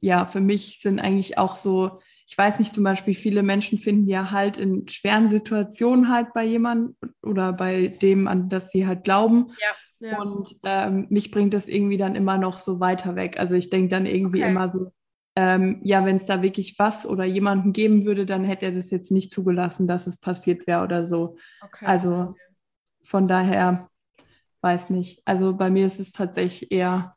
ja, 0.02 0.26
für 0.26 0.42
mich 0.42 0.80
sind 0.82 1.00
eigentlich 1.00 1.38
auch 1.38 1.56
so 1.56 2.00
ich 2.26 2.38
weiß 2.38 2.60
nicht, 2.60 2.76
zum 2.76 2.84
Beispiel 2.84 3.16
viele 3.16 3.42
Menschen 3.42 3.80
finden 3.80 4.08
ja 4.08 4.30
halt 4.30 4.60
in 4.60 4.88
schweren 4.88 5.30
Situationen 5.30 6.10
halt 6.10 6.32
bei 6.36 6.46
jemandem 6.46 6.96
oder 7.24 7.54
bei 7.54 7.88
dem, 7.88 8.28
an 8.28 8.50
das 8.50 8.70
sie 8.70 8.86
halt 8.86 9.04
glauben. 9.04 9.48
Ja, 9.60 9.74
ja. 10.00 10.22
Und 10.22 10.58
ähm, 10.64 11.08
mich 11.10 11.32
bringt 11.32 11.54
das 11.54 11.68
irgendwie 11.68 11.98
dann 11.98 12.16
immer 12.16 12.38
noch 12.38 12.60
so 12.60 12.80
weiter 12.80 13.16
weg. 13.16 13.40
Also 13.40 13.56
ich 13.56 13.70
denke 13.70 13.90
dann 13.90 14.06
irgendwie 14.06 14.42
okay. 14.42 14.52
immer 14.52 14.72
so, 14.72 14.92
ähm, 15.36 15.80
ja, 15.84 16.06
wenn 16.06 16.18
es 16.18 16.26
da 16.26 16.42
wirklich 16.42 16.78
was 16.80 17.06
oder 17.06 17.26
jemanden 17.26 17.74
geben 17.74 18.06
würde, 18.06 18.26
dann 18.26 18.44
hätte 18.44 18.66
er 18.66 18.72
das 18.72 18.92
jetzt 18.92 19.12
nicht 19.12 19.32
zugelassen, 19.32 19.88
dass 19.88 20.08
es 20.08 20.18
passiert 20.18 20.68
wäre 20.68 20.84
oder 20.84 21.08
so. 21.08 21.38
Okay. 21.62 21.86
Also 21.86 22.34
von 23.04 23.28
daher 23.28 23.90
weiß 24.62 24.90
nicht. 24.90 25.22
Also 25.26 25.56
bei 25.56 25.70
mir 25.70 25.86
ist 25.86 26.00
es 26.00 26.12
tatsächlich 26.12 26.72
eher 26.72 27.16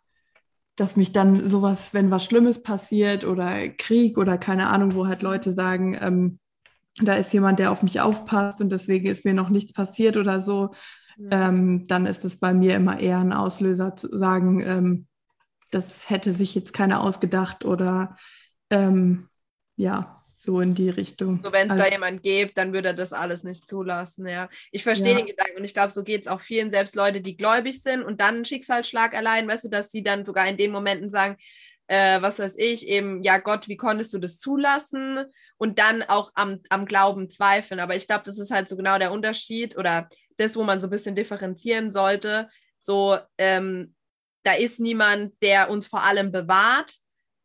dass 0.77 0.97
mich 0.97 1.13
dann 1.13 1.49
sowas, 1.49 1.93
wenn 1.93 2.11
was 2.11 2.25
Schlimmes 2.25 2.63
passiert 2.63 3.25
oder 3.25 3.69
Krieg 3.69 4.17
oder 4.17 4.39
keine 4.39 4.69
Ahnung, 4.69 4.95
wo 4.95 5.07
halt 5.07 5.23
Leute 5.23 5.53
sagen, 5.53 5.97
ähm, 6.01 6.39
da 6.97 7.15
ist 7.15 7.33
jemand, 7.33 7.59
der 7.59 7.71
auf 7.71 7.83
mich 7.83 8.01
aufpasst 8.01 8.61
und 8.61 8.71
deswegen 8.71 9.07
ist 9.07 9.25
mir 9.25 9.35
noch 9.35 9.49
nichts 9.49 9.73
passiert 9.73 10.17
oder 10.17 10.41
so. 10.41 10.75
Ähm, 11.31 11.87
dann 11.87 12.07
ist 12.07 12.25
es 12.25 12.37
bei 12.37 12.53
mir 12.53 12.75
immer 12.75 13.01
eher 13.01 13.19
ein 13.19 13.33
Auslöser 13.33 13.97
zu 13.97 14.17
sagen, 14.17 14.61
ähm, 14.61 15.07
das 15.71 16.11
hätte 16.11 16.33
sich 16.33 16.55
jetzt 16.55 16.73
keiner 16.73 17.01
ausgedacht 17.01 17.65
oder 17.65 18.17
ähm, 18.71 19.29
ja, 19.77 20.23
so 20.37 20.61
in 20.61 20.75
die 20.75 20.91
Richtung. 20.91 21.41
So, 21.43 21.53
wenn 21.53 21.67
es 21.67 21.71
also, 21.71 21.85
da 21.85 21.91
jemand 21.91 22.23
gibt, 22.23 22.59
dann 22.59 22.73
würde 22.73 22.89
er 22.89 22.95
das 22.95 23.13
alles 23.13 23.45
nicht 23.45 23.69
zulassen, 23.69 24.27
ja. 24.27 24.49
Ich 24.73 24.83
verstehe 24.83 25.13
ja. 25.13 25.19
den 25.19 25.27
Gedanken 25.27 25.59
und 25.59 25.65
ich 25.65 25.73
glaube, 25.73 25.93
so 25.93 26.03
geht 26.03 26.23
es 26.23 26.29
auch 26.29 26.41
vielen, 26.41 26.73
selbst 26.73 26.97
Leute, 26.97 27.21
die 27.21 27.37
gläubig 27.37 27.81
sind 27.83 28.03
und 28.03 28.21
dann 28.21 28.37
einen 28.37 28.45
Schicksalsschlag 28.45 29.15
erleiden, 29.15 29.49
weißt 29.49 29.65
du, 29.65 29.69
dass 29.69 29.91
sie 29.91 30.03
dann 30.03 30.25
sogar 30.25 30.49
in 30.49 30.57
den 30.57 30.73
Momenten 30.73 31.11
sagen, 31.11 31.37
äh, 31.87 32.23
was 32.23 32.39
weiß 32.39 32.57
ich, 32.59 32.89
eben, 32.89 33.23
ja 33.23 33.39
Gott, 33.39 33.69
wie 33.69 33.77
konntest 33.77 34.13
du 34.13 34.19
das 34.19 34.39
zulassen? 34.39 35.25
Und 35.59 35.79
dann 35.79 36.03
auch 36.03 36.33
am, 36.35 36.61
am 36.71 36.87
Glauben 36.87 37.31
zweifeln. 37.31 37.81
Aber 37.81 37.95
ich 37.95 38.07
glaube, 38.07 38.25
das 38.25 38.39
ist 38.39 38.51
halt 38.51 38.69
so 38.69 38.77
genau 38.77 38.99
der 38.99 39.13
Unterschied 39.13 39.77
oder 39.77 40.09
das, 40.37 40.57
wo 40.57 40.63
man 40.63 40.81
so 40.81 40.87
ein 40.87 40.91
bisschen 40.91 41.15
differenzieren 41.15 41.91
sollte. 41.91 42.49
So, 42.79 43.19
ähm, 43.39 43.95
da 44.43 44.55
ist 44.55 44.81
niemand, 44.81 45.35
der 45.43 45.71
uns 45.71 45.87
vor 45.87 46.03
allem 46.03 46.33
bewahrt, 46.33 46.97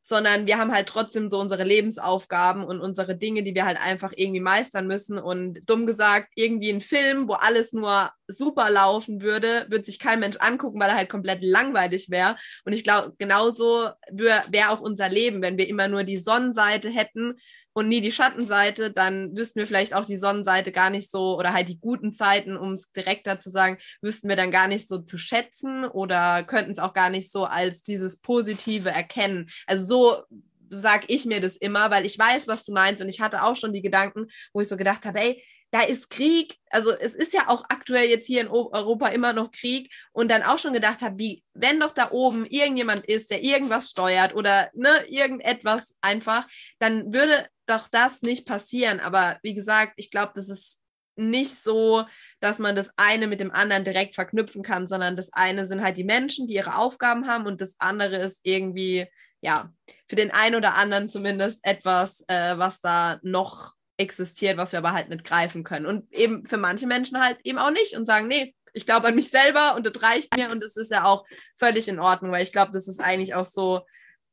sondern 0.07 0.47
wir 0.47 0.57
haben 0.57 0.71
halt 0.71 0.87
trotzdem 0.87 1.29
so 1.29 1.37
unsere 1.37 1.65
Lebensaufgaben 1.65 2.63
und 2.63 2.79
unsere 2.79 3.17
Dinge, 3.17 3.43
die 3.43 3.53
wir 3.53 3.65
halt 3.65 3.77
einfach 3.77 4.13
irgendwie 4.15 4.39
meistern 4.39 4.87
müssen. 4.87 5.19
Und 5.19 5.69
dumm 5.69 5.85
gesagt, 5.85 6.29
irgendwie 6.35 6.69
ein 6.69 6.79
Film, 6.79 7.27
wo 7.27 7.33
alles 7.33 7.73
nur 7.73 8.09
super 8.25 8.69
laufen 8.69 9.21
würde, 9.21 9.65
würde 9.69 9.83
sich 9.83 9.99
kein 9.99 10.21
Mensch 10.21 10.37
angucken, 10.39 10.79
weil 10.79 10.91
er 10.91 10.95
halt 10.95 11.09
komplett 11.09 11.43
langweilig 11.43 12.09
wäre. 12.09 12.37
Und 12.63 12.71
ich 12.71 12.85
glaube, 12.85 13.15
genauso 13.17 13.89
wäre 14.09 14.43
wär 14.49 14.71
auch 14.71 14.79
unser 14.79 15.09
Leben, 15.09 15.41
wenn 15.41 15.57
wir 15.57 15.67
immer 15.67 15.89
nur 15.89 16.05
die 16.05 16.17
Sonnenseite 16.17 16.89
hätten 16.89 17.35
und 17.77 17.89
nie 17.89 18.01
die 18.01 18.11
Schattenseite, 18.11 18.89
dann 18.89 19.37
wüssten 19.37 19.59
wir 19.59 19.67
vielleicht 19.67 19.93
auch 19.93 20.05
die 20.05 20.17
Sonnenseite 20.17 20.71
gar 20.71 20.89
nicht 20.89 21.11
so 21.11 21.37
oder 21.37 21.53
halt 21.53 21.69
die 21.69 21.79
guten 21.79 22.11
Zeiten, 22.11 22.57
um 22.57 22.73
es 22.73 22.91
direkter 22.91 23.39
zu 23.39 23.51
sagen, 23.51 23.77
wüssten 24.01 24.29
wir 24.29 24.35
dann 24.35 24.49
gar 24.49 24.67
nicht 24.67 24.87
so 24.87 24.97
zu 24.97 25.19
schätzen 25.19 25.85
oder 25.85 26.41
könnten 26.41 26.71
es 26.71 26.79
auch 26.79 26.93
gar 26.93 27.11
nicht 27.11 27.31
so 27.31 27.45
als 27.45 27.83
dieses 27.83 28.19
Positive 28.19 28.89
erkennen. 28.89 29.45
Also 29.67 29.83
so 29.83 30.23
sage 30.71 31.05
ich 31.07 31.25
mir 31.25 31.39
das 31.39 31.55
immer, 31.55 31.91
weil 31.91 32.07
ich 32.07 32.17
weiß, 32.17 32.47
was 32.47 32.63
du 32.63 32.73
meinst. 32.73 32.99
Und 32.99 33.09
ich 33.09 33.21
hatte 33.21 33.43
auch 33.43 33.55
schon 33.55 33.73
die 33.73 33.83
Gedanken, 33.83 34.25
wo 34.53 34.61
ich 34.61 34.67
so 34.67 34.75
gedacht 34.75 35.05
habe, 35.05 35.19
ey, 35.19 35.43
da 35.69 35.81
ist 35.81 36.09
Krieg, 36.09 36.55
also 36.71 36.97
es 36.97 37.13
ist 37.13 37.33
ja 37.33 37.47
auch 37.47 37.65
aktuell 37.69 38.09
jetzt 38.09 38.25
hier 38.25 38.41
in 38.41 38.47
Europa 38.47 39.09
immer 39.09 39.33
noch 39.33 39.51
Krieg. 39.51 39.93
Und 40.13 40.31
dann 40.31 40.41
auch 40.41 40.57
schon 40.57 40.73
gedacht 40.73 41.03
habe, 41.03 41.19
wie, 41.19 41.43
wenn 41.53 41.79
doch 41.79 41.91
da 41.91 42.09
oben 42.09 42.47
irgendjemand 42.47 43.05
ist, 43.05 43.29
der 43.29 43.43
irgendwas 43.43 43.91
steuert 43.91 44.33
oder 44.33 44.71
ne, 44.73 45.05
irgendetwas 45.09 45.95
einfach, 46.01 46.47
dann 46.79 47.13
würde 47.13 47.47
doch 47.67 47.87
das 47.87 48.21
nicht 48.21 48.47
passieren. 48.47 48.99
Aber 48.99 49.37
wie 49.43 49.53
gesagt, 49.53 49.93
ich 49.97 50.11
glaube, 50.11 50.33
das 50.35 50.49
ist 50.49 50.79
nicht 51.17 51.61
so, 51.61 52.05
dass 52.39 52.59
man 52.59 52.75
das 52.75 52.91
eine 52.95 53.27
mit 53.27 53.39
dem 53.39 53.51
anderen 53.51 53.83
direkt 53.83 54.15
verknüpfen 54.15 54.61
kann, 54.61 54.87
sondern 54.87 55.15
das 55.15 55.33
eine 55.33 55.65
sind 55.65 55.81
halt 55.81 55.97
die 55.97 56.03
Menschen, 56.03 56.47
die 56.47 56.55
ihre 56.55 56.77
Aufgaben 56.77 57.27
haben 57.27 57.47
und 57.47 57.59
das 57.59 57.75
andere 57.79 58.17
ist 58.17 58.39
irgendwie, 58.43 59.07
ja, 59.41 59.71
für 60.07 60.15
den 60.15 60.31
einen 60.31 60.55
oder 60.55 60.75
anderen 60.75 61.09
zumindest 61.09 61.59
etwas, 61.63 62.23
äh, 62.27 62.57
was 62.57 62.81
da 62.81 63.19
noch 63.23 63.73
existiert, 63.97 64.57
was 64.57 64.71
wir 64.71 64.79
aber 64.79 64.93
halt 64.93 65.09
nicht 65.09 65.23
greifen 65.23 65.63
können. 65.63 65.87
Und 65.87 66.13
eben 66.13 66.45
für 66.45 66.57
manche 66.57 66.85
Menschen 66.85 67.19
halt 67.19 67.39
eben 67.43 67.57
auch 67.57 67.71
nicht 67.71 67.97
und 67.97 68.05
sagen, 68.05 68.27
nee, 68.27 68.53
ich 68.73 68.85
glaube 68.85 69.07
an 69.07 69.15
mich 69.15 69.29
selber 69.29 69.75
und 69.75 69.87
das 69.87 70.03
reicht 70.03 70.35
mir 70.35 70.51
und 70.51 70.63
das 70.63 70.77
ist 70.77 70.91
ja 70.91 71.03
auch 71.03 71.25
völlig 71.55 71.87
in 71.87 71.99
Ordnung, 71.99 72.31
weil 72.31 72.43
ich 72.43 72.51
glaube, 72.51 72.71
das 72.71 72.87
ist 72.87 72.99
eigentlich 72.99 73.33
auch 73.33 73.47
so 73.47 73.81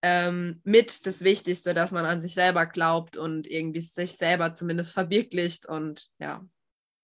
ähm, 0.07 0.61
mit 0.65 1.07
das 1.07 1.25
Wichtigste, 1.25 1.73
dass 1.73 1.91
man 1.91 2.05
an 2.05 2.21
sich 2.21 2.35
selber 2.35 2.67
glaubt 2.67 3.17
und 3.17 3.47
irgendwie 3.47 3.81
sich 3.81 4.19
selber 4.19 4.55
zumindest 4.55 4.93
verwirklicht 4.93 5.65
und 5.65 6.11
ja. 6.19 6.45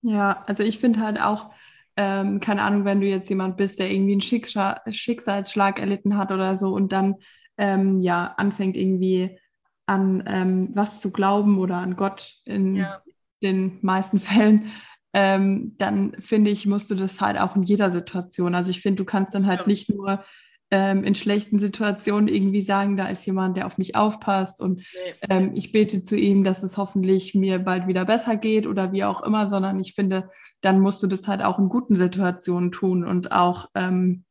Ja, 0.02 0.44
also 0.46 0.62
ich 0.62 0.78
finde 0.78 1.00
halt 1.00 1.18
auch, 1.18 1.50
ähm, 1.96 2.40
keine 2.40 2.60
Ahnung, 2.60 2.84
wenn 2.84 3.00
du 3.00 3.06
jetzt 3.06 3.30
jemand 3.30 3.56
bist, 3.56 3.78
der 3.78 3.90
irgendwie 3.90 4.12
einen 4.12 4.20
Schicksal 4.20 4.82
Schicksalsschlag 4.86 5.80
erlitten 5.80 6.18
hat 6.18 6.30
oder 6.30 6.56
so 6.56 6.74
und 6.74 6.92
dann 6.92 7.16
ähm, 7.56 8.02
ja 8.02 8.34
anfängt 8.36 8.76
irgendwie 8.76 9.38
an 9.86 10.22
ähm, 10.26 10.70
was 10.74 11.00
zu 11.00 11.10
glauben 11.10 11.58
oder 11.58 11.76
an 11.76 11.96
Gott 11.96 12.36
in 12.44 12.76
ja. 12.76 13.00
den 13.42 13.78
meisten 13.80 14.18
Fällen, 14.20 14.72
ähm, 15.14 15.74
dann 15.78 16.20
finde 16.20 16.50
ich, 16.50 16.66
musst 16.66 16.90
du 16.90 16.94
das 16.94 17.18
halt 17.22 17.38
auch 17.38 17.56
in 17.56 17.62
jeder 17.62 17.90
Situation. 17.90 18.54
Also 18.54 18.70
ich 18.70 18.82
finde, 18.82 19.02
du 19.02 19.04
kannst 19.06 19.34
dann 19.34 19.46
halt 19.46 19.60
ja. 19.60 19.66
nicht 19.66 19.88
nur 19.88 20.22
ähm, 20.70 21.04
in 21.04 21.14
schlechten 21.14 21.58
Situationen 21.58 22.28
irgendwie 22.28 22.62
sagen, 22.62 22.96
da 22.96 23.08
ist 23.08 23.26
jemand, 23.26 23.56
der 23.56 23.66
auf 23.66 23.78
mich 23.78 23.96
aufpasst 23.96 24.60
und 24.60 24.76
nee. 24.76 25.14
ähm, 25.28 25.50
ich 25.54 25.72
bete 25.72 26.04
zu 26.04 26.16
ihm, 26.16 26.44
dass 26.44 26.62
es 26.62 26.76
hoffentlich 26.78 27.34
mir 27.34 27.58
bald 27.58 27.86
wieder 27.86 28.04
besser 28.04 28.36
geht 28.36 28.66
oder 28.66 28.92
wie 28.92 29.04
auch 29.04 29.22
immer, 29.22 29.48
sondern 29.48 29.80
ich 29.80 29.94
finde, 29.94 30.30
dann 30.60 30.80
musst 30.80 31.02
du 31.02 31.06
das 31.06 31.26
halt 31.26 31.42
auch 31.42 31.58
in 31.58 31.68
guten 31.68 31.96
Situationen 31.96 32.70
tun 32.70 33.04
und 33.04 33.32
auch 33.32 33.68
ähm, 33.74 34.24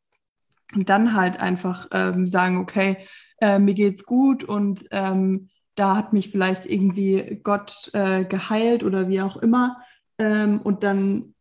dann 0.76 1.14
halt 1.14 1.40
einfach 1.40 1.88
ähm, 1.92 2.28
sagen, 2.28 2.58
okay, 2.58 2.98
äh, 3.42 3.60
mir 3.60 3.74
geht's 3.74 4.06
gut 4.06 4.44
und 4.44 4.86
ähm, 4.92 5.50
da 5.76 5.96
hat 5.96 6.14
mich 6.14 6.30
vielleicht 6.30 6.66
irgendwie 6.66 7.40
Gott 7.44 7.90
äh, 7.94 8.26
geheilt 8.26 8.84
oder 8.84 9.08
wie 9.08 9.22
auch 9.22 9.38
immer. 9.38 9.78
Ähm, 10.18 10.62
und 10.62 10.84
dann 10.84 11.34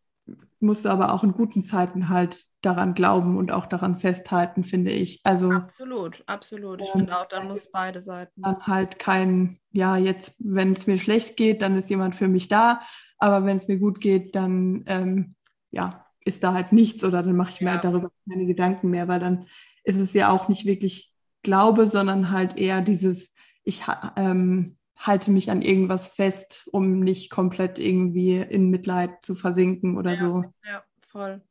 musst 0.61 0.85
du 0.85 0.89
aber 0.89 1.13
auch 1.13 1.25
in 1.25 1.33
guten 1.33 1.65
Zeiten 1.65 2.09
halt 2.09 2.39
daran 2.63 2.95
glauben 2.95 3.37
und 3.37 3.53
auch 3.53 3.67
daran 3.67 3.99
festhalten, 3.99 4.65
finde 4.65 4.91
ich. 4.91 5.21
Also 5.25 5.51
absolut, 5.51 6.23
absolut. 6.27 6.81
Ich 6.81 6.89
ähm, 6.89 7.01
finde 7.01 7.19
auch, 7.19 7.27
dann 7.27 7.49
muss 7.49 7.71
beide 7.71 8.03
Seiten. 8.03 8.43
Dann 8.43 8.67
halt 8.67 8.99
kein, 8.99 9.59
ja, 9.73 9.97
jetzt, 9.97 10.35
wenn 10.39 10.73
es 10.73 10.87
mir 10.87 10.99
schlecht 10.99 11.37
geht, 11.37 11.63
dann 11.63 11.77
ist 11.77 11.91
jemand 11.91 12.17
für 12.17 12.29
mich 12.29 12.49
da, 12.49 12.81
aber 13.19 13.45
wenn 13.45 13.57
es 13.57 13.69
mir 13.69 13.79
gut 13.79 14.01
geht, 14.01 14.35
dann 14.35 14.85
ähm, 14.87 15.35
ja, 15.71 16.07
ist 16.25 16.43
da 16.43 16.55
halt 16.55 16.73
nichts 16.73 17.05
oder 17.05 17.23
dann 17.23 17.37
mache 17.37 17.51
ich 17.51 17.61
mir 17.61 17.67
Ja. 17.69 17.73
halt 17.75 17.85
darüber 17.85 18.11
keine 18.29 18.47
Gedanken 18.47 18.91
mehr, 18.91 19.09
weil 19.09 19.21
dann 19.21 19.47
ist 19.85 19.99
es 19.99 20.13
ja 20.15 20.31
auch 20.31 20.49
nicht 20.49 20.67
wirklich 20.67 21.13
Glaube, 21.45 21.87
sondern 21.87 22.31
halt 22.33 22.59
eher 22.59 22.83
dieses, 22.83 23.33
ich 23.63 23.85
ähm, 24.17 24.78
halte 24.99 25.31
mich 25.31 25.51
an 25.51 25.63
irgendwas 25.63 26.09
fest, 26.09 26.69
um 26.73 27.01
nicht 27.01 27.31
komplett 27.31 27.79
irgendwie 27.79 28.37
in 28.37 28.71
Mitleid 28.71 29.23
zu 29.23 29.35
versinken 29.35 29.97
oder 29.97 30.13
Ja. 30.13 30.19
so. 30.19 30.45
Ja, 30.65 30.85
voll. 31.07 31.43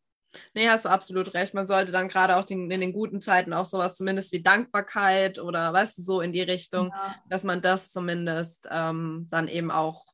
Nee, 0.53 0.67
hast 0.69 0.85
du 0.85 0.89
absolut 0.89 1.33
recht. 1.33 1.53
Man 1.53 1.65
sollte 1.65 1.91
dann 1.91 2.09
gerade 2.09 2.35
auch 2.35 2.43
den, 2.43 2.69
in 2.69 2.81
den 2.81 2.93
guten 2.93 3.21
Zeiten 3.21 3.53
auch 3.53 3.65
sowas 3.65 3.95
zumindest 3.95 4.33
wie 4.33 4.43
Dankbarkeit 4.43 5.39
oder 5.39 5.71
weißt 5.73 5.97
du, 5.97 6.01
so 6.01 6.21
in 6.21 6.33
die 6.33 6.41
Richtung, 6.41 6.93
dass 7.29 7.43
man 7.43 7.61
das 7.61 7.91
zumindest 7.91 8.67
ähm, 8.69 9.27
dann 9.29 9.47
eben 9.47 9.71
auch 9.71 10.05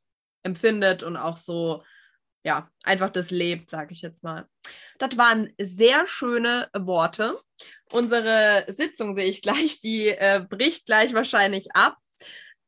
empfindet 0.43 1.03
und 1.03 1.17
auch 1.17 1.37
so, 1.37 1.83
ja, 2.45 2.69
einfach 2.83 3.09
das 3.09 3.31
lebt, 3.31 3.71
sage 3.71 3.91
ich 3.93 4.01
jetzt 4.01 4.23
mal. 4.23 4.47
Das 4.99 5.17
waren 5.17 5.51
sehr 5.59 6.05
schöne 6.07 6.69
Worte. 6.77 7.35
Unsere 7.91 8.65
Sitzung 8.67 9.15
sehe 9.15 9.25
ich 9.27 9.41
gleich, 9.41 9.81
die 9.81 10.09
äh, 10.09 10.45
bricht 10.47 10.85
gleich 10.85 11.13
wahrscheinlich 11.13 11.75
ab. 11.75 11.97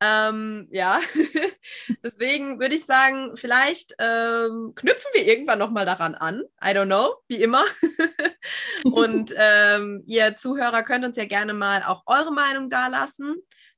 Ähm, 0.02 0.68
ja, 0.72 1.00
deswegen 2.04 2.60
würde 2.60 2.76
ich 2.76 2.86
sagen, 2.86 3.36
vielleicht 3.36 3.96
ähm, 4.00 4.74
knüpfen 4.76 5.10
wir 5.14 5.26
irgendwann 5.26 5.60
nochmal 5.60 5.86
daran 5.86 6.16
an. 6.16 6.44
I 6.62 6.70
don't 6.70 6.86
know, 6.86 7.16
wie 7.28 7.42
immer. 7.42 7.64
Und 8.84 9.34
ähm, 9.38 10.04
ihr 10.06 10.36
Zuhörer 10.38 10.84
könnt 10.84 11.06
uns 11.06 11.18
ja 11.18 11.26
gerne 11.26 11.54
mal 11.54 11.84
auch 11.84 12.04
eure 12.06 12.32
Meinung 12.32 12.70
dalassen, 12.70 13.36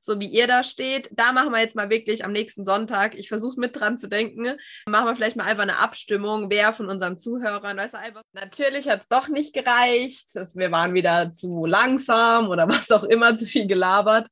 so 0.08 0.20
wie 0.20 0.26
ihr 0.26 0.48
da 0.48 0.64
steht. 0.64 1.10
Da 1.12 1.32
machen 1.32 1.52
wir 1.52 1.60
jetzt 1.60 1.76
mal 1.76 1.92
wirklich 1.92 2.26
am 2.26 2.32
nächsten 2.32 2.66
Sonntag, 2.66 3.14
ich 3.14 3.28
versuche 3.28 3.60
mit 3.60 3.76
dran 3.76 4.00
zu 4.00 4.08
denken, 4.08 4.58
machen 4.88 5.06
wir 5.06 5.16
vielleicht 5.16 5.36
mal 5.36 5.44
einfach 5.44 5.64
eine 5.64 5.78
Abstimmung, 5.78 6.50
wer 6.50 6.74
von 6.74 6.90
unseren 6.90 7.20
Zuhörern, 7.20 7.78
weißt 7.78 7.94
du, 7.94 8.00
einfach, 8.00 8.24
natürlich 8.34 8.90
hat 8.90 9.02
es 9.02 9.08
doch 9.10 9.28
nicht 9.28 9.54
gereicht, 9.54 10.30
wir 10.56 10.72
waren 10.72 10.94
wieder 10.94 11.34
zu 11.34 11.66
langsam 11.66 12.48
oder 12.48 12.68
was 12.70 12.90
auch 12.90 13.04
immer, 13.04 13.38
zu 13.38 13.46
viel 13.46 13.68
gelabert. 13.68 14.28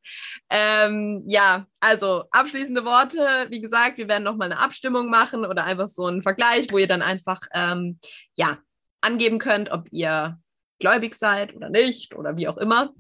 Ähm, 0.50 1.24
ja, 1.28 1.68
also 1.80 2.24
abschließende 2.32 2.86
Worte, 2.86 3.48
wie 3.50 3.62
gesagt, 3.62 3.98
wir 3.98 4.08
werden 4.08 4.24
nochmal 4.24 4.52
eine 4.52 4.62
Abstimmung 4.62 5.10
machen 5.10 5.46
oder 5.46 5.66
einfach 5.66 5.88
so 5.88 6.06
einen 6.06 6.24
Vergleich, 6.24 6.68
wo 6.72 6.78
ihr 6.78 6.88
dann 6.88 7.02
einfach, 7.02 7.42
ähm, 7.54 8.00
ja, 8.36 8.58
angeben 9.02 9.38
könnt, 9.38 9.70
ob 9.70 9.88
ihr 9.92 10.40
gläubig 10.80 11.16
seid 11.16 11.56
oder 11.56 11.70
nicht 11.70 12.16
oder 12.16 12.38
wie 12.38 12.48
auch 12.48 12.58
immer. 12.58 12.94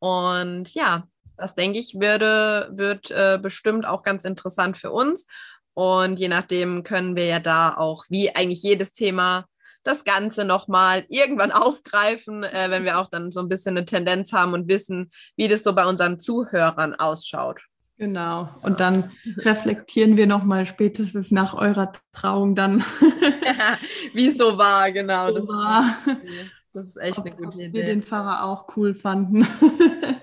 Und 0.00 0.74
ja, 0.74 1.06
das 1.36 1.54
denke 1.54 1.78
ich, 1.78 1.94
würde, 1.98 2.70
wird 2.72 3.10
äh, 3.10 3.38
bestimmt 3.40 3.86
auch 3.86 4.02
ganz 4.02 4.24
interessant 4.24 4.76
für 4.76 4.90
uns. 4.90 5.26
Und 5.74 6.18
je 6.18 6.28
nachdem 6.28 6.82
können 6.82 7.16
wir 7.16 7.26
ja 7.26 7.40
da 7.40 7.74
auch, 7.76 8.04
wie 8.08 8.34
eigentlich 8.34 8.62
jedes 8.62 8.92
Thema, 8.92 9.46
das 9.84 10.04
Ganze 10.04 10.44
nochmal 10.44 11.04
irgendwann 11.08 11.52
aufgreifen, 11.52 12.44
äh, 12.44 12.66
wenn 12.70 12.84
wir 12.84 12.98
auch 12.98 13.08
dann 13.08 13.32
so 13.32 13.40
ein 13.40 13.48
bisschen 13.48 13.76
eine 13.76 13.86
Tendenz 13.86 14.32
haben 14.32 14.54
und 14.54 14.68
wissen, 14.68 15.10
wie 15.36 15.48
das 15.48 15.62
so 15.62 15.74
bei 15.74 15.86
unseren 15.86 16.20
Zuhörern 16.20 16.94
ausschaut. 16.94 17.62
Genau. 17.98 18.48
Und 18.62 18.80
dann 18.80 19.12
reflektieren 19.38 20.16
wir 20.16 20.26
nochmal 20.26 20.66
spätestens 20.66 21.30
nach 21.30 21.54
eurer 21.54 21.92
Trauung 22.12 22.56
dann. 22.56 22.80
wie 24.12 24.28
es 24.28 24.38
so 24.38 24.58
war, 24.58 24.90
genau. 24.90 25.30
Das, 25.30 25.46
war. 25.46 25.98
das 26.72 26.88
ist 26.88 26.96
echt 26.96 27.20
eine 27.20 27.30
ob 27.30 27.36
gute 27.36 27.58
wir 27.58 27.66
Idee. 27.66 27.84
den 27.84 28.02
Pfarrer 28.02 28.44
auch 28.44 28.76
cool 28.76 28.94
fanden. 28.94 29.46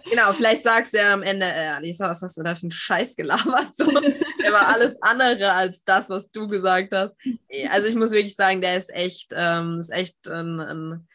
Genau, 0.09 0.33
vielleicht 0.33 0.63
sagst 0.63 0.93
du 0.93 0.97
ja 0.97 1.13
am 1.13 1.23
Ende, 1.23 1.45
äh, 1.45 1.67
Alisa, 1.67 2.09
was 2.09 2.21
hast 2.21 2.37
du 2.37 2.43
da 2.43 2.55
für 2.55 2.63
einen 2.63 2.71
Scheiß 2.71 3.15
gelabert? 3.15 3.69
So, 3.75 3.85
der 4.41 4.53
war 4.53 4.67
alles 4.67 5.01
andere 5.01 5.53
als 5.53 5.83
das, 5.85 6.09
was 6.09 6.31
du 6.31 6.47
gesagt 6.47 6.91
hast. 6.93 7.15
Also 7.69 7.87
ich 7.87 7.95
muss 7.95 8.11
wirklich 8.11 8.35
sagen, 8.35 8.61
der 8.61 8.77
ist 8.77 8.89
echt, 8.93 9.33
ähm, 9.35 9.79
ist 9.79 9.91
echt 9.91 10.27
ein, 10.27 10.59
ein, 10.59 11.07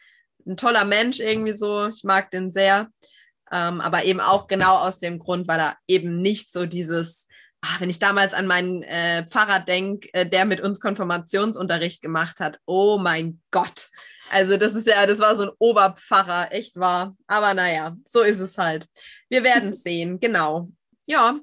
ein 0.45 0.57
toller 0.57 0.85
Mensch 0.85 1.19
irgendwie 1.19 1.53
so. 1.53 1.87
Ich 1.87 2.03
mag 2.03 2.31
den 2.31 2.51
sehr. 2.51 2.89
Ähm, 3.51 3.81
aber 3.81 4.05
eben 4.05 4.19
auch 4.19 4.47
genau 4.47 4.77
aus 4.77 4.99
dem 4.99 5.19
Grund, 5.19 5.47
weil 5.47 5.59
er 5.59 5.77
eben 5.87 6.21
nicht 6.21 6.51
so 6.51 6.65
dieses, 6.65 7.27
ach, 7.61 7.79
wenn 7.79 7.89
ich 7.89 7.99
damals 7.99 8.33
an 8.33 8.47
meinen 8.47 8.83
äh, 8.83 9.25
Pfarrer 9.27 9.59
denke, 9.59 10.09
äh, 10.13 10.25
der 10.25 10.45
mit 10.45 10.61
uns 10.61 10.79
Konfirmationsunterricht 10.79 12.01
gemacht 12.01 12.39
hat, 12.39 12.59
oh 12.65 12.97
mein 12.97 13.41
Gott. 13.51 13.89
Also 14.31 14.57
das 14.57 14.73
ist 14.73 14.87
ja, 14.87 15.05
das 15.05 15.19
war 15.19 15.35
so 15.35 15.43
ein 15.43 15.55
Oberpfarrer, 15.59 16.51
echt 16.51 16.79
wahr. 16.79 17.15
Aber 17.27 17.53
naja, 17.53 17.95
so 18.07 18.21
ist 18.21 18.39
es 18.39 18.57
halt. 18.57 18.87
Wir 19.29 19.43
werden 19.43 19.73
sehen, 19.73 20.19
genau. 20.19 20.69
Ja, 21.07 21.39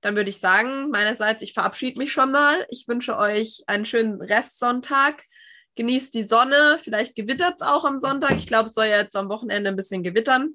dann 0.00 0.14
würde 0.14 0.30
ich 0.30 0.38
sagen, 0.38 0.90
meinerseits, 0.90 1.42
ich 1.42 1.54
verabschiede 1.54 1.98
mich 1.98 2.12
schon 2.12 2.30
mal. 2.30 2.66
Ich 2.70 2.86
wünsche 2.86 3.16
euch 3.16 3.64
einen 3.66 3.84
schönen 3.84 4.20
Restsonntag. 4.20 5.24
Genießt 5.74 6.14
die 6.14 6.24
Sonne. 6.24 6.78
Vielleicht 6.82 7.14
gewittert 7.16 7.56
es 7.56 7.62
auch 7.62 7.84
am 7.84 8.00
Sonntag. 8.00 8.36
Ich 8.36 8.46
glaube, 8.46 8.66
es 8.66 8.74
soll 8.74 8.86
ja 8.86 8.98
jetzt 8.98 9.16
am 9.16 9.28
Wochenende 9.28 9.70
ein 9.70 9.76
bisschen 9.76 10.02
gewittern. 10.02 10.54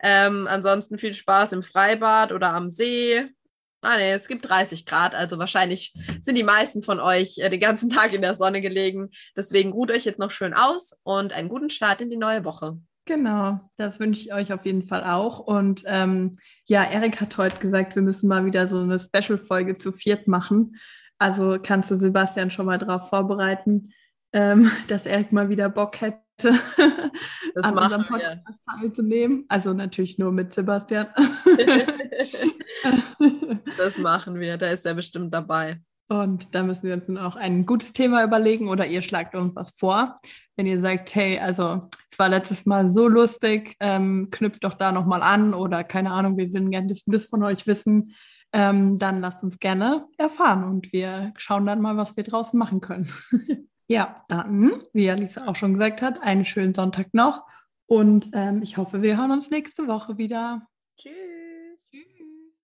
Ähm, 0.00 0.46
ansonsten 0.46 0.98
viel 0.98 1.14
Spaß 1.14 1.52
im 1.52 1.62
Freibad 1.62 2.30
oder 2.32 2.54
am 2.54 2.70
See. 2.70 3.28
Ah, 3.80 3.96
nee, 3.96 4.12
es 4.12 4.26
gibt 4.26 4.48
30 4.48 4.86
Grad, 4.86 5.14
also 5.14 5.38
wahrscheinlich 5.38 5.94
sind 6.20 6.36
die 6.36 6.42
meisten 6.42 6.82
von 6.82 6.98
euch 6.98 7.38
äh, 7.38 7.48
den 7.48 7.60
ganzen 7.60 7.90
Tag 7.90 8.12
in 8.12 8.22
der 8.22 8.34
Sonne 8.34 8.60
gelegen. 8.60 9.10
Deswegen 9.36 9.72
ruht 9.72 9.90
euch 9.90 10.04
jetzt 10.04 10.18
noch 10.18 10.30
schön 10.30 10.54
aus 10.54 10.98
und 11.04 11.32
einen 11.32 11.48
guten 11.48 11.70
Start 11.70 12.00
in 12.00 12.10
die 12.10 12.16
neue 12.16 12.44
Woche. 12.44 12.78
Genau, 13.08 13.58
das 13.76 14.00
wünsche 14.00 14.20
ich 14.20 14.34
euch 14.34 14.52
auf 14.52 14.66
jeden 14.66 14.82
Fall 14.82 15.02
auch. 15.02 15.38
Und 15.38 15.82
ähm, 15.86 16.36
ja, 16.66 16.84
Erik 16.84 17.20
hat 17.22 17.38
heute 17.38 17.56
gesagt, 17.58 17.94
wir 17.94 18.02
müssen 18.02 18.28
mal 18.28 18.44
wieder 18.44 18.66
so 18.68 18.80
eine 18.80 18.98
Special-Folge 18.98 19.78
zu 19.78 19.92
viert 19.92 20.28
machen. 20.28 20.76
Also 21.18 21.58
kannst 21.62 21.90
du 21.90 21.96
Sebastian 21.96 22.50
schon 22.50 22.66
mal 22.66 22.78
darauf 22.78 23.08
vorbereiten, 23.08 23.94
ähm, 24.34 24.70
dass 24.88 25.06
Erik 25.06 25.32
mal 25.32 25.48
wieder 25.48 25.70
Bock 25.70 26.00
hätte, 26.00 26.20
an 26.44 27.74
machen 27.74 27.94
unserem 27.94 28.02
wir. 28.02 28.08
Podcast 28.08 28.60
teilzunehmen. 28.66 29.44
Also 29.48 29.72
natürlich 29.72 30.18
nur 30.18 30.32
mit 30.32 30.54
Sebastian. 30.54 31.08
das 33.76 33.98
machen 33.98 34.40
wir. 34.40 34.56
Da 34.56 34.68
ist 34.68 34.86
er 34.86 34.94
bestimmt 34.94 35.34
dabei. 35.34 35.80
Und 36.08 36.54
da 36.54 36.62
müssen 36.62 36.84
wir 36.84 36.94
uns 36.94 37.06
dann 37.06 37.18
auch 37.18 37.36
ein 37.36 37.66
gutes 37.66 37.92
Thema 37.92 38.24
überlegen 38.24 38.68
oder 38.68 38.86
ihr 38.86 39.02
schlagt 39.02 39.34
uns 39.34 39.54
was 39.54 39.70
vor. 39.70 40.18
Wenn 40.56 40.66
ihr 40.66 40.80
sagt, 40.80 41.14
hey, 41.14 41.38
also 41.38 41.80
es 42.10 42.18
war 42.18 42.30
letztes 42.30 42.64
Mal 42.64 42.88
so 42.88 43.08
lustig, 43.08 43.76
ähm, 43.80 44.28
knüpft 44.30 44.64
doch 44.64 44.74
da 44.74 44.90
nochmal 44.90 45.22
an 45.22 45.52
oder 45.52 45.84
keine 45.84 46.10
Ahnung, 46.10 46.38
wir 46.38 46.50
würden 46.52 46.70
gerne 46.70 46.92
das 47.06 47.26
von 47.26 47.42
euch 47.42 47.66
wissen, 47.66 48.14
ähm, 48.54 48.98
dann 48.98 49.20
lasst 49.20 49.42
uns 49.42 49.58
gerne 49.58 50.06
erfahren 50.16 50.64
und 50.64 50.94
wir 50.94 51.34
schauen 51.36 51.66
dann 51.66 51.82
mal, 51.82 51.98
was 51.98 52.16
wir 52.16 52.24
draußen 52.24 52.58
machen 52.58 52.80
können. 52.80 53.12
ja, 53.88 54.24
dann, 54.28 54.82
wie 54.92 55.10
Alisa 55.10 55.46
auch 55.46 55.56
schon 55.56 55.74
gesagt 55.74 56.02
hat, 56.02 56.22
einen 56.22 56.44
schönen 56.44 56.74
Sonntag 56.74 57.12
noch 57.12 57.44
und 57.86 58.30
ähm, 58.34 58.62
ich 58.62 58.76
hoffe, 58.76 59.02
wir 59.02 59.16
hören 59.16 59.30
uns 59.30 59.50
nächste 59.50 59.88
Woche 59.88 60.18
wieder. 60.18 60.68
Tschüss. 60.98 61.27